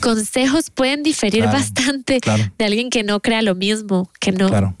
consejos 0.00 0.70
pueden 0.70 1.02
diferir 1.02 1.44
bastante 1.44 2.20
de 2.58 2.64
alguien 2.64 2.90
que 2.90 3.04
no 3.04 3.20
crea 3.20 3.42
lo 3.42 3.54
mismo, 3.54 4.10
que 4.20 4.32
no. 4.32 4.76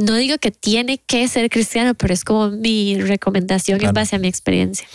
No 0.00 0.14
digo 0.14 0.38
que 0.38 0.52
tiene 0.52 0.98
que 0.98 1.26
ser 1.26 1.50
cristiano, 1.50 1.94
pero 1.94 2.14
es 2.14 2.24
como 2.24 2.50
mi 2.50 3.00
recomendación 3.00 3.84
en 3.84 3.92
base 3.92 4.16
a 4.16 4.18
mi 4.18 4.28
experiencia. 4.28 4.86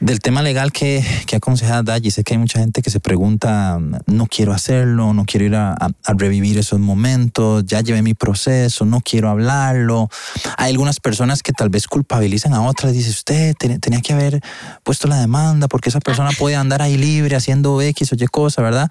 Del 0.00 0.20
tema 0.20 0.42
legal 0.42 0.70
que, 0.70 1.04
que 1.26 1.34
aconseja 1.34 1.82
Dayi, 1.82 2.12
sé 2.12 2.22
que 2.22 2.34
hay 2.34 2.38
mucha 2.38 2.60
gente 2.60 2.82
que 2.82 2.90
se 2.90 3.00
pregunta, 3.00 3.78
no 4.06 4.26
quiero 4.26 4.52
hacerlo, 4.52 5.12
no 5.12 5.24
quiero 5.24 5.46
ir 5.46 5.56
a, 5.56 5.76
revivir 6.16 6.56
esos 6.56 6.78
momentos, 6.78 7.64
ya 7.66 7.80
llevé 7.80 8.02
mi 8.02 8.14
proceso, 8.14 8.84
no 8.84 9.00
quiero 9.00 9.28
hablarlo. 9.28 10.08
Hay 10.56 10.70
algunas 10.70 11.00
personas 11.00 11.42
que 11.42 11.52
tal 11.52 11.68
vez 11.68 11.88
culpabilizan 11.88 12.54
a 12.54 12.62
otras, 12.62 12.92
dice 12.92 13.10
usted 13.10 13.56
tenía 13.56 14.00
que 14.00 14.12
haber 14.12 14.40
puesto 14.84 15.08
la 15.08 15.18
demanda 15.18 15.66
porque 15.66 15.88
esa 15.88 16.00
persona 16.00 16.30
puede 16.38 16.54
andar 16.54 16.80
ahí 16.80 16.96
libre 16.96 17.34
haciendo 17.34 17.82
X 17.82 18.12
o 18.12 18.16
Y 18.16 18.26
cosa, 18.28 18.62
¿verdad? 18.62 18.88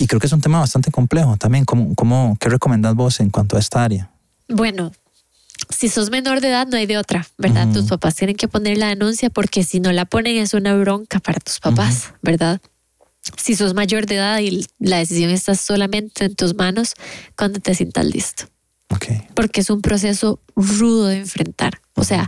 Y 0.00 0.08
creo 0.08 0.18
que 0.18 0.26
es 0.26 0.32
un 0.32 0.40
tema 0.40 0.58
bastante 0.58 0.90
complejo 0.90 1.36
también. 1.36 1.64
¿Cómo, 1.64 1.94
cómo, 1.94 2.36
¿Qué 2.40 2.48
recomendás 2.48 2.96
vos 2.96 3.20
en 3.20 3.30
cuanto 3.30 3.56
a 3.56 3.60
esta 3.60 3.84
área? 3.84 4.10
Bueno, 4.48 4.90
si 5.70 5.88
sos 5.88 6.10
menor 6.10 6.40
de 6.40 6.48
edad 6.48 6.66
no 6.66 6.76
hay 6.76 6.86
de 6.86 6.98
otra, 6.98 7.26
¿verdad? 7.36 7.68
Tus 7.72 7.86
papás 7.86 8.14
tienen 8.16 8.36
que 8.36 8.48
poner 8.48 8.78
la 8.78 8.88
denuncia 8.88 9.30
porque 9.30 9.64
si 9.64 9.80
no 9.80 9.92
la 9.92 10.04
ponen 10.04 10.36
es 10.36 10.54
una 10.54 10.74
bronca 10.74 11.18
para 11.18 11.40
tus 11.40 11.60
papás, 11.60 12.12
¿verdad? 12.22 12.60
Si 13.36 13.54
sos 13.54 13.74
mayor 13.74 14.06
de 14.06 14.16
edad 14.16 14.38
y 14.40 14.66
la 14.78 14.98
decisión 14.98 15.30
está 15.30 15.54
solamente 15.54 16.24
en 16.24 16.34
tus 16.34 16.54
manos, 16.54 16.94
cuando 17.36 17.60
te 17.60 17.74
sientas 17.74 18.06
listo. 18.06 18.44
Porque 19.34 19.60
es 19.60 19.70
un 19.70 19.82
proceso 19.82 20.40
rudo 20.56 21.06
de 21.06 21.18
enfrentar. 21.18 21.80
O 21.94 22.04
sea, 22.04 22.26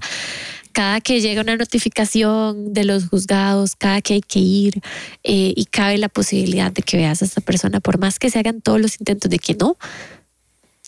cada 0.73 1.01
que 1.01 1.21
llega 1.21 1.41
una 1.41 1.57
notificación 1.57 2.73
de 2.73 2.85
los 2.85 3.09
juzgados, 3.09 3.77
cada 3.77 4.03
que 4.03 4.15
hay 4.15 4.21
que 4.21 4.41
ir 4.41 4.81
eh, 5.25 5.53
y 5.57 5.65
cabe 5.67 5.99
la 5.99 6.09
posibilidad 6.09 6.71
de 6.71 6.83
que 6.83 6.97
veas 6.97 7.23
a 7.23 7.25
esta 7.25 7.41
persona, 7.41 7.81
por 7.81 7.99
más 7.99 8.19
que 8.19 8.31
se 8.31 8.39
hagan 8.39 8.61
todos 8.61 8.81
los 8.81 9.01
intentos 9.01 9.31
de 9.31 9.39
que 9.39 9.55
no, 9.55 9.77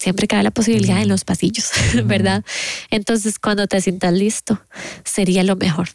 siempre 0.03 0.27
cabe 0.27 0.43
la 0.43 0.51
posibilidad 0.51 1.01
en 1.01 1.09
los 1.09 1.25
pasillos, 1.25 1.71
¿verdad? 2.05 2.45
Entonces, 2.91 3.39
cuando 3.39 3.67
te 3.67 3.81
sientas 3.81 4.13
listo, 4.13 4.61
sería 5.05 5.43
lo 5.45 5.57
mejor. 5.57 5.91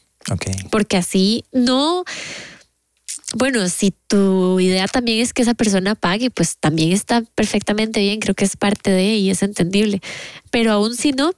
Porque 0.71 0.97
así 0.97 1.43
no... 1.51 2.03
Bueno, 3.35 3.67
si 3.67 3.93
tu 4.07 4.57
idea 4.61 4.87
también 4.87 5.19
es 5.19 5.33
que 5.33 5.41
esa 5.41 5.53
persona 5.53 5.95
pague, 5.95 6.29
pues 6.29 6.57
también 6.57 6.93
está 6.93 7.23
perfectamente 7.35 7.99
bien, 7.99 8.21
creo 8.21 8.33
que 8.33 8.45
es 8.45 8.55
parte 8.55 8.89
de 8.89 9.15
y 9.15 9.29
es 9.29 9.43
entendible. 9.43 10.01
Pero 10.49 10.71
aún 10.71 10.95
si 10.95 11.11
no, 11.11 11.33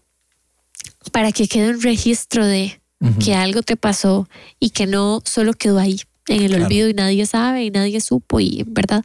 para 1.11 1.31
que 1.31 1.47
quede 1.47 1.71
un 1.71 1.81
registro 1.81 2.45
de 2.45 2.79
que 3.23 3.33
algo 3.33 3.63
te 3.63 3.75
pasó 3.75 4.29
y 4.59 4.69
que 4.69 4.85
no 4.85 5.23
solo 5.25 5.53
quedó 5.53 5.79
ahí 5.79 6.01
en 6.27 6.43
el 6.43 6.61
olvido 6.61 6.89
y 6.89 6.93
nadie 6.93 7.25
sabe 7.25 7.63
y 7.63 7.71
nadie 7.71 8.01
supo 8.01 8.39
y, 8.39 8.63
¿verdad? 8.67 9.03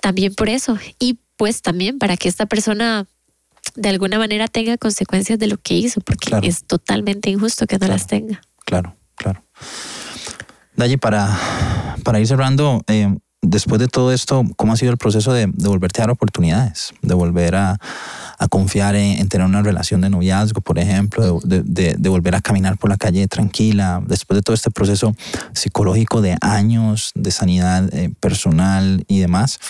También 0.00 0.34
por 0.34 0.48
eso. 0.48 0.76
Y 0.98 1.18
pues 1.36 1.62
también 1.62 1.98
para 1.98 2.16
que 2.16 2.28
esta 2.28 2.46
persona 2.46 3.06
de 3.74 3.88
alguna 3.88 4.18
manera 4.18 4.48
tenga 4.48 4.76
consecuencias 4.76 5.38
de 5.38 5.46
lo 5.46 5.56
que 5.56 5.74
hizo, 5.74 6.00
porque 6.00 6.46
es 6.46 6.64
totalmente 6.64 7.30
injusto 7.30 7.66
que 7.66 7.78
no 7.78 7.86
las 7.86 8.06
tenga. 8.06 8.40
Claro, 8.64 8.94
claro. 9.16 9.42
Daye, 10.76 10.98
para, 10.98 11.38
para 12.02 12.20
ir 12.20 12.26
cerrando, 12.26 12.82
eh, 12.86 13.14
después 13.40 13.80
de 13.80 13.88
todo 13.88 14.12
esto, 14.12 14.44
¿cómo 14.56 14.72
ha 14.72 14.76
sido 14.76 14.92
el 14.92 14.98
proceso 14.98 15.32
de, 15.32 15.46
de 15.46 15.68
volverte 15.68 16.00
a 16.00 16.04
dar 16.04 16.10
oportunidades? 16.10 16.92
De 17.02 17.14
volver 17.14 17.54
a, 17.54 17.78
a 18.38 18.48
confiar 18.48 18.94
en, 18.96 19.28
tener 19.28 19.46
una 19.46 19.62
relación 19.62 20.00
de 20.00 20.10
noviazgo, 20.10 20.60
por 20.60 20.78
ejemplo, 20.78 21.40
de, 21.44 21.62
de, 21.62 21.94
de, 21.98 22.08
volver 22.08 22.34
a 22.34 22.40
caminar 22.40 22.78
por 22.78 22.90
la 22.90 22.96
calle 22.96 23.28
tranquila, 23.28 24.02
después 24.06 24.36
de 24.36 24.42
todo 24.42 24.54
este 24.54 24.70
proceso 24.70 25.14
psicológico 25.52 26.20
de 26.22 26.36
años 26.40 27.12
de 27.14 27.30
sanidad 27.30 27.92
eh, 27.94 28.10
personal 28.20 29.04
y 29.08 29.20
demás. 29.20 29.60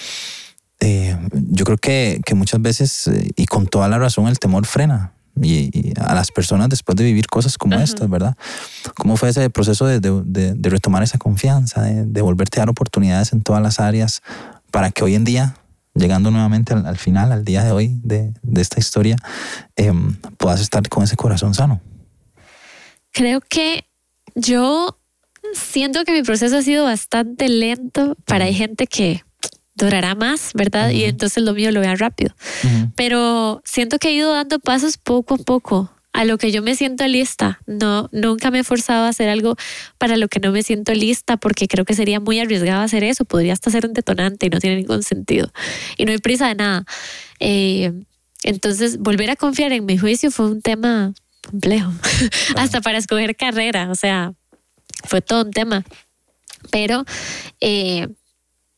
Eh, 0.85 1.17
yo 1.33 1.65
creo 1.65 1.79
que, 1.79 2.21
que, 2.27 2.35
muchas 2.35 2.61
veces, 2.61 3.07
eh, 3.07 3.31
y 3.37 3.47
con 3.47 3.69
toda 3.69 3.87
la 3.89 3.99
razón, 3.99 4.27
el 4.27 4.41
temor 4.41 4.67
frena. 4.67 5.13
Y, 5.41 5.95
a 5.99 6.15
las 6.15 6.31
personas 6.31 6.69
después 6.69 6.97
de 6.97 7.05
vivir 7.05 7.27
cosas 7.29 7.57
como 7.57 7.77
estas, 7.77 8.11
¿verdad? 8.11 8.37
¿Cómo 8.97 9.17
fue 9.17 9.29
ese 9.31 9.49
proceso 9.49 9.87
de, 9.87 10.01
de, 10.01 10.55
de 10.55 10.71
retomar 10.71 11.03
esa 11.05 11.19
confianza, 11.19 11.83
de, 11.83 12.21
volverte 12.21 12.59
a 12.59 12.63
dar 12.63 12.71
oportunidades 12.71 13.33
en 13.33 13.43
todas 13.43 13.63
las 13.63 13.81
áreas 13.81 14.23
para 14.73 14.91
que 14.91 15.05
hoy 15.05 15.15
en 15.15 15.25
día, 15.25 15.57
llegando 15.95 16.31
nuevamente 16.31 16.75
al, 16.75 16.99
final, 16.99 17.33
al 17.33 17.45
día 17.45 17.63
de 17.63 17.71
hoy 17.71 18.01
de, 18.03 18.33
esta 18.57 18.81
historia, 18.81 19.17
eh, 19.77 19.93
puedas 20.37 20.61
estar 20.61 20.87
con 20.89 21.05
ese 21.05 21.17
corazón 21.17 21.55
sano? 21.55 21.81
Creo 23.13 23.41
que 23.41 23.87
yo 24.35 24.99
siento 25.55 26.05
que 26.05 26.13
mi 26.13 26.23
proceso 26.23 26.59
ha 26.59 26.63
sido 26.63 26.85
bastante 26.85 27.49
lento 27.49 28.17
para 28.27 28.47
hay 28.47 28.55
gente 28.55 28.87
que 28.87 29.23
durará 29.75 30.15
más, 30.15 30.53
¿verdad? 30.55 30.91
Y 30.91 31.05
entonces 31.05 31.43
lo 31.43 31.55
mío 31.55 31.71
lo 31.73 31.81
vea 31.81 31.95
rápido. 31.95 32.35
Pero 32.95 33.63
siento 33.65 33.99
que 33.99 34.09
he 34.09 34.13
ido 34.13 34.33
dando 34.33 34.59
pasos 34.59 34.99
poco 34.99 35.35
a 35.35 35.39
poco 35.39 35.91
a 36.13 36.25
lo 36.25 36.37
que 36.37 36.53
yo 36.53 36.63
me 36.63 36.75
siento 36.75 37.07
lista. 37.07 37.61
No, 37.67 38.09
nunca 38.13 38.51
me 38.51 38.61
he 38.61 38.65
forzado 38.65 39.07
a 39.07 39.09
hacer 39.09 39.29
algo 39.29 39.57
para 39.99 40.17
lo 40.17 40.29
que 40.29 40.41
no 40.41 40.53
me 40.53 40.63
siento 40.63 40.93
lista 40.93 41.39
porque 41.39 41.69
creo 41.69 41.85
que 41.85 41.95
sería 41.95 42.21
muy 42.21 42.39
arriesgado 42.39 42.83
hacer 42.83 43.03
eso. 43.03 43.25
Podría 43.25 43.55
hasta 43.55 43.71
ser 43.71 43.87
un 43.87 43.95
detonante 43.95 44.47
y 44.47 44.51
no 44.51 44.59
tiene 44.59 44.77
ningún 44.77 45.03
sentido. 45.03 45.51
Y 45.97 46.05
no 46.05 46.13
hay 46.13 46.19
prisa 46.19 46.49
de 46.49 46.55
nada. 46.55 46.85
Eh, 47.41 47.93
entonces, 48.45 48.99
volver 48.99 49.31
a 49.31 49.37
confiar 49.37 49.73
en 49.73 49.87
mi 49.87 49.97
juicio 49.97 50.31
fue 50.31 50.47
un 50.47 50.61
tema 50.61 51.15
complejo, 51.49 51.93
hasta 52.57 52.81
para 52.81 52.99
escoger 52.99 53.35
carrera. 53.37 53.91
O 53.91 53.95
sea, 53.95 54.35
fue 55.05 55.23
todo 55.23 55.45
un 55.45 55.51
tema. 55.51 55.85
Pero 56.71 57.05
eh, 57.61 58.09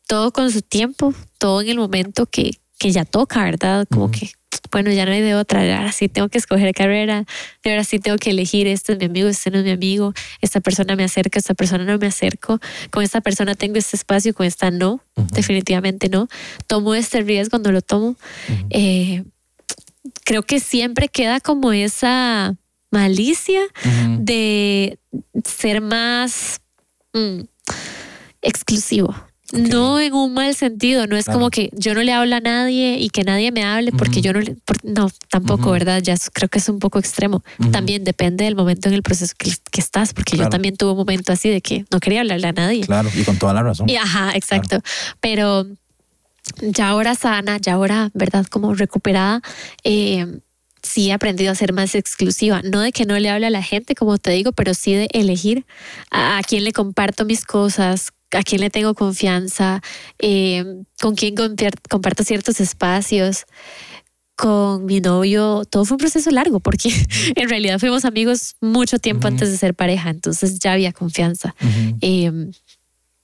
todo 0.06 0.32
con 0.32 0.50
su 0.50 0.62
tiempo, 0.62 1.14
todo 1.38 1.62
en 1.62 1.68
el 1.68 1.78
momento 1.78 2.26
que, 2.26 2.58
que 2.78 2.92
ya 2.92 3.04
toca, 3.04 3.44
¿verdad? 3.44 3.86
Como 3.90 4.10
que, 4.10 4.30
bueno, 4.70 4.90
ya 4.90 5.06
no 5.06 5.12
hay 5.12 5.22
de 5.22 5.34
otra, 5.34 5.60
ahora 5.78 5.92
sí 5.92 6.08
tengo 6.08 6.28
que 6.28 6.38
escoger 6.38 6.74
carrera, 6.74 7.24
ahora 7.64 7.84
sí 7.84 7.98
tengo 7.98 8.18
que 8.18 8.30
elegir, 8.30 8.66
este 8.66 8.92
es 8.92 8.98
mi 8.98 9.06
amigo, 9.06 9.28
este 9.28 9.50
no 9.50 9.58
es 9.58 9.64
mi 9.64 9.70
amigo, 9.70 10.12
esta 10.40 10.60
persona 10.60 10.96
me 10.96 11.04
acerca, 11.04 11.38
esta 11.38 11.54
persona 11.54 11.84
no 11.84 11.98
me 11.98 12.06
acerco, 12.06 12.60
con 12.90 13.02
esta 13.02 13.20
persona 13.20 13.54
tengo 13.54 13.76
este 13.78 13.96
espacio, 13.96 14.34
con 14.34 14.46
esta 14.46 14.70
no, 14.70 15.00
definitivamente 15.32 16.08
no, 16.08 16.28
tomo 16.66 16.94
este 16.94 17.22
riesgo, 17.22 17.58
no 17.58 17.72
lo 17.72 17.82
tomo. 17.82 18.16
Eh, 18.70 19.24
creo 20.24 20.42
que 20.42 20.60
siempre 20.60 21.08
queda 21.08 21.40
como 21.40 21.72
esa 21.72 22.56
malicia 22.90 23.60
de 24.18 24.98
ser 25.44 25.80
más 25.80 26.60
mm, 27.12 27.40
exclusivo. 28.42 29.14
No 29.52 30.00
en 30.00 30.14
un 30.14 30.32
mal 30.32 30.54
sentido, 30.54 31.06
no 31.06 31.16
es 31.16 31.26
como 31.26 31.50
que 31.50 31.68
yo 31.74 31.94
no 31.94 32.02
le 32.02 32.12
hablo 32.12 32.34
a 32.34 32.40
nadie 32.40 32.98
y 32.98 33.10
que 33.10 33.24
nadie 33.24 33.52
me 33.52 33.62
hable 33.62 33.92
porque 33.92 34.22
yo 34.22 34.32
no 34.32 34.40
le... 34.40 34.56
no, 34.82 35.10
tampoco, 35.28 35.70
¿verdad? 35.70 36.00
Ya 36.02 36.16
creo 36.32 36.48
que 36.48 36.58
es 36.58 36.68
un 36.68 36.78
poco 36.78 36.98
extremo. 36.98 37.44
También 37.70 38.04
depende 38.04 38.44
del 38.44 38.56
momento 38.56 38.88
en 38.88 38.94
el 38.94 39.02
proceso 39.02 39.34
que, 39.36 39.52
estás, 39.78 40.14
porque 40.14 40.38
yo 40.38 40.48
también 40.48 40.76
tuve 40.76 40.92
un 40.92 40.96
momento 40.96 41.32
así 41.32 41.50
de 41.50 41.60
que 41.60 41.84
no 41.90 42.00
quería 42.00 42.20
hablarle 42.20 42.48
a 42.48 42.52
nadie. 42.52 42.86
Claro, 42.86 43.10
y 43.14 43.22
con 43.22 43.36
toda 43.36 43.52
la 43.52 43.62
razón. 43.62 43.88
Y, 43.88 43.96
ajá, 43.96 44.32
exacto. 44.34 44.80
Pero 45.20 45.66
ya 46.62 46.88
ahora 46.88 47.14
sana, 47.14 47.58
ya 47.58 47.74
ahora, 47.74 48.10
¿verdad? 48.14 48.46
Como 48.46 48.74
recuperada, 48.74 49.42
eh, 49.82 50.40
sí 50.82 51.10
he 51.10 51.12
aprendido 51.12 51.52
a 51.52 51.54
ser 51.54 51.74
más 51.74 51.94
exclusiva. 51.94 52.62
No 52.62 52.80
de 52.80 52.92
que 52.92 53.04
no 53.04 53.18
le 53.18 53.28
hable 53.28 53.46
a 53.46 53.50
la 53.50 53.62
gente, 53.62 53.94
como 53.94 54.16
te 54.16 54.30
digo, 54.30 54.52
pero 54.52 54.72
sí 54.72 54.94
de 54.94 55.08
elegir 55.12 55.66
a, 56.10 56.38
a 56.38 56.42
quién 56.42 56.64
le 56.64 56.72
comparto 56.72 57.26
mis 57.26 57.44
cosas, 57.44 58.13
a 58.34 58.42
quién 58.42 58.60
le 58.60 58.70
tengo 58.70 58.94
confianza, 58.94 59.82
eh, 60.18 60.64
con 61.00 61.14
quién 61.14 61.34
comparto 61.88 62.24
ciertos 62.24 62.60
espacios. 62.60 63.46
con 64.36 64.84
mi 64.84 65.00
novio, 65.00 65.64
todo 65.70 65.84
fue 65.84 65.94
un 65.94 66.00
proceso 66.00 66.28
largo 66.32 66.58
porque 66.58 66.90
en 67.36 67.48
realidad 67.48 67.78
fuimos 67.78 68.04
amigos 68.04 68.56
mucho 68.60 68.98
tiempo 68.98 69.28
antes 69.28 69.48
de 69.48 69.56
ser 69.56 69.74
pareja, 69.74 70.10
entonces 70.10 70.58
ya 70.58 70.72
había 70.72 70.92
confianza. 70.92 71.54
Em, 72.00 72.50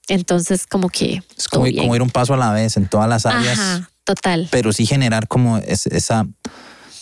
entonces, 0.07 0.67
como 0.67 0.89
que... 0.89 1.21
Es 1.37 1.47
como, 1.47 1.67
ir 1.67 2.01
un 2.01 2.09
paso 2.09 2.33
a 2.33 2.37
la 2.37 2.51
vez 2.51 2.77
en 2.77 2.87
todas 2.87 3.09
las 3.09 3.25
áreas. 3.25 3.59
Ajá, 3.59 3.89
total. 4.03 4.47
Pero 4.51 4.73
sí 4.73 4.85
generar 4.85 5.27
como 5.27 5.57
esa, 5.57 6.27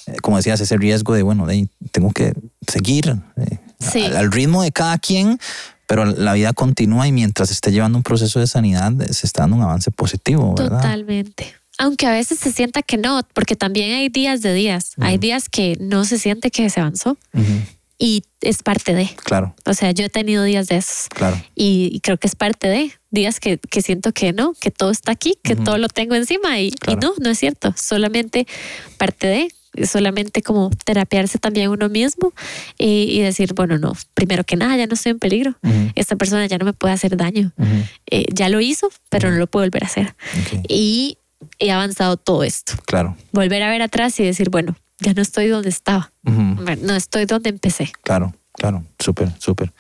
eh, 0.06 0.18
como 0.22 0.38
decías, 0.38 0.60
ese 0.60 0.78
riesgo 0.78 1.14
de, 1.14 1.24
bueno, 1.24 1.46
de, 1.46 1.68
tengo 1.92 2.12
que 2.12 2.34
seguir 2.68 3.16
eh, 3.38 4.12
al, 4.16 4.32
ritmo 4.32 4.62
de 4.64 4.72
cada 4.72 4.98
quien, 4.98 5.40
pero 5.90 6.06
la 6.06 6.34
vida 6.34 6.54
continúa 6.54 7.08
y 7.08 7.12
mientras 7.12 7.50
esté 7.50 7.72
llevando 7.72 7.98
un 7.98 8.04
proceso 8.04 8.40
de 8.40 8.46
sanidad, 8.46 8.94
se 9.10 9.26
está 9.26 9.42
dando 9.42 9.56
un 9.56 9.64
avance 9.64 9.90
positivo, 9.90 10.54
¿verdad? 10.56 10.78
Totalmente 10.78 11.56
aunque 11.80 12.06
a 12.06 12.12
veces 12.12 12.38
se 12.40 12.52
sienta 12.52 12.84
que 12.84 12.98
no, 12.98 13.22
porque 13.34 13.56
también 13.56 13.94
hay 13.94 14.10
días 14.10 14.42
de 14.42 14.54
días. 14.54 14.92
Hay 15.00 15.18
días 15.18 15.48
que 15.48 15.78
no 15.80 16.04
se 16.04 16.20
siente 16.20 16.52
que 16.52 16.70
se 16.70 16.82
avanzó. 16.82 17.18
Y 17.98 18.24
es 18.42 18.64
parte 18.64 18.94
de. 18.94 19.10
Claro. 19.24 19.56
O 19.66 19.74
sea, 19.74 19.92
yo 19.92 20.06
he 20.06 20.10
tenido 20.10 20.44
días 20.44 20.68
de 20.68 20.76
esos. 20.76 21.08
Claro. 21.08 21.42
Y, 21.56 22.02
creo 22.02 22.18
que 22.18 22.28
es 22.28 22.36
parte 22.36 22.68
de. 22.68 22.92
Días 23.12 23.40
que, 23.40 23.60
siento 23.82 24.12
que 24.12 24.34
no, 24.34 24.54
que 24.60 24.72
todo 24.72 24.92
está 24.92 25.14
aquí, 25.14 25.38
que 25.42 25.56
todo 25.56 25.78
lo 25.78 25.88
tengo 25.88 26.16
encima. 26.16 26.60
Y, 26.60 26.74
no, 27.02 27.14
no 27.20 27.30
es 27.30 27.40
cierto. 27.40 27.74
Solamente 27.78 28.46
parte 28.98 29.28
de. 29.28 29.48
Solamente 29.86 30.42
como 30.42 30.70
terapiarse 30.84 31.38
también 31.40 31.70
uno 31.70 31.90
mismo 31.90 32.34
y, 32.78 33.22
decir, 33.22 33.54
bueno, 33.54 33.78
no, 33.78 33.94
primero 34.14 34.44
que 34.44 34.56
nada, 34.56 34.76
ya 34.78 34.88
no 34.88 34.94
estoy 34.94 35.12
en 35.12 35.20
peligro. 35.20 35.56
Esta 35.96 36.16
persona 36.16 36.46
ya 36.48 36.58
no 36.58 36.66
me 36.66 36.74
puede 36.74 36.94
hacer 36.94 37.18
daño. 37.18 37.52
Eh, 38.10 38.26
ya 38.34 38.50
lo 38.50 38.62
hizo, 38.62 38.90
pero 39.10 39.32
no 39.32 39.38
lo 39.38 39.48
puede 39.48 39.68
volver 39.68 39.84
a 39.84 39.88
hacer. 39.88 40.16
Y 40.68 41.18
he 41.60 41.72
avanzado 41.72 42.18
todo 42.18 42.44
esto. 42.44 42.74
Claro. 42.86 43.16
Volver 43.32 43.64
a 43.64 43.70
ver 43.70 43.82
atrás 43.82 44.20
y 44.20 44.24
decir, 44.24 44.50
bueno, 44.50 44.76
ya 45.00 45.14
no 45.14 45.22
estoy 45.22 45.48
donde 45.48 45.70
estaba. 45.70 46.12
No 46.24 46.96
estoy 46.96 47.26
donde 47.26 47.50
empecé. 47.50 47.92
Claro. 48.04 48.34
Claro, 48.60 48.84
súper, 49.00 49.32
súper. 49.40 49.72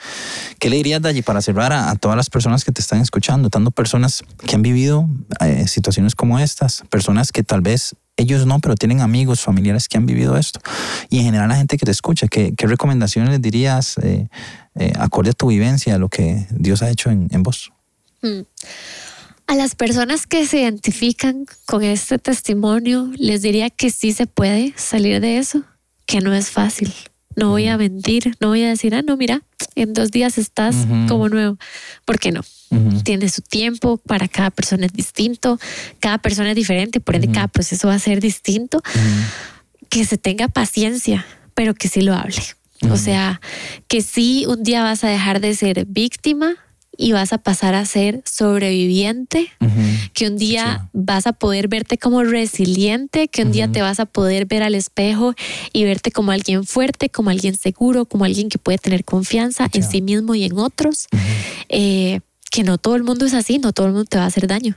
¿Qué 0.57 0.69
le 0.69 0.77
dirías, 0.77 1.03
allí 1.03 1.21
para 1.21 1.41
cerrar 1.41 1.73
a, 1.73 1.93
todas 1.95 2.15
las 2.15 2.29
personas 2.29 2.63
que 2.63 2.71
te 2.71 2.79
están 2.79 3.01
escuchando? 3.01 3.49
Tanto 3.49 3.71
personas 3.71 4.23
que 4.47 4.55
han 4.55 4.61
vivido 4.61 5.05
eh, 5.41 5.67
situaciones 5.67 6.15
como 6.15 6.39
estas, 6.39 6.83
personas 6.89 7.33
que 7.33 7.43
tal 7.43 7.59
vez 7.59 7.97
ellos 8.15 8.45
no, 8.45 8.59
pero 8.59 8.75
tienen 8.75 9.01
amigos, 9.01 9.41
familiares 9.41 9.89
que 9.89 9.97
han 9.97 10.05
vivido 10.05 10.37
esto. 10.37 10.61
Y 11.09 11.19
en 11.19 11.25
general 11.25 11.49
la 11.49 11.57
gente 11.57 11.77
que 11.77 11.85
te 11.85 11.91
escucha, 11.91 12.29
¿qué, 12.29 12.53
recomendaciones 12.57 13.31
les 13.31 13.41
dirías 13.41 13.97
eh, 13.97 14.29
eh, 14.75 14.93
acorde 14.97 15.31
a 15.31 15.33
tu 15.33 15.47
vivencia, 15.47 15.95
a 15.95 15.97
lo 15.97 16.07
que 16.07 16.47
Dios 16.49 16.81
ha 16.81 16.89
hecho 16.89 17.09
en, 17.09 17.43
vos? 17.43 17.73
Mm. 18.21 18.43
A 19.47 19.55
las 19.55 19.75
personas 19.75 20.25
que 20.25 20.47
se 20.47 20.61
identifican 20.61 21.45
con 21.65 21.83
este 21.83 22.17
testimonio, 22.17 23.11
les 23.17 23.41
diría 23.41 23.69
que 23.69 23.89
sí 23.89 24.13
se 24.13 24.25
puede 24.25 24.73
salir 24.77 25.19
de 25.19 25.37
eso, 25.37 25.63
que 26.05 26.21
no 26.21 26.33
es 26.33 26.49
fácil. 26.49 26.93
No 27.39 27.49
voy 27.49 27.67
a 27.67 27.77
mentir, 27.77 28.35
no 28.39 28.49
voy 28.49 28.63
a 28.63 28.69
decir, 28.69 28.93
ah, 28.95 29.01
no, 29.01 29.17
mira, 29.17 29.41
en 29.75 29.93
dos 29.93 30.11
días 30.11 30.37
estás 30.37 30.75
como 31.07 31.29
nuevo. 31.29 31.57
¿Por 32.05 32.19
qué 32.19 32.31
no? 32.31 32.41
Tiene 33.03 33.29
su 33.29 33.41
tiempo, 33.41 33.97
para 33.97 34.27
cada 34.27 34.51
persona 34.51 34.85
es 34.85 34.93
distinto, 34.93 35.59
cada 35.99 36.17
persona 36.19 36.49
es 36.51 36.55
diferente, 36.55 36.99
por 36.99 37.15
ende 37.15 37.31
cada 37.31 37.47
proceso 37.47 37.87
va 37.87 37.95
a 37.95 37.99
ser 37.99 38.19
distinto. 38.21 38.81
Que 39.89 40.05
se 40.05 40.17
tenga 40.17 40.47
paciencia, 40.47 41.25
pero 41.55 41.73
que 41.73 41.87
sí 41.87 42.01
lo 42.01 42.13
hable. 42.13 42.43
O 42.89 42.97
sea, 42.97 43.41
que 43.87 44.01
sí 44.01 44.45
un 44.47 44.63
día 44.63 44.83
vas 44.83 45.03
a 45.03 45.09
dejar 45.09 45.41
de 45.41 45.53
ser 45.53 45.85
víctima 45.85 46.55
y 47.01 47.13
vas 47.13 47.31
a 47.31 47.37
pasar 47.37 47.75
a 47.75 47.85
ser 47.85 48.21
sobreviviente, 48.25 49.49
que 50.13 50.27
un 50.27 50.37
día 50.37 50.89
vas 50.91 51.27
a 51.27 51.33
poder 51.33 51.69
verte 51.69 51.97
como 51.97 52.23
resiliente, 52.23 53.29
que 53.29 53.43
un 53.43 53.53
día 53.53 53.71
te 53.71 53.81
vas 53.81 54.01
a 54.01 54.05
poder 54.05 54.45
ver 54.47 54.63
al 54.63 54.75
espejo 54.75 55.33
y 55.71 55.85
verte 55.85 56.11
como 56.11 56.31
alguien 56.31 56.65
fuerte, 56.65 57.09
como 57.09 57.29
alguien 57.29 57.55
seguro, 57.55 58.03
como 58.03 58.25
alguien 58.25 58.49
que 58.49 58.57
puede 58.57 58.79
tener 58.79 59.05
confianza 59.05 59.69
en 59.71 59.89
sí 59.89 60.01
mismo 60.01 60.35
y 60.35 60.43
en 60.43 60.59
otros. 60.59 61.07
Eh, 61.69 62.19
que 62.51 62.63
no 62.63 62.77
todo 62.77 62.95
el 62.97 63.03
mundo 63.03 63.25
es 63.25 63.33
así, 63.33 63.59
no 63.59 63.71
todo 63.71 63.87
el 63.87 63.93
mundo 63.93 64.09
te 64.09 64.17
va 64.17 64.25
a 64.25 64.27
hacer 64.27 64.47
daño. 64.47 64.75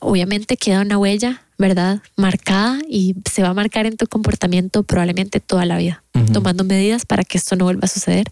Obviamente 0.00 0.56
queda 0.56 0.80
una 0.80 0.98
huella 0.98 1.42
¿verdad? 1.58 2.00
Marcada 2.16 2.78
y 2.88 3.16
se 3.30 3.42
va 3.42 3.48
a 3.48 3.54
marcar 3.54 3.84
en 3.84 3.96
tu 3.96 4.06
comportamiento 4.06 4.84
probablemente 4.84 5.40
toda 5.40 5.66
la 5.66 5.76
vida, 5.76 6.04
tomando 6.32 6.62
medidas 6.62 7.04
para 7.04 7.24
que 7.24 7.36
esto 7.36 7.56
no 7.56 7.64
vuelva 7.64 7.82
a 7.86 7.88
suceder. 7.88 8.30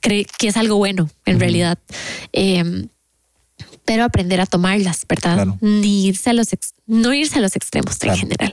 Cree 0.00 0.26
que 0.38 0.48
es 0.48 0.58
algo 0.58 0.76
bueno, 0.76 1.08
en 1.24 1.40
realidad. 1.40 1.78
Em, 2.32 2.88
pero 3.86 4.04
aprender 4.04 4.40
a 4.42 4.46
tomarlas, 4.46 5.06
¿verdad? 5.08 5.48
Ni 5.62 6.06
irse 6.06 6.30
a 6.30 6.32
los 6.34 6.48
no 6.86 7.14
irse 7.14 7.38
a 7.38 7.40
los 7.40 7.56
extremos 7.56 7.96
en 8.02 8.14
general. 8.14 8.52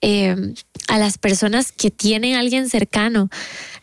Em, 0.00 0.54
a 0.88 0.98
las 0.98 1.16
personas 1.16 1.70
que 1.70 1.92
tienen 1.92 2.34
a 2.34 2.40
alguien 2.40 2.68
cercano, 2.68 3.30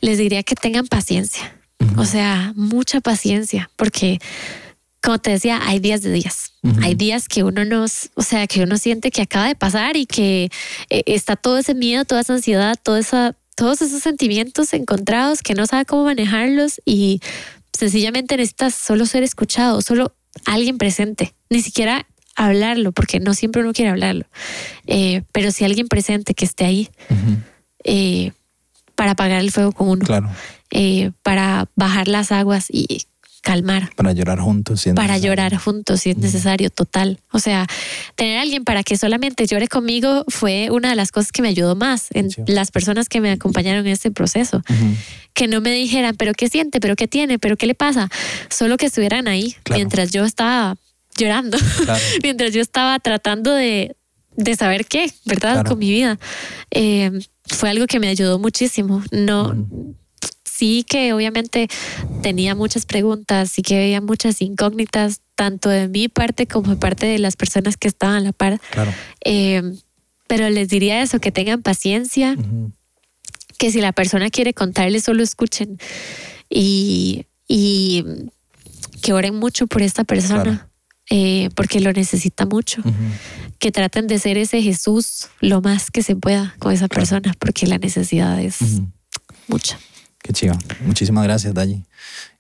les 0.02 0.18
diría 0.18 0.44
que 0.44 0.56
tengan 0.56 0.88
paciencia. 0.88 1.58
O 1.96 2.06
sea, 2.06 2.54
mucha 2.56 3.02
paciencia, 3.02 3.70
porque 3.78 4.20
como 5.02 5.20
te 5.20 5.32
decía, 5.32 5.62
hay 5.66 5.80
días 5.80 6.02
de 6.02 6.12
días. 6.12 6.53
Hay 6.82 6.96
días 6.96 7.28
que 7.28 7.44
uno 7.44 7.66
nos, 7.66 8.10
o 8.16 8.22
sea, 8.22 8.48
que 8.48 8.64
uno 8.64 8.78
siente 8.78 9.12
que 9.12 9.22
acaba 9.22 9.48
de 9.48 9.56
pasar 9.56 9.98
y 9.98 10.06
que 10.06 10.50
eh, 10.90 11.04
está 11.08 11.36
todo 11.36 11.58
ese 11.58 11.76
miedo, 11.76 12.06
toda 12.06 12.22
esa 12.22 12.34
ansiedad, 12.34 12.76
toda 12.82 13.00
esa, 13.00 13.36
todos 13.56 13.82
esos 13.82 14.02
sentimientos 14.02 14.72
encontrados 14.74 15.42
que 15.42 15.56
no 15.56 15.66
sabe 15.66 15.84
cómo 15.84 16.06
manejarlos 16.06 16.82
y 16.86 17.20
sencillamente 17.74 18.38
necesitas 18.38 18.76
solo 18.76 19.06
ser 19.06 19.24
escuchado, 19.24 19.82
solo 19.82 20.16
alguien 20.46 20.78
presente, 20.78 21.34
ni 21.50 21.62
siquiera 21.62 22.08
hablarlo, 22.38 22.94
porque 22.94 23.20
no 23.20 23.34
siempre 23.34 23.62
uno 23.62 23.74
quiere 23.74 23.92
hablarlo, 23.92 24.26
eh, 24.88 25.24
pero 25.34 25.52
si 25.52 25.66
alguien 25.66 25.90
presente 25.90 26.34
que 26.34 26.46
esté 26.46 26.64
ahí 26.64 26.90
eh, 27.84 28.32
para 28.96 29.12
apagar 29.12 29.42
el 29.42 29.52
fuego 29.52 29.74
con 29.74 29.90
uno, 29.90 30.06
claro. 30.06 30.30
para 31.24 31.68
bajar 31.76 32.08
las 32.08 32.32
aguas 32.32 32.68
y 32.70 33.06
calmar. 33.44 33.94
Para 33.96 34.14
llorar 34.14 34.40
juntos. 34.40 34.82
Si 34.82 34.94
para 34.94 35.18
llorar 35.18 35.56
juntos 35.58 36.02
si 36.02 36.12
es 36.12 36.18
necesario, 36.18 36.70
total. 36.70 37.20
O 37.32 37.40
sea, 37.40 37.68
tener 38.16 38.38
a 38.38 38.42
alguien 38.42 38.64
para 38.64 38.84
que 38.84 38.98
solamente 38.98 39.46
llore 39.46 39.68
conmigo 39.68 40.24
fue 40.30 40.70
una 40.72 40.90
de 40.90 40.96
las 40.96 41.12
cosas 41.12 41.32
que 41.32 41.42
me 41.42 41.50
ayudó 41.50 41.76
más 41.76 42.08
en 42.12 42.30
las 42.48 42.72
personas 42.72 43.10
que 43.10 43.22
me 43.22 43.32
acompañaron 43.32 43.86
en 43.86 43.92
este 43.92 44.10
proceso. 44.12 44.64
Que 45.34 45.48
no 45.48 45.62
me 45.62 45.72
dijeran, 45.72 46.16
pero 46.16 46.34
qué 46.34 46.48
siente, 46.50 46.80
pero 46.80 46.96
qué 46.96 47.08
tiene, 47.08 47.38
pero 47.38 47.58
qué 47.58 47.68
le 47.68 47.76
pasa. 47.76 48.10
Solo 48.50 48.78
que 48.78 48.88
estuvieran 48.88 49.28
ahí 49.28 49.56
mientras 49.70 50.12
yo 50.12 50.24
estaba 50.24 50.78
llorando, 51.18 51.58
mientras 52.24 52.54
yo 52.54 52.62
estaba 52.62 52.98
tratando 53.00 53.54
de, 53.54 53.98
de 54.38 54.56
saber 54.56 54.86
qué, 54.86 55.12
¿verdad? 55.26 55.66
Con 55.66 55.80
mi 55.80 55.92
vida. 55.92 56.18
Eh, 56.72 57.12
fue 57.46 57.70
algo 57.70 57.88
que 57.88 58.00
me 58.00 58.08
ayudó 58.08 58.40
muchísimo. 58.40 59.04
No, 59.12 59.54
sí 60.64 60.86
que 60.88 61.12
obviamente 61.12 61.68
tenía 62.22 62.56
muchas 62.56 62.86
preguntas, 62.86 63.60
y 63.60 63.64
que 63.64 63.84
había 63.84 64.00
muchas 64.00 64.42
incógnitas, 64.42 65.20
tanto 65.36 65.68
de 65.68 65.90
mi 65.90 66.08
parte 66.08 66.48
como 66.48 66.70
de 66.70 66.78
parte 66.78 67.06
de 67.06 67.20
las 67.20 67.36
personas 67.36 67.76
que 67.76 67.90
estaban 67.90 68.16
a 68.16 68.20
la 68.22 68.32
par. 68.32 68.62
Eh, 69.26 69.62
pero 70.26 70.50
les 70.50 70.70
diría 70.70 71.02
eso, 71.02 71.20
que 71.20 71.34
tengan 71.34 71.62
paciencia, 71.64 72.38
que 73.60 73.72
si 73.72 73.82
la 73.82 73.92
persona 73.92 74.30
quiere 74.30 74.54
contarles, 74.54 75.04
solo 75.04 75.22
escuchen 75.22 75.80
y, 76.50 77.26
que 79.02 79.12
oren 79.12 79.36
mucho 79.36 79.68
por 79.68 79.82
esta 79.82 80.06
persona. 80.06 80.70
Eh, 81.10 81.50
porque 81.56 81.82
lo 81.82 81.92
necesita 81.92 82.46
mucho. 82.46 82.82
Que 83.60 83.74
traten 83.74 84.08
de 84.08 84.18
ser 84.18 84.38
ese 84.38 84.62
Jesús 84.62 85.28
lo 85.42 85.60
más 85.60 85.92
que 85.92 86.02
se 86.02 86.16
pueda 86.16 86.56
con 86.60 86.72
esa 86.72 86.88
persona, 86.88 87.36
porque 87.38 87.68
la 87.68 87.78
necesidad 87.78 88.40
es 88.40 88.60
mucha. 89.50 89.78
Qué 90.24 90.32
chido. 90.34 90.56
Muchísimas 90.86 91.26
gracias, 91.26 91.54
Dayi. 91.54 91.84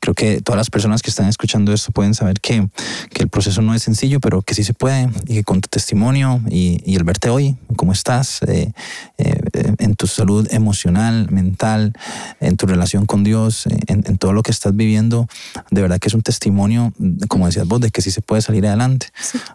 Creo 0.03 0.15
que 0.15 0.41
todas 0.41 0.57
las 0.57 0.69
personas 0.69 1.01
que 1.01 1.09
están 1.09 1.29
escuchando 1.29 1.71
esto 1.71 1.91
pueden 1.91 2.13
saber 2.13 2.41
que, 2.41 2.67
que 3.13 3.23
el 3.23 3.29
proceso 3.29 3.61
no 3.61 3.73
es 3.73 3.83
sencillo, 3.83 4.19
pero 4.19 4.41
que 4.41 4.53
sí 4.53 4.65
se 4.65 4.73
puede 4.73 5.09
y 5.27 5.35
que 5.35 5.43
con 5.45 5.61
tu 5.61 5.69
testimonio 5.69 6.41
y, 6.49 6.81
y 6.85 6.97
el 6.97 7.05
verte 7.05 7.29
hoy, 7.29 7.55
cómo 7.77 7.93
estás, 7.93 8.41
eh, 8.43 8.73
eh, 9.17 9.41
en 9.79 9.95
tu 9.95 10.07
salud 10.07 10.45
emocional, 10.51 11.31
mental, 11.31 11.93
en 12.41 12.57
tu 12.57 12.65
relación 12.65 13.05
con 13.05 13.23
Dios, 13.23 13.65
en, 13.87 14.03
en, 14.05 14.17
todo 14.17 14.33
lo 14.33 14.43
que 14.43 14.51
estás 14.51 14.75
viviendo, 14.75 15.27
de 15.71 15.81
verdad 15.81 15.99
que 15.99 16.09
es 16.09 16.13
un 16.13 16.21
testimonio, 16.21 16.91
como 17.29 17.45
decías 17.45 17.65
vos, 17.65 17.79
de 17.79 17.89
que 17.89 18.01
sí 18.01 18.11
se 18.11 18.21
puede 18.21 18.41
salir 18.41 18.67
adelante. 18.67 19.07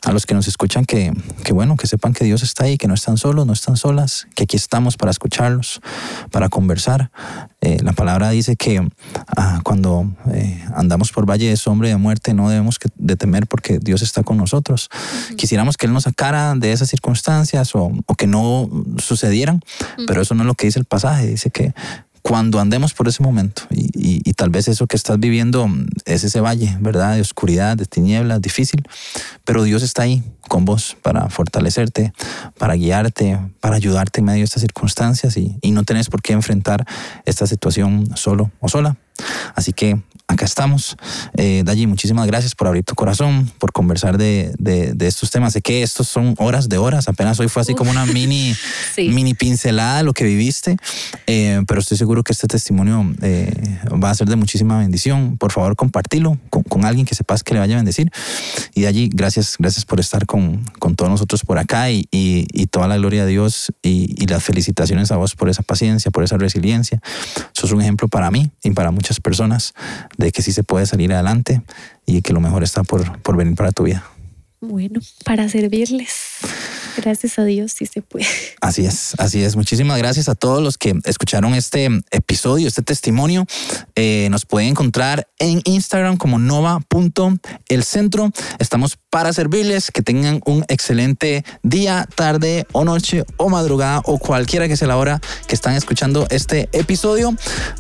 A 0.05 0.13
los 0.13 0.25
que 0.25 0.33
nos 0.33 0.49
escuchan, 0.49 0.87
que, 0.87 1.13
que 1.45 1.53
bueno, 1.53 1.77
que 1.77 1.87
sepan 1.87 2.15
que 2.15 2.25
Dios 2.25 2.43
está 2.43 2.65
ahí, 2.65 2.79
que 2.79 2.89
no 2.89 2.95
están 2.95 3.19
solos, 3.19 3.47
no 3.47 3.53
están 3.53 3.77
solas, 3.77 4.27
que 4.35 4.45
aquí 4.45 4.57
estamos 4.57 4.97
para 4.97 5.11
escucharlos, 5.11 5.81
para 6.31 6.49
conversar. 6.49 7.11
Eh, 7.61 7.79
la 7.83 7.93
palabra 7.93 8.31
dice 8.31 8.57
que 8.57 8.87
ah, 9.37 9.61
cuando 9.65 9.98
eh, 10.33 10.65
andamos 10.75 11.13
por 11.13 11.29
valle 11.29 11.49
de 11.49 11.57
sombra 11.57 11.89
y 11.89 11.93
de 11.93 11.97
muerte, 11.97 12.35
no 12.35 12.49
debemos 12.49 12.79
de 12.97 13.17
temer 13.17 13.47
porque 13.47 13.79
Dios 13.79 14.03
está 14.03 14.23
con 14.23 14.37
nosotros. 14.37 14.91
Quisiéramos 15.37 15.77
que 15.77 15.87
Él 15.87 15.93
nos 15.93 16.05
sacara 16.05 16.55
de 16.55 16.73
esas 16.73 16.89
circunstancias 16.89 17.75
o, 17.75 17.93
o 18.07 18.15
que 18.15 18.27
no 18.27 18.69
sucedieran, 18.99 19.61
pero 20.07 20.23
eso 20.23 20.35
no 20.35 20.43
es 20.43 20.47
lo 20.47 20.55
que 20.55 20.67
dice 20.67 20.79
el 20.79 20.85
pasaje. 20.85 21.27
Dice 21.27 21.51
que 21.51 21.75
cuando 22.29 22.61
andemos 22.61 22.93
por 22.93 23.09
ese 23.09 23.23
momento 23.23 23.63
y, 23.71 24.35
tal 24.35 24.51
vez 24.51 24.69
eso 24.69 24.87
que 24.87 24.95
estás 24.95 25.19
viviendo 25.19 25.67
es 26.05 26.23
ese 26.23 26.41
valle, 26.41 26.77
¿verdad? 26.79 27.15
De 27.15 27.23
oscuridad, 27.23 27.77
de 27.77 27.87
tinieblas, 27.87 28.41
difícil, 28.41 28.87
pero 29.45 29.65
Dios 29.65 29.83
está 29.83 30.03
ahí 30.03 30.23
con 30.47 30.65
vos 30.65 30.97
para 31.03 31.29
fortalecerte, 31.31 32.13
para 32.59 32.75
guiarte, 32.75 33.41
para 33.61 33.77
ayudarte 33.77 34.21
en 34.21 34.27
medio 34.27 34.41
de 34.41 34.45
estas 34.45 34.61
circunstancias 34.61 35.37
y, 35.39 35.57
y 35.63 35.73
no 35.73 35.83
tenés 35.85 36.09
por 36.09 36.21
qué 36.21 36.35
enfrentar 36.35 36.87
esta 37.25 37.47
situación 37.47 38.15
solo 38.15 38.53
o 38.61 38.69
sola. 38.69 38.97
Así 39.57 39.73
que 39.73 40.01
acá 40.29 40.45
estamos. 40.45 40.97
Eh, 41.37 41.63
Dayi, 41.65 41.87
muchísimas 41.87 42.27
gracias 42.27 42.55
por 42.55 42.67
abrir 42.67 42.85
tu 42.85 42.95
corazón, 42.95 43.51
por 43.59 43.73
conversar 43.73 44.19
de, 44.19 44.53
estos 45.01 45.31
temas. 45.31 45.55
Sé 45.55 45.63
que 45.63 45.83
estos 45.83 46.07
son 46.07 46.35
horas 46.39 46.69
de 46.69 46.77
horas, 46.77 47.09
apenas 47.09 47.41
hoy 47.41 47.49
fue 47.49 47.63
así 47.63 47.75
como 47.75 47.91
una 47.91 48.05
mini, 48.05 48.55
mini 48.99 49.33
pincelada 49.35 49.99
de 49.99 50.03
lo 50.05 50.13
que 50.13 50.25
viviste, 50.25 50.77
eh, 51.27 51.63
pero 51.67 51.81
estoy 51.81 51.97
seguro 51.97 52.23
que 52.23 52.33
este 52.33 52.47
testimonio 52.47 53.11
eh, 53.23 53.81
va 54.03 54.11
a 54.11 54.15
ser 54.15 54.29
de 54.29 54.37
muchísima 54.37 54.79
bendición. 54.79 55.39
Por 55.39 55.51
favor, 55.51 55.75
compartilo 55.77 56.39
con, 56.51 56.85
alguien 56.85 57.07
que 57.07 57.15
sepas 57.15 57.43
que 57.43 57.55
le 57.55 57.61
vaya 57.61 57.75
a 57.75 57.79
bendecir. 57.79 58.11
Y 58.75 58.83
Dayi, 58.83 59.09
gracias, 59.13 59.57
gracias 59.59 59.87
por 59.87 59.99
estar 59.99 60.27
con, 60.27 60.63
todos 60.95 61.11
nosotros 61.11 61.43
por 61.43 61.59
acá 61.59 61.91
y, 61.91 62.05
toda 62.71 62.87
la 62.87 62.99
gloria 62.99 63.23
a 63.23 63.27
Dios 63.27 63.73
y, 63.83 64.15
y 64.23 64.27
las 64.27 64.45
felicitaciones 64.45 65.11
a 65.11 65.17
vos 65.17 65.35
por 65.35 65.49
esa 65.49 65.63
paciencia, 65.63 66.11
por 66.11 66.23
esa 66.23 66.37
resiliencia. 66.37 67.01
Sos 67.55 67.73
un 67.73 67.81
ejemplo 67.81 68.09
para 68.09 68.31
mí 68.31 68.51
y 68.63 68.71
para 68.73 68.91
muchas 68.91 69.21
personas 69.21 69.73
de 70.19 70.33
que 70.33 70.43
sí 70.43 70.53
se 70.53 70.63
puede 70.63 70.85
salir 70.85 71.13
adelante 71.15 71.63
y 72.05 72.21
que 72.21 72.35
lo 72.35 72.41
mejor 72.41 72.63
está 72.63 72.83
por, 72.83 73.19
por 73.23 73.37
venir 73.37 73.55
para 73.55 73.73
tu 73.73 73.85
vida. 73.85 74.05
Bueno, 74.61 75.01
para 75.25 75.49
servirles. 75.49 76.13
Gracias 77.01 77.39
a 77.39 77.45
Dios, 77.45 77.73
sí 77.73 77.87
se 77.87 78.03
puede. 78.03 78.27
Así 78.61 78.85
es, 78.85 79.15
así 79.19 79.43
es. 79.43 79.55
Muchísimas 79.55 79.99
gracias 79.99 80.29
a 80.29 80.35
todos 80.35 80.61
los 80.61 80.79
que 80.79 80.95
escucharon 81.05 81.55
este 81.55 81.89
episodio, 82.11 82.67
este 82.67 82.83
testimonio. 82.83 83.47
Eh, 83.95 84.27
nos 84.31 84.45
pueden 84.45 84.71
encontrar 84.71 85.29
en 85.39 85.63
Instagram 85.65 86.17
como 86.17 86.41
nova.elcentro. 86.41 88.31
Estamos 88.59 88.99
para 89.11 89.33
servirles. 89.33 89.93
Que 89.93 90.03
tengan 90.03 90.41
un 90.45 90.65
excelente 90.69 91.45
día, 91.63 92.09
tarde 92.17 92.67
o 92.73 92.85
noche 92.85 93.25
o 93.37 93.49
madrugada 93.49 94.03
o 94.05 94.19
cualquiera 94.19 94.67
que 94.67 94.77
sea 94.77 94.89
la 94.89 94.97
hora 94.97 95.21
que 95.47 95.55
están 95.55 95.75
escuchando 95.75 96.27
este 96.31 96.69
episodio. 96.73 97.35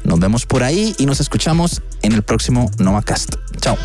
Nos 0.04 0.20
vemos 0.20 0.46
por 0.46 0.62
ahí 0.62 0.94
y 0.98 1.06
nos 1.06 1.18
escuchamos 1.18 1.82
en 2.02 2.12
el 2.12 2.22
próximo 2.22 2.70
NovaCast. 2.78 3.34
Chao. 3.60 3.76